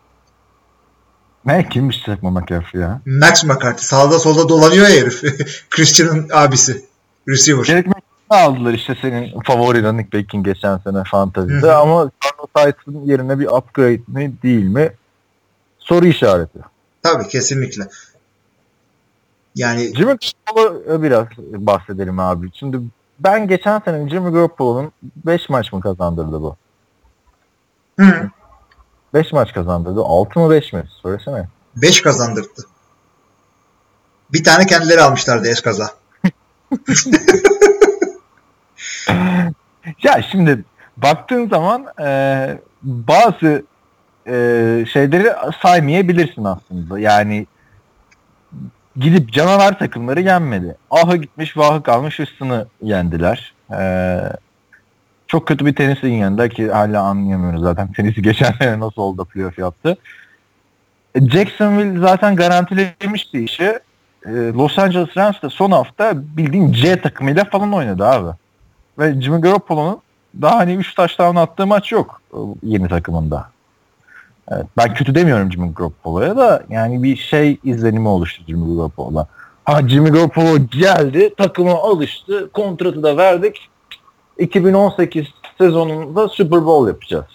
Ne 1.45 1.69
kimmiş 1.69 2.03
Çakma 2.05 2.29
McAfee 2.31 2.81
ya? 2.81 3.01
Max 3.05 3.43
McCarthy. 3.43 3.87
Sağda 3.87 4.19
solda 4.19 4.49
dolanıyor 4.49 4.87
ya 4.87 5.01
herif. 5.01 5.21
Christian'ın 5.69 6.29
abisi. 6.33 6.85
Receiver. 7.27 7.61
McAfee 7.61 7.94
aldılar 8.29 8.73
işte 8.73 8.97
senin 9.01 9.41
favori 9.41 9.83
running 9.83 10.13
back'in 10.13 10.43
geçen 10.43 10.77
sene 10.77 11.03
fantazide 11.03 11.71
ama 11.71 12.11
Carlos 12.25 12.49
Hyde'ın 12.57 13.05
yerine 13.05 13.39
bir 13.39 13.47
upgrade 13.47 14.01
mi 14.07 14.33
değil 14.43 14.63
mi? 14.63 14.91
Soru 15.79 16.05
işareti. 16.05 16.59
Tabii 17.03 17.27
kesinlikle. 17.27 17.87
Yani 19.55 19.95
Jimmy 19.95 20.17
Garoppolo 20.55 21.03
biraz 21.03 21.27
bahsedelim 21.37 22.19
abi. 22.19 22.49
Şimdi 22.53 22.79
ben 23.19 23.47
geçen 23.47 23.79
sene 23.79 24.09
Jimmy 24.09 24.31
Garoppolo'nun 24.31 24.91
5 25.25 25.49
maç 25.49 25.73
mı 25.73 25.81
kazandırdı 25.81 26.41
bu? 26.41 26.55
hı, 27.99 28.29
5 29.13 29.33
maç 29.33 29.53
kazandırdı. 29.53 30.01
6 30.01 30.39
mı 30.39 30.49
5 30.49 30.73
mi? 30.73 30.83
Söylesene. 31.01 31.47
5 31.75 32.01
kazandırdı. 32.01 32.65
Bir 34.33 34.43
tane 34.43 34.65
kendileri 34.65 35.01
almışlardı 35.01 35.47
eskaza. 35.47 35.89
Ya 40.03 40.21
şimdi 40.31 40.63
baktığın 40.97 41.49
zaman 41.49 41.85
e, 42.01 42.57
bazı 42.83 43.63
e, 44.27 44.31
şeyleri 44.93 45.33
saymayabilirsin 45.61 46.43
aslında. 46.43 46.99
Yani 46.99 47.47
gidip 48.95 49.33
canavar 49.33 49.79
takımları 49.79 50.21
yenmedi. 50.21 50.75
Ahı 50.91 51.17
gitmiş 51.17 51.57
vahı 51.57 51.83
kalmış 51.83 52.19
Houston'ı 52.19 52.67
yendiler. 52.81 53.53
E, 53.71 54.19
çok 55.27 55.47
kötü 55.47 55.65
bir 55.65 55.75
tenisi 55.75 56.07
yendiler 56.07 56.49
ki 56.49 56.71
hala 56.71 57.01
anlayamıyoruz 57.01 57.61
zaten. 57.61 57.91
Tenisi 57.91 58.21
geçen 58.21 58.53
nasıl 58.79 59.01
oldu 59.01 59.25
playoff 59.25 59.57
yaptı. 59.59 59.97
E, 61.15 61.29
Jacksonville 61.29 61.99
zaten 61.99 62.35
garantilemişti 62.35 63.43
işi. 63.43 63.79
E, 64.25 64.31
Los 64.31 64.79
Angeles 64.79 65.17
Rams 65.17 65.41
de 65.41 65.49
son 65.49 65.71
hafta 65.71 66.13
bildiğin 66.15 66.71
C 66.71 67.01
takımıyla 67.01 67.43
falan 67.45 67.73
oynadı 67.73 68.05
abi. 68.05 68.37
Ve 68.99 69.21
Jimmy 69.21 69.41
Garoppolo'nun 69.41 69.99
daha 70.41 70.57
hani 70.57 70.73
3 70.73 70.95
taştan 70.95 71.35
attığı 71.35 71.67
maç 71.67 71.91
yok 71.91 72.21
e, 72.33 72.37
yeni 72.63 72.87
takımında. 72.87 73.49
Evet, 74.51 74.65
ben 74.77 74.93
kötü 74.93 75.15
demiyorum 75.15 75.51
Jimmy 75.51 75.73
Garoppolo'ya 75.73 76.37
da 76.37 76.63
yani 76.69 77.03
bir 77.03 77.17
şey 77.17 77.59
izlenimi 77.63 78.07
oluştu 78.07 78.43
Jimmy 78.47 78.75
Garoppolo'da. 78.75 79.27
Ha 79.65 79.87
Jimmy 79.87 80.09
Garoppolo 80.09 80.57
geldi, 80.57 81.33
takıma 81.37 81.73
alıştı, 81.73 82.49
kontratı 82.53 83.03
da 83.03 83.17
verdik. 83.17 83.69
2018 84.37 85.27
sezonunda 85.57 86.29
Super 86.29 86.65
Bowl 86.65 86.87
yapacağız. 86.87 87.25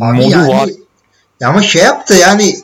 Abi 0.00 0.16
Modu 0.16 0.30
yani 0.30 0.48
var. 0.48 0.68
ya 1.40 1.48
ama 1.48 1.62
şey 1.62 1.82
yaptı 1.82 2.14
yani 2.14 2.54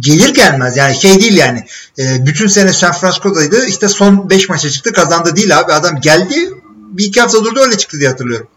gelir 0.00 0.34
gelmez 0.34 0.76
yani 0.76 0.94
şey 0.94 1.20
değil 1.20 1.36
yani 1.36 1.64
e, 1.98 2.26
bütün 2.26 2.46
sene 2.46 2.72
San 2.72 2.92
Francisco'daydı 2.92 3.66
işte 3.66 3.88
son 3.88 4.30
5 4.30 4.48
maça 4.48 4.70
çıktı 4.70 4.92
kazandı 4.92 5.36
değil 5.36 5.58
abi 5.58 5.72
adam 5.72 6.00
geldi 6.00 6.34
bir 6.90 7.04
iki 7.04 7.20
hafta 7.20 7.44
durdu 7.44 7.60
öyle 7.60 7.78
çıktı 7.78 7.98
diye 7.98 8.08
hatırlıyorum. 8.08 8.48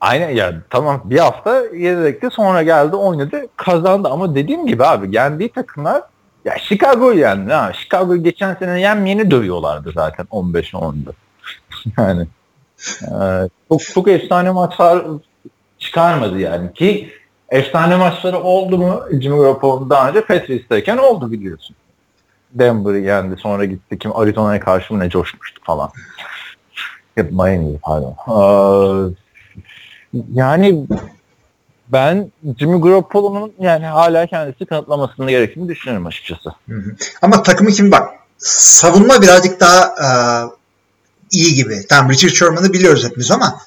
Aynen 0.00 0.30
ya 0.30 0.54
tamam 0.70 1.02
bir 1.04 1.18
hafta 1.18 1.64
yedekti 1.66 2.28
sonra 2.32 2.62
geldi 2.62 2.96
oynadı 2.96 3.46
kazandı 3.56 4.08
ama 4.08 4.34
dediğim 4.34 4.66
gibi 4.66 4.84
abi 4.84 5.16
yendiği 5.16 5.52
takımlar 5.52 6.02
ya 6.44 6.58
Chicago'yu 6.58 7.18
yendi 7.18 7.52
ha. 7.52 7.72
Chicago'yu 7.72 8.22
geçen 8.22 8.54
sene 8.54 8.80
yenmeyeni 8.80 9.30
dövüyorlardı 9.30 9.92
zaten 9.94 10.26
15-10'da. 10.26 11.10
yani 12.02 12.26
e, 13.02 13.48
çok, 13.68 13.82
çok 13.82 14.08
efsane 14.08 14.50
maçlar 14.50 15.04
çıkarmadı 15.78 16.38
yani 16.38 16.72
ki 16.72 17.10
efsane 17.48 17.96
maçları 17.96 18.38
oldu 18.38 18.78
mu 18.78 19.02
Jimmy 19.10 19.38
Garoppolo'nun 19.38 19.90
daha 19.90 20.08
önce 20.08 20.20
Patriots'tayken 20.24 20.96
oldu 20.96 21.32
biliyorsun. 21.32 21.76
Denver'ı 22.52 22.98
yendi 22.98 23.36
sonra 23.40 23.64
gitti 23.64 23.98
kim 23.98 24.16
Arizona'ya 24.16 24.60
karşı 24.60 24.94
mı 24.94 25.00
ne 25.00 25.10
coşmuştu 25.10 25.60
falan. 25.64 25.90
Hep 27.18 27.32
Miami 27.32 27.78
pardon. 27.82 28.16
Ee, 28.28 29.14
yani 30.34 30.86
ben 31.88 32.32
Jimmy 32.58 32.80
Garoppolo'nun 32.80 33.52
yani 33.60 33.86
hala 33.86 34.26
kendisi 34.26 34.66
kanıtlamasını 34.66 35.30
gerektiğini 35.30 35.68
düşünüyorum 35.68 36.06
açıkçası. 36.06 36.50
Hı 36.68 36.74
hı. 36.74 36.96
Ama 37.22 37.42
takımı 37.42 37.70
kim 37.70 37.90
bak 37.90 38.08
savunma 38.38 39.22
birazcık 39.22 39.60
daha 39.60 39.84
e, 39.84 40.08
iyi 41.30 41.54
gibi. 41.54 41.86
Tamam 41.88 42.10
Richard 42.10 42.32
Sherman'ı 42.32 42.72
biliyoruz 42.72 43.04
hepimiz 43.04 43.30
ama 43.30 43.60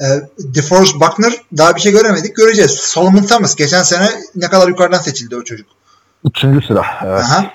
e, 0.00 0.06
DeForest 0.38 0.94
Buckner 0.94 1.32
daha 1.56 1.76
bir 1.76 1.80
şey 1.80 1.92
göremedik. 1.92 2.36
Göreceğiz. 2.36 2.70
Solomon 2.70 3.22
Thomas 3.22 3.56
geçen 3.56 3.82
sene 3.82 4.08
ne 4.34 4.48
kadar 4.48 4.68
yukarıdan 4.68 4.98
seçildi 4.98 5.36
o 5.36 5.44
çocuk. 5.44 5.66
Üçüncü 6.24 6.66
sıra. 6.66 6.84
Evet. 7.04 7.20
Aha. 7.20 7.50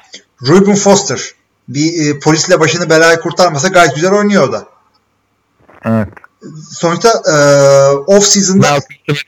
Ruben 0.47 0.76
Foster 0.76 1.32
bir 1.68 2.16
e, 2.16 2.20
polisle 2.20 2.60
başını 2.60 2.89
belaya 2.89 3.20
kurtarmasa 3.20 3.68
gayet 3.68 3.95
güzel 3.95 4.14
oynuyor 4.14 4.49
o 4.49 4.51
da. 4.51 4.66
Evet. 5.86 6.07
Sonuçta 6.71 7.09
e, 7.09 7.36
off 7.95 8.23
season'da 8.23 8.79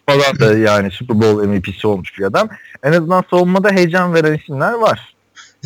falan 0.10 0.39
da 0.39 0.58
yani 0.58 0.91
Super 0.91 1.22
Bowl 1.22 1.47
MVP'si 1.47 1.88
olmuş 1.88 2.20
bir 2.20 2.24
adam. 2.24 2.49
En 2.84 2.91
azından 2.91 3.24
savunmada 3.30 3.70
heyecan 3.70 4.14
veren 4.14 4.34
isimler 4.34 4.74
var. 4.74 5.16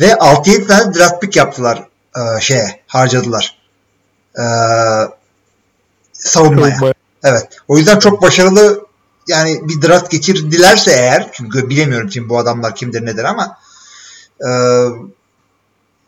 ve 0.00 0.06
6-7 0.06 0.66
tane 0.66 0.94
draft 0.94 1.20
pick 1.20 1.36
yaptılar 1.36 1.88
e, 2.16 2.40
şeye 2.40 2.80
harcadılar. 2.86 3.58
E, 4.38 4.44
savunmaya. 6.12 6.94
Evet. 7.24 7.48
O 7.68 7.78
yüzden 7.78 7.98
çok 7.98 8.22
başarılı 8.22 8.86
yani 9.28 9.60
bir 9.68 9.88
draft 9.88 10.10
geçirdilerse 10.10 10.90
eğer 10.90 11.28
çünkü 11.32 11.68
bilemiyorum 11.68 12.08
kim 12.08 12.28
bu 12.28 12.38
adamlar 12.38 12.74
kimdir 12.74 13.06
nedir 13.06 13.24
ama 13.24 13.58
e, 14.40 14.48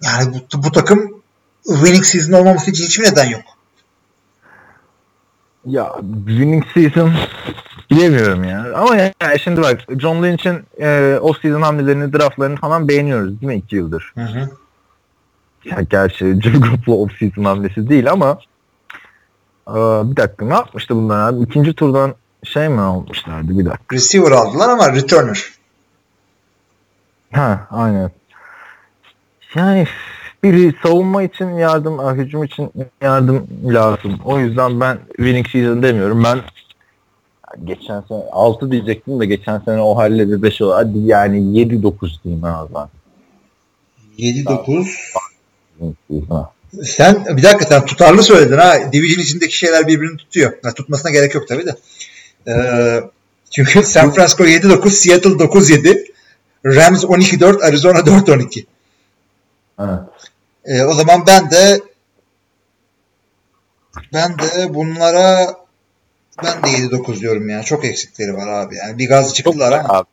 yani 0.03 0.43
bu, 0.55 0.63
bu 0.63 0.73
takım 0.73 1.23
winning 1.65 2.05
season 2.05 2.33
olmaması 2.33 2.71
için 2.71 2.85
hiçbir 2.85 3.05
neden 3.05 3.29
yok. 3.29 3.43
Ya 5.67 5.95
winning 6.27 6.65
season 6.75 7.13
bilemiyorum 7.91 8.45
ya. 8.45 8.67
Ama 8.75 8.97
yani 8.97 9.39
şimdi 9.45 9.63
bak 9.63 9.81
John 9.99 10.23
Lynch'in 10.23 10.65
e, 10.79 11.19
off-season 11.21 11.63
hamlelerini, 11.63 12.13
draftlarını 12.13 12.57
falan 12.57 12.89
beğeniyoruz 12.89 13.41
değil 13.41 13.53
mi 13.53 13.57
iki 13.57 13.77
yıldır? 13.77 14.13
Hı 14.15 14.21
hı. 14.21 14.51
Ya 15.65 15.79
gerçi 15.91 16.41
Jimmy 16.41 16.61
Garoppolo 16.61 17.07
off-season 17.07 17.45
hamlesi 17.45 17.89
değil 17.89 18.11
ama 18.11 18.39
e, 19.69 19.75
bir 20.11 20.17
dakika 20.17 20.47
ne 20.47 20.55
yapmıştı 20.55 20.97
bunlar 20.97 21.29
abi? 21.29 21.43
İkinci 21.43 21.75
turdan 21.75 22.15
şey 22.45 22.69
mi 22.69 22.81
almışlardı 22.81 23.59
bir 23.59 23.65
dakika. 23.65 23.97
Receiver 23.97 24.31
aldılar 24.31 24.69
ama 24.69 24.93
returner. 24.93 25.45
Ha 27.33 27.67
aynen. 27.71 28.11
Yani 29.55 29.87
biri 30.45 30.75
savunma 30.83 31.23
için 31.23 31.51
yardım, 31.51 32.01
ah, 32.01 32.15
hücum 32.15 32.45
için 32.45 32.71
yardım 33.03 33.49
lazım. 33.65 34.21
O 34.25 34.39
yüzden 34.39 34.81
ben 34.81 34.99
winning 35.17 35.49
season 35.49 35.83
demiyorum. 35.83 36.25
Ben 36.25 36.41
geçen 37.65 38.01
sene 38.01 38.23
6 38.33 38.71
diyecektim 38.71 39.21
de 39.21 39.27
geçen 39.27 39.59
sene 39.59 39.81
o 39.81 39.97
halde 39.97 40.43
5 40.43 40.61
oldu. 40.61 40.75
Hadi 40.75 40.99
yani 40.99 41.39
7-9 41.39 42.23
diyeyim 42.25 42.45
en 42.45 42.53
azından. 42.53 42.89
7-9. 44.19 44.87
Winning 45.79 45.97
season'a. 46.11 46.51
Sen 46.85 47.37
bir 47.37 47.43
dakika 47.43 47.65
sen 47.65 47.87
tutarlı 47.87 48.23
söyledin 48.23 48.57
ha. 48.57 48.93
Division 48.93 49.23
içindeki 49.23 49.57
şeyler 49.57 49.87
birbirini 49.87 50.17
tutuyor. 50.17 50.53
Ha, 50.63 50.75
tutmasına 50.75 51.11
gerek 51.11 51.35
yok 51.35 51.49
tabii 51.49 51.67
de. 51.67 51.77
Ee, 52.49 53.01
çünkü 53.51 53.83
San 53.83 54.13
Francisco 54.13 54.45
7-9, 54.45 54.91
Seattle 54.91 55.31
9-7, 55.31 56.07
Rams 56.67 57.05
12-4, 57.05 57.65
Arizona 57.65 57.99
4-12. 57.99 58.65
Evet. 59.81 60.01
Ee, 60.65 60.83
o 60.83 60.93
zaman 60.93 61.27
ben 61.27 61.51
de 61.51 61.81
ben 64.13 64.39
de 64.39 64.75
bunlara 64.75 65.57
ben 66.45 66.63
de 66.63 66.69
7-9 66.69 67.21
diyorum 67.21 67.49
ya. 67.49 67.63
Çok 67.63 67.85
eksikleri 67.85 68.35
var 68.35 68.49
abi. 68.49 68.77
Yani 68.77 68.99
bir 68.99 69.09
gaz 69.09 69.35
çıktılar 69.35 69.73
ama. 69.73 69.89
Abi. 69.89 70.07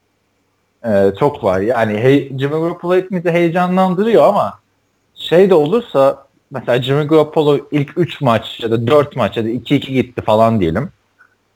Ee, 0.85 1.13
çok 1.19 1.43
var. 1.43 1.59
Yani 1.59 1.97
hey, 1.97 2.27
Jimmy 2.29 2.61
Garoppolo 2.61 2.95
hepimizi 2.95 3.31
heyecanlandırıyor 3.31 4.23
ama 4.23 4.59
şey 5.15 5.49
de 5.49 5.53
olursa 5.53 6.27
mesela 6.51 6.81
Jimmy 6.81 7.07
Garoppolo 7.07 7.59
ilk 7.71 7.97
3 7.97 8.21
maç 8.21 8.59
ya 8.59 8.71
da 8.71 8.87
4 8.87 9.15
maç 9.15 9.37
ya 9.37 9.43
da 9.43 9.49
2-2 9.49 9.91
gitti 9.91 10.21
falan 10.21 10.59
diyelim. 10.59 10.89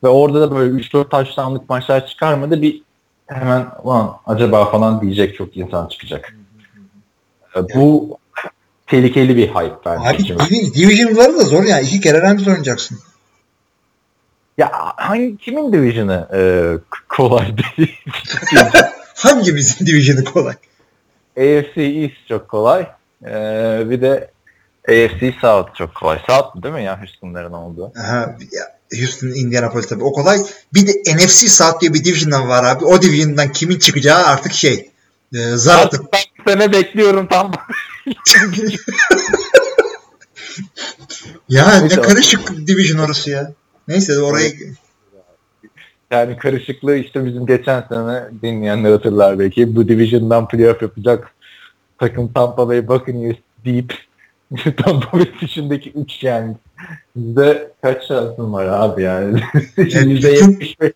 Ve 0.04 0.08
orada 0.08 0.42
da 0.42 0.56
böyle 0.56 0.82
3-4 0.82 1.10
taşlanlık 1.10 1.70
maçlar 1.70 2.08
çıkarmadı 2.08 2.62
bir 2.62 2.82
hemen 3.28 3.68
ulan 3.84 4.18
acaba 4.26 4.66
falan 4.66 5.02
diyecek 5.02 5.36
çok 5.36 5.58
insan 5.58 5.88
çıkacak. 5.88 6.36
Ee, 7.56 7.60
bu 7.76 8.18
tehlikeli 8.88 9.38
bir 9.38 9.48
hype 9.48 9.76
bence. 9.86 10.08
Abi 10.10 10.18
divi- 10.18 10.74
Division'ları 10.74 11.38
da 11.38 11.44
zor 11.44 11.64
yani. 11.64 11.88
İki 11.88 12.02
kere 12.02 12.22
Rams 12.22 12.48
oynayacaksın. 12.48 13.00
Ya 14.58 14.72
hangi 14.96 15.38
kimin 15.38 15.74
division'ı 15.74 16.28
e, 16.34 16.42
kolay 17.10 17.54
değil? 17.58 17.98
Hangimizin 19.16 19.86
Division'ı 19.86 20.24
kolay? 20.24 20.54
AFC 21.38 21.82
East 21.82 22.28
çok 22.30 22.48
kolay. 22.50 22.88
Ee, 23.26 23.84
bir 23.90 24.02
de 24.02 24.32
AFC 24.90 25.34
South 25.42 25.76
çok 25.78 25.96
kolay. 25.96 26.20
South 26.30 26.64
değil 26.64 26.74
mi 26.76 26.84
ya 26.84 27.00
Houston'ların 27.02 27.54
olduğu? 27.54 27.92
Aha, 28.00 28.36
ya, 28.52 29.00
Houston, 29.00 29.28
Indianapolis 29.28 29.88
tabii. 29.88 30.04
O 30.04 30.12
kolay. 30.12 30.40
Bir 30.74 30.88
de 30.88 30.92
NFC 31.16 31.50
South 31.50 31.82
diye 31.82 31.94
bir 31.94 32.04
division'dan 32.06 32.50
var 32.50 32.64
abi. 32.64 32.86
O 32.86 33.02
division'dan 33.02 33.52
kimin 33.52 33.80
çıkacağı 33.80 34.26
artık 34.26 34.54
şey. 34.54 34.90
E, 35.34 35.38
zar 35.38 35.80
atıp. 35.86 36.16
Sene 36.48 36.72
bekliyorum 36.72 37.28
tam. 37.28 37.52
ya 41.50 41.82
ne 41.82 41.88
karışık 41.88 42.68
division 42.68 43.00
orası 43.00 43.30
ya. 43.30 43.54
Neyse 43.88 44.20
oraya 44.20 44.50
Yani 46.12 46.38
karışıklığı 46.38 46.96
işte 46.96 47.26
bizim 47.26 47.46
geçen 47.46 47.84
sene 47.90 48.24
dinleyenler 48.42 48.92
hatırlar 48.92 49.40
belki. 49.40 49.76
Bu 49.76 49.88
division'dan 49.88 50.48
playoff 50.48 50.82
yapacak 50.82 51.34
takım 52.00 52.34
Tampa 52.34 52.68
Bay 52.68 52.88
Buccaneers 52.88 53.38
deyip 53.66 53.94
Tampa 54.78 55.18
Bay 55.18 55.32
dışındaki 55.42 55.92
3 55.92 56.24
yani. 56.24 56.56
Bizde 57.16 57.72
kaç 57.82 58.08
şansın 58.08 58.54
var 58.54 58.66
abi 58.66 59.04
yani? 59.04 59.40
%75 59.78 60.94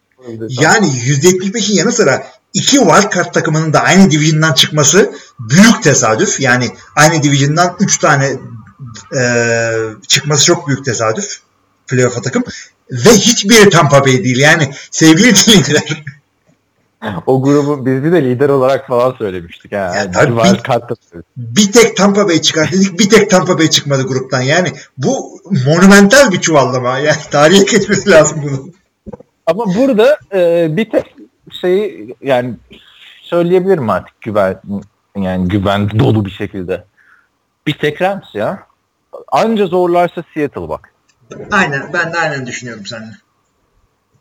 yani 0.50 0.88
%75'in 0.88 1.76
yanı 1.76 1.92
sıra 1.92 2.24
iki 2.54 2.78
wildcard 2.78 3.34
takımının 3.34 3.74
da 3.74 3.82
aynı 3.82 4.12
division'dan 4.12 4.54
çıkması 4.54 5.12
büyük 5.40 5.84
tesadüf. 5.84 6.40
Yani 6.40 6.70
aynı 6.96 7.24
division'dan 7.24 7.76
3 7.80 7.98
tane 7.98 8.32
e, 9.18 9.72
çıkması 10.08 10.46
çok 10.46 10.68
büyük 10.68 10.86
tesadüf. 10.86 11.40
Playoff'a 11.88 12.22
takım. 12.22 12.44
Ve 12.92 13.10
hiçbiri 13.10 13.70
Tampa 13.70 14.06
Bay 14.06 14.24
değil. 14.24 14.38
Yani 14.40 14.72
sevgili 14.92 15.36
dinleyiciler. 15.36 16.04
O 17.26 17.42
grubu 17.44 17.86
biz 17.86 18.04
bir 18.04 18.12
de 18.12 18.24
lider 18.24 18.50
olarak 18.50 18.88
falan 18.88 19.16
söylemiştik. 19.18 19.72
Ha. 19.72 19.78
Ya 19.78 20.12
tabii 20.12 20.38
Bir 20.38 20.54
bir- 20.58 20.64
kartta 20.64 20.96
bir 21.38 21.72
tek 21.72 21.98
Tampa 21.98 22.28
Bay 22.28 22.42
çıkar 22.42 22.72
dedik. 22.72 23.00
Bir 23.00 23.10
tek 23.10 23.30
Tampa 23.30 23.60
Bay 23.60 23.70
çıkmadı 23.70 24.04
gruptan. 24.04 24.42
Yani 24.42 24.74
bu 24.98 25.42
monumental 25.66 26.32
bir 26.32 26.42
çuvallama. 26.42 27.00
Yani 27.00 27.18
tarihe 27.32 27.64
geçmesi 27.64 28.10
lazım 28.10 28.42
bunun. 28.44 28.74
Ama 29.46 29.76
burada 29.76 30.20
e, 30.34 30.68
bir 30.78 30.90
tek 30.90 31.17
şeyi 31.62 32.16
yani 32.22 32.56
söyleyebilirim 33.22 33.90
artık 33.90 34.22
güven 34.22 34.62
yani 35.16 35.48
güven 35.48 36.00
dolu 36.00 36.26
bir 36.26 36.32
şekilde. 36.32 36.84
Bir 37.68 37.78
tek 37.78 38.02
Rams 38.02 38.36
ya. 38.36 38.68
Anca 39.32 39.66
zorlarsa 39.66 40.24
Seattle 40.34 40.70
bak. 40.70 40.94
Aynen. 41.52 41.94
Ben 41.94 42.14
de 42.14 42.18
aynen 42.18 42.46
düşünüyorum 42.46 42.86
seninle. 42.86 43.16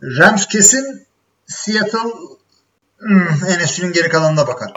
Rams 0.03 0.47
kesin 0.47 1.07
Seattle 1.47 2.11
hmm, 2.99 3.27
NFC'nin 3.27 3.93
geri 3.93 4.09
kalanına 4.09 4.47
bakar. 4.47 4.73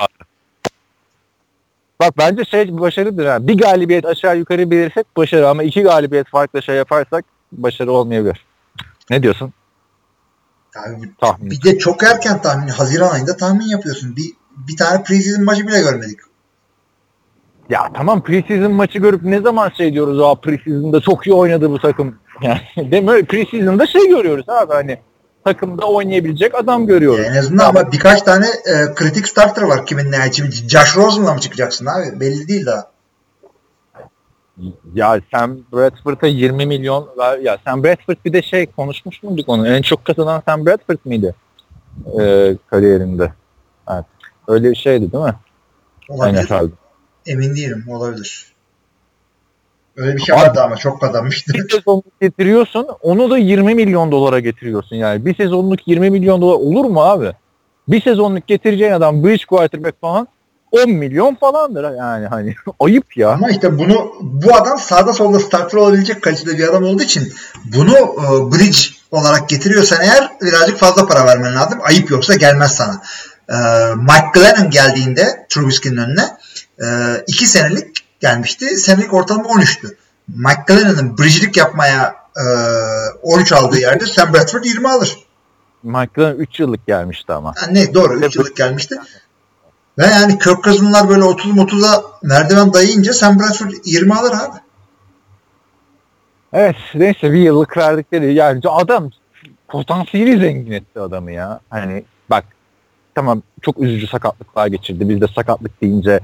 Bak 2.00 2.18
bence 2.18 2.46
şey 2.46 2.80
başarıdır 2.80 3.26
ha. 3.26 3.48
Bir 3.48 3.58
galibiyet 3.58 4.06
aşağı 4.06 4.38
yukarı 4.38 4.72
bilirsek 4.72 5.18
başarı 5.18 5.50
ama 5.50 5.64
iki 5.64 5.82
galibiyet 5.82 6.28
farklı 6.30 6.62
şey 6.62 6.76
yaparsak 6.76 7.26
başarı 7.52 7.92
olmayabilir. 7.92 8.46
Ne 9.10 9.24
diyorsun? 9.24 9.54
Yani 10.86 11.10
Tahmin. 11.22 11.52
bir 11.52 11.62
de 11.64 11.78
çok 11.78 12.04
erken 12.04 12.42
tahmin. 12.42 12.68
Haziran 12.68 13.10
ayında 13.10 13.38
tahmin 13.38 13.68
yapıyorsun. 13.68 14.16
Bir 14.16 14.34
bir 14.68 14.78
tane 14.78 15.04
preseason 15.04 15.44
maçı 15.44 15.68
bile 15.68 15.80
görmedik. 15.80 16.20
Ya 17.70 17.90
tamam 17.94 18.24
preseason 18.24 18.72
maçı 18.72 19.00
görüp 19.00 19.24
ne 19.24 19.42
zaman 19.42 19.70
şey 19.70 19.94
diyoruz 19.94 20.22
aa 20.22 20.36
preseason'da 20.36 21.02
çok 21.02 21.28
iyi 21.28 21.34
oynadı 21.34 21.70
bu 21.70 21.80
takım. 21.80 22.16
Yani 22.42 22.92
değil 22.92 23.04
mi? 23.04 23.26
Preseason'da 23.26 23.88
şey 23.88 24.08
görüyoruz 24.08 24.50
abi 24.50 24.74
hani 24.74 25.00
takımda 25.46 25.86
oynayabilecek 25.86 26.56
adam 26.56 26.88
görüyoruz. 26.88 27.26
En 27.26 27.36
azından 27.36 27.70
ama 27.70 27.92
birkaç 27.92 28.22
tane 28.22 28.48
e, 28.48 28.94
kritik 28.96 29.28
starter 29.28 29.62
var 29.62 29.86
kimin 29.86 30.12
ne. 30.12 30.32
Şimdi 30.32 30.56
Josh 30.56 30.98
Rosen'la 30.98 31.34
mı 31.34 31.40
çıkacaksın 31.40 31.86
abi? 31.86 32.20
Belli 32.20 32.48
değil 32.48 32.66
daha. 32.66 32.92
Ya 34.94 35.22
Sam 35.34 35.58
Bradford'a 35.74 36.28
20 36.28 36.66
milyon 36.66 37.10
ver. 37.18 37.38
Ya 37.40 37.58
Sam 37.66 37.84
Bradford 37.84 38.18
bir 38.26 38.34
de 38.34 38.42
şey 38.42 38.66
konuşmuş 38.66 39.24
muyduk 39.24 39.50
onu? 39.50 39.68
En 39.68 39.82
çok 39.82 40.06
kazanan 40.06 40.42
Sam 40.46 40.66
Bradford 40.66 40.98
mıydı? 41.06 41.36
Ee, 42.22 42.58
kariyerinde. 42.70 43.34
Evet. 43.92 44.06
Öyle 44.48 44.70
bir 44.72 44.76
şeydi 44.76 45.12
değil 45.12 45.24
mi? 45.24 45.36
Olabilir. 46.10 46.48
Aynen. 46.52 46.72
Emin 47.26 47.56
değilim. 47.56 47.86
Olabilir. 47.90 48.46
Öyle 49.98 50.16
bir 50.16 50.22
şey 50.22 50.36
Abi- 50.36 50.42
vardı 50.42 50.62
ama 50.62 50.76
çok 50.76 51.02
kazanmıştı. 51.02 51.54
Bir 51.54 51.70
sezonluk 51.70 52.22
getiriyorsun 52.22 52.88
onu 53.02 53.30
da 53.30 53.38
20 53.38 53.76
milyon 53.76 54.12
dolara 54.12 54.40
getiriyorsun 54.40 54.96
yani. 54.96 55.26
Bir 55.26 55.36
sezonluk 55.36 55.88
20 55.88 56.10
milyon 56.10 56.42
dolar 56.42 56.56
olur 56.56 56.86
mu 56.86 57.02
abi? 57.02 57.32
Bir 57.88 58.02
sezonluk 58.02 58.48
getireceğin 58.48 58.92
adam 58.92 59.24
bridge 59.24 59.46
quarterback 59.46 60.02
falan 60.02 60.28
10 60.72 60.92
milyon 60.92 61.36
falandır 61.36 61.84
yani 61.98 62.28
hani 62.28 62.56
ayıp 62.80 63.18
ya. 63.18 63.30
Ama 63.30 63.50
işte 63.50 63.78
bunu 63.78 64.14
bu 64.22 64.56
adam 64.56 64.80
sağda 64.80 65.14
solda 65.14 65.40
starter 65.40 65.78
olabilecek 65.78 66.22
kalitede 66.22 66.58
bir 66.58 66.68
adam 66.68 66.84
olduğu 66.84 67.04
için 67.04 67.34
bunu 67.66 67.98
e, 67.98 68.52
bridge 68.52 68.80
olarak 69.12 69.50
getiriyorsan 69.50 70.02
eğer 70.02 70.32
birazcık 70.42 70.78
fazla 70.78 71.08
para 71.08 71.26
vermen 71.26 71.56
lazım. 71.56 71.80
Ayıp 71.84 72.12
yoksa 72.12 72.36
gelmez 72.36 72.76
sana. 72.76 73.02
E, 73.50 73.56
Mike 73.96 74.30
Glennon 74.34 74.70
geldiğinde 74.70 75.46
Trubisky'nin 75.50 75.98
önüne 75.98 76.38
e, 76.84 76.88
iki 77.28 77.48
senelik 77.48 78.06
gelmişti. 78.20 78.78
Senelik 78.78 79.14
ortalama 79.14 79.50
13'tü. 79.50 79.96
Mike 80.28 80.64
Glennon'ın 80.68 81.18
bridge'lik 81.18 81.58
yapmaya 81.58 82.16
e, 82.38 82.44
13 83.22 83.52
aldığı 83.52 83.80
yerde 83.80 84.06
Sam 84.06 84.34
Bradford 84.34 84.64
20 84.64 84.90
alır. 84.90 85.18
Michael'ın 85.84 86.38
3 86.38 86.60
yıllık 86.60 86.88
gelmişti 86.88 87.34
ama. 87.34 87.54
Ha, 87.58 87.68
ne 87.72 87.94
doğru 87.94 88.20
3 88.20 88.36
yıllık 88.36 88.56
gelmişti. 88.56 89.00
Ve 90.00 90.06
yani 90.06 90.40
Kirk 90.40 90.64
Cousins'lar 90.64 91.10
böyle 91.10 91.24
30-30'a 91.24 92.04
merdiven 92.24 92.74
dayayınca 92.74 93.14
Sam 93.14 93.40
Bradford 93.40 93.72
20 93.86 94.16
alır 94.16 94.32
abi. 94.32 94.58
Evet 96.54 96.76
neyse 96.96 97.32
bir 97.32 97.40
yıllık 97.40 97.78
verdikleri 97.78 98.34
yani 98.34 98.62
adam 98.66 99.10
potansiyeli 99.68 100.40
zengin 100.40 100.72
etti 100.72 101.00
adamı 101.00 101.32
ya. 101.32 101.60
Hani 101.70 102.04
bak 102.30 102.46
tamam 103.16 103.42
çok 103.62 103.80
üzücü 103.80 104.08
sakatlıklar 104.08 104.68
geçirdi. 104.68 105.10
Biz 105.10 105.22
de 105.22 105.28
sakatlık 105.36 105.82
deyince 105.82 106.20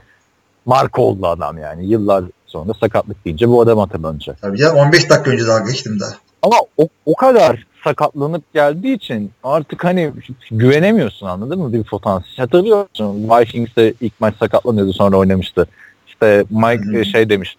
marka 0.65 1.01
oldu 1.01 1.27
adam 1.27 1.57
yani. 1.57 1.85
Yıllar 1.85 2.23
sonra 2.45 2.73
sakatlık 2.73 3.25
deyince 3.25 3.49
bu 3.49 3.61
adam 3.61 3.79
hatırlanacak. 3.79 4.41
Tabii 4.41 4.61
ya 4.61 4.73
15 4.73 5.09
dakika 5.09 5.31
önce 5.31 5.47
dalga 5.47 5.71
geçtim 5.71 5.99
daha. 5.99 6.11
Ama 6.41 6.55
o, 6.77 6.87
o 7.05 7.15
kadar 7.15 7.65
sakatlanıp 7.85 8.53
geldiği 8.53 8.95
için 8.95 9.31
artık 9.43 9.83
hani 9.83 10.11
güvenemiyorsun 10.51 11.27
anladın 11.27 11.59
mı 11.59 11.73
bir 11.73 11.83
potansiyel. 11.83 12.37
Hatırlıyorsun 12.37 13.29
Vikings'te 13.29 13.93
ilk 14.01 14.19
maç 14.19 14.35
sakatlanıyordu 14.37 14.93
sonra 14.93 15.17
oynamıştı. 15.17 15.67
İşte 16.07 16.45
Mike 16.49 16.99
e, 16.99 17.05
şey 17.05 17.29
demiş. 17.29 17.57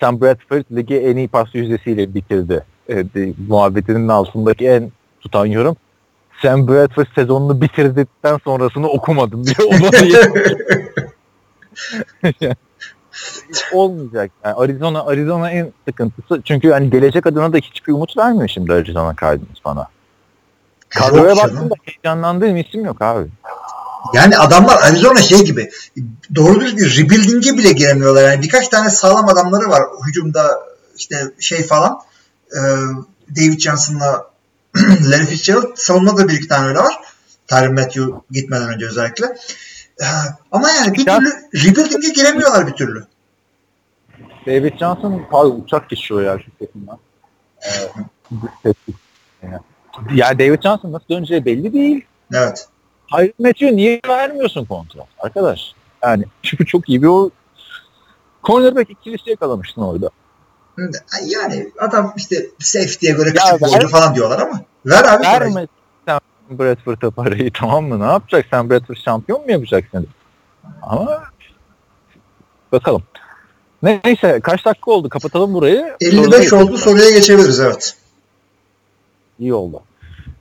Sam 0.00 0.20
Bradford 0.20 0.64
ligi 0.76 0.96
en 0.96 1.16
iyi 1.16 1.28
pas 1.28 1.54
yüzdesiyle 1.54 2.14
bitirdi. 2.14 2.64
E, 2.88 2.94
de- 2.96 3.32
muhabbetinin 3.48 4.08
altındaki 4.08 4.68
en 4.68 4.90
tutan 5.20 5.46
yorum. 5.46 5.76
Sam 6.42 6.68
Bradford 6.68 7.06
sezonunu 7.14 7.60
bitirdikten 7.60 8.38
sonrasını 8.44 8.88
okumadım 8.88 9.44
diye 9.46 9.56
onu 9.68 9.90
olmayacak. 13.72 14.30
Yani 14.44 14.54
Arizona 14.54 15.06
Arizona 15.06 15.50
en 15.50 15.72
sıkıntısı. 15.88 16.42
Çünkü 16.44 16.70
hani 16.70 16.90
gelecek 16.90 17.26
adına 17.26 17.52
da 17.52 17.56
hiçbir 17.56 17.92
umut 17.92 18.16
vermiyor 18.16 18.48
şimdi 18.48 18.72
Arizona 18.72 19.14
Cardinals 19.20 19.58
bana. 19.64 19.88
Kadroya 20.88 21.36
baktığımda 21.36 21.74
heyecanlandığım 21.84 22.56
isim 22.56 22.84
yok 22.84 23.02
abi. 23.02 23.28
Yani 24.14 24.38
adamlar 24.38 24.82
Arizona 24.82 25.22
şey 25.22 25.44
gibi 25.44 25.70
doğru 26.34 26.60
düz 26.60 26.76
bir 26.76 26.98
rebuilding'e 26.98 27.58
bile 27.58 27.72
giremiyorlar. 27.72 28.30
Yani 28.30 28.42
birkaç 28.42 28.68
tane 28.68 28.90
sağlam 28.90 29.28
adamları 29.28 29.70
var 29.70 29.82
hücumda 30.06 30.60
işte 30.98 31.16
şey 31.38 31.62
falan. 31.62 32.00
Ee, 32.52 32.58
David 33.36 33.60
Johnson'la 33.60 34.26
Larry 35.10 35.26
Fitzgerald. 35.26 35.76
Savunmada 35.76 36.18
da 36.18 36.28
bir 36.28 36.32
iki 36.32 36.48
tane 36.48 36.68
öyle 36.68 36.78
var. 36.78 36.94
Tyron 37.46 37.74
Matthew 37.74 38.12
gitmeden 38.30 38.74
önce 38.74 38.86
özellikle. 38.86 39.36
Ama 40.52 40.70
yani 40.70 40.94
bir 40.94 41.06
Ya- 41.06 41.18
türlü 41.18 41.30
rebuilding'e 41.54 42.12
giremiyorlar 42.12 42.66
bir 42.66 42.72
türlü. 42.72 43.04
David 44.46 44.78
Johnson 44.78 45.22
abi 45.32 45.48
uçak 45.48 45.90
geçiyor 45.90 46.22
ya 46.22 46.38
şirketinden. 46.38 46.96
Ee, 47.62 47.68
yani. 49.42 49.58
ya 50.14 50.38
David 50.38 50.62
Johnson 50.62 50.92
nasıl 50.92 51.08
döneceği 51.08 51.44
belli 51.44 51.72
değil. 51.72 52.04
Evet. 52.34 52.68
Hayır 53.10 53.32
Matthew 53.38 53.76
niye 53.76 54.00
vermiyorsun 54.08 54.64
kontrat 54.64 55.06
arkadaş? 55.18 55.60
Yani 56.02 56.24
çünkü 56.42 56.66
çok 56.66 56.88
iyi 56.88 57.02
bir 57.02 57.06
o 57.06 57.30
cornerback 58.44 58.90
ikilisi 58.90 59.30
yakalamıştın 59.30 59.82
orada. 59.82 60.10
Yani 61.26 61.72
adam 61.78 62.12
işte 62.16 62.46
safety'ye 62.58 63.12
göre 63.12 63.28
Ya 63.28 63.34
küçük 63.34 63.62
ver- 63.62 63.70
boylu 63.80 63.88
falan 63.88 64.14
diyorlar 64.14 64.38
ama. 64.40 64.60
Ver 64.86 65.04
abi. 65.04 65.22
Verme 65.26 65.66
Bradford'a 66.50 67.10
parayı 67.10 67.50
tamam 67.52 67.84
mı? 67.84 68.00
Ne 68.00 68.04
yapacak? 68.04 68.46
Sen 68.50 68.70
Bradford 68.70 68.96
şampiyon 68.96 69.44
mu 69.44 69.50
yapacaksın? 69.52 70.06
Ama 70.82 71.22
bakalım. 72.72 73.02
Neyse 73.82 74.40
kaç 74.42 74.64
dakika 74.64 74.90
oldu? 74.90 75.08
Kapatalım 75.08 75.54
burayı. 75.54 75.96
55 76.00 76.48
Sonra- 76.48 76.64
oldu 76.64 76.76
soruya 76.76 77.10
geçebiliriz 77.10 77.60
evet. 77.60 77.96
İyi 79.38 79.54
oldu. 79.54 79.82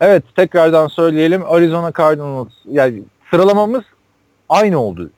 Evet 0.02 0.24
tekrardan 0.36 0.88
söyleyelim. 0.88 1.44
Arizona 1.46 1.92
Cardinals 1.98 2.48
yani 2.66 3.04
sıralamamız 3.32 3.84
aynı 4.50 4.80
oldu. 4.80 5.10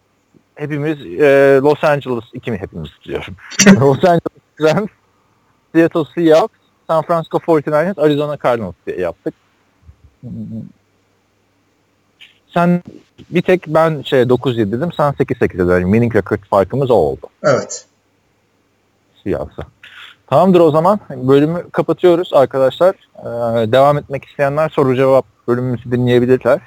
Hepimiz 0.56 1.06
e, 1.06 1.60
Los 1.64 1.84
Angeles, 1.84 2.24
iki 2.34 2.52
mi 2.52 2.58
hepimiz 2.58 2.90
diyorum. 3.04 3.36
Los 3.80 4.04
Angeles 4.04 4.22
Rams, 4.62 4.90
Seattle 5.76 6.04
Seahawks, 6.16 6.58
San 6.88 7.04
Francisco 7.04 7.38
49ers, 7.38 8.02
Arizona 8.02 8.38
Cardinals 8.44 8.76
diye 8.88 9.00
yaptık. 9.00 9.34
Sen 12.58 12.84
bir 13.30 13.42
tek 13.42 13.68
ben 13.68 14.02
şey 14.02 14.22
9-7 14.22 14.72
dedim, 14.72 14.90
sen 14.98 15.14
8-8 15.14 15.54
dedin. 15.54 15.70
Yani 15.70 15.84
winning 15.84 16.16
record 16.16 16.40
farkımız 16.50 16.92
o 16.92 16.94
oldu. 16.94 17.28
Evet. 17.44 17.86
Seahawks'a. 19.24 19.64
Tamamdır 20.28 20.60
o 20.60 20.72
zaman. 20.72 21.00
Bölümü 21.10 21.70
kapatıyoruz 21.72 22.34
arkadaşlar. 22.34 22.96
Ee, 23.20 23.72
devam 23.72 23.98
etmek 23.98 24.26
isteyenler 24.26 24.70
soru 24.70 24.96
cevap 24.96 25.26
bölümümüzü 25.48 25.92
dinleyebilirler. 25.92 26.60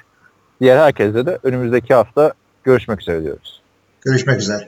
Diğer 0.61 0.77
herkese 0.77 1.25
de 1.25 1.39
önümüzdeki 1.43 1.93
hafta 1.93 2.33
görüşmek 2.63 3.01
üzere 3.01 3.23
diyoruz. 3.23 3.61
Görüşmek 4.01 4.39
üzere. 4.39 4.67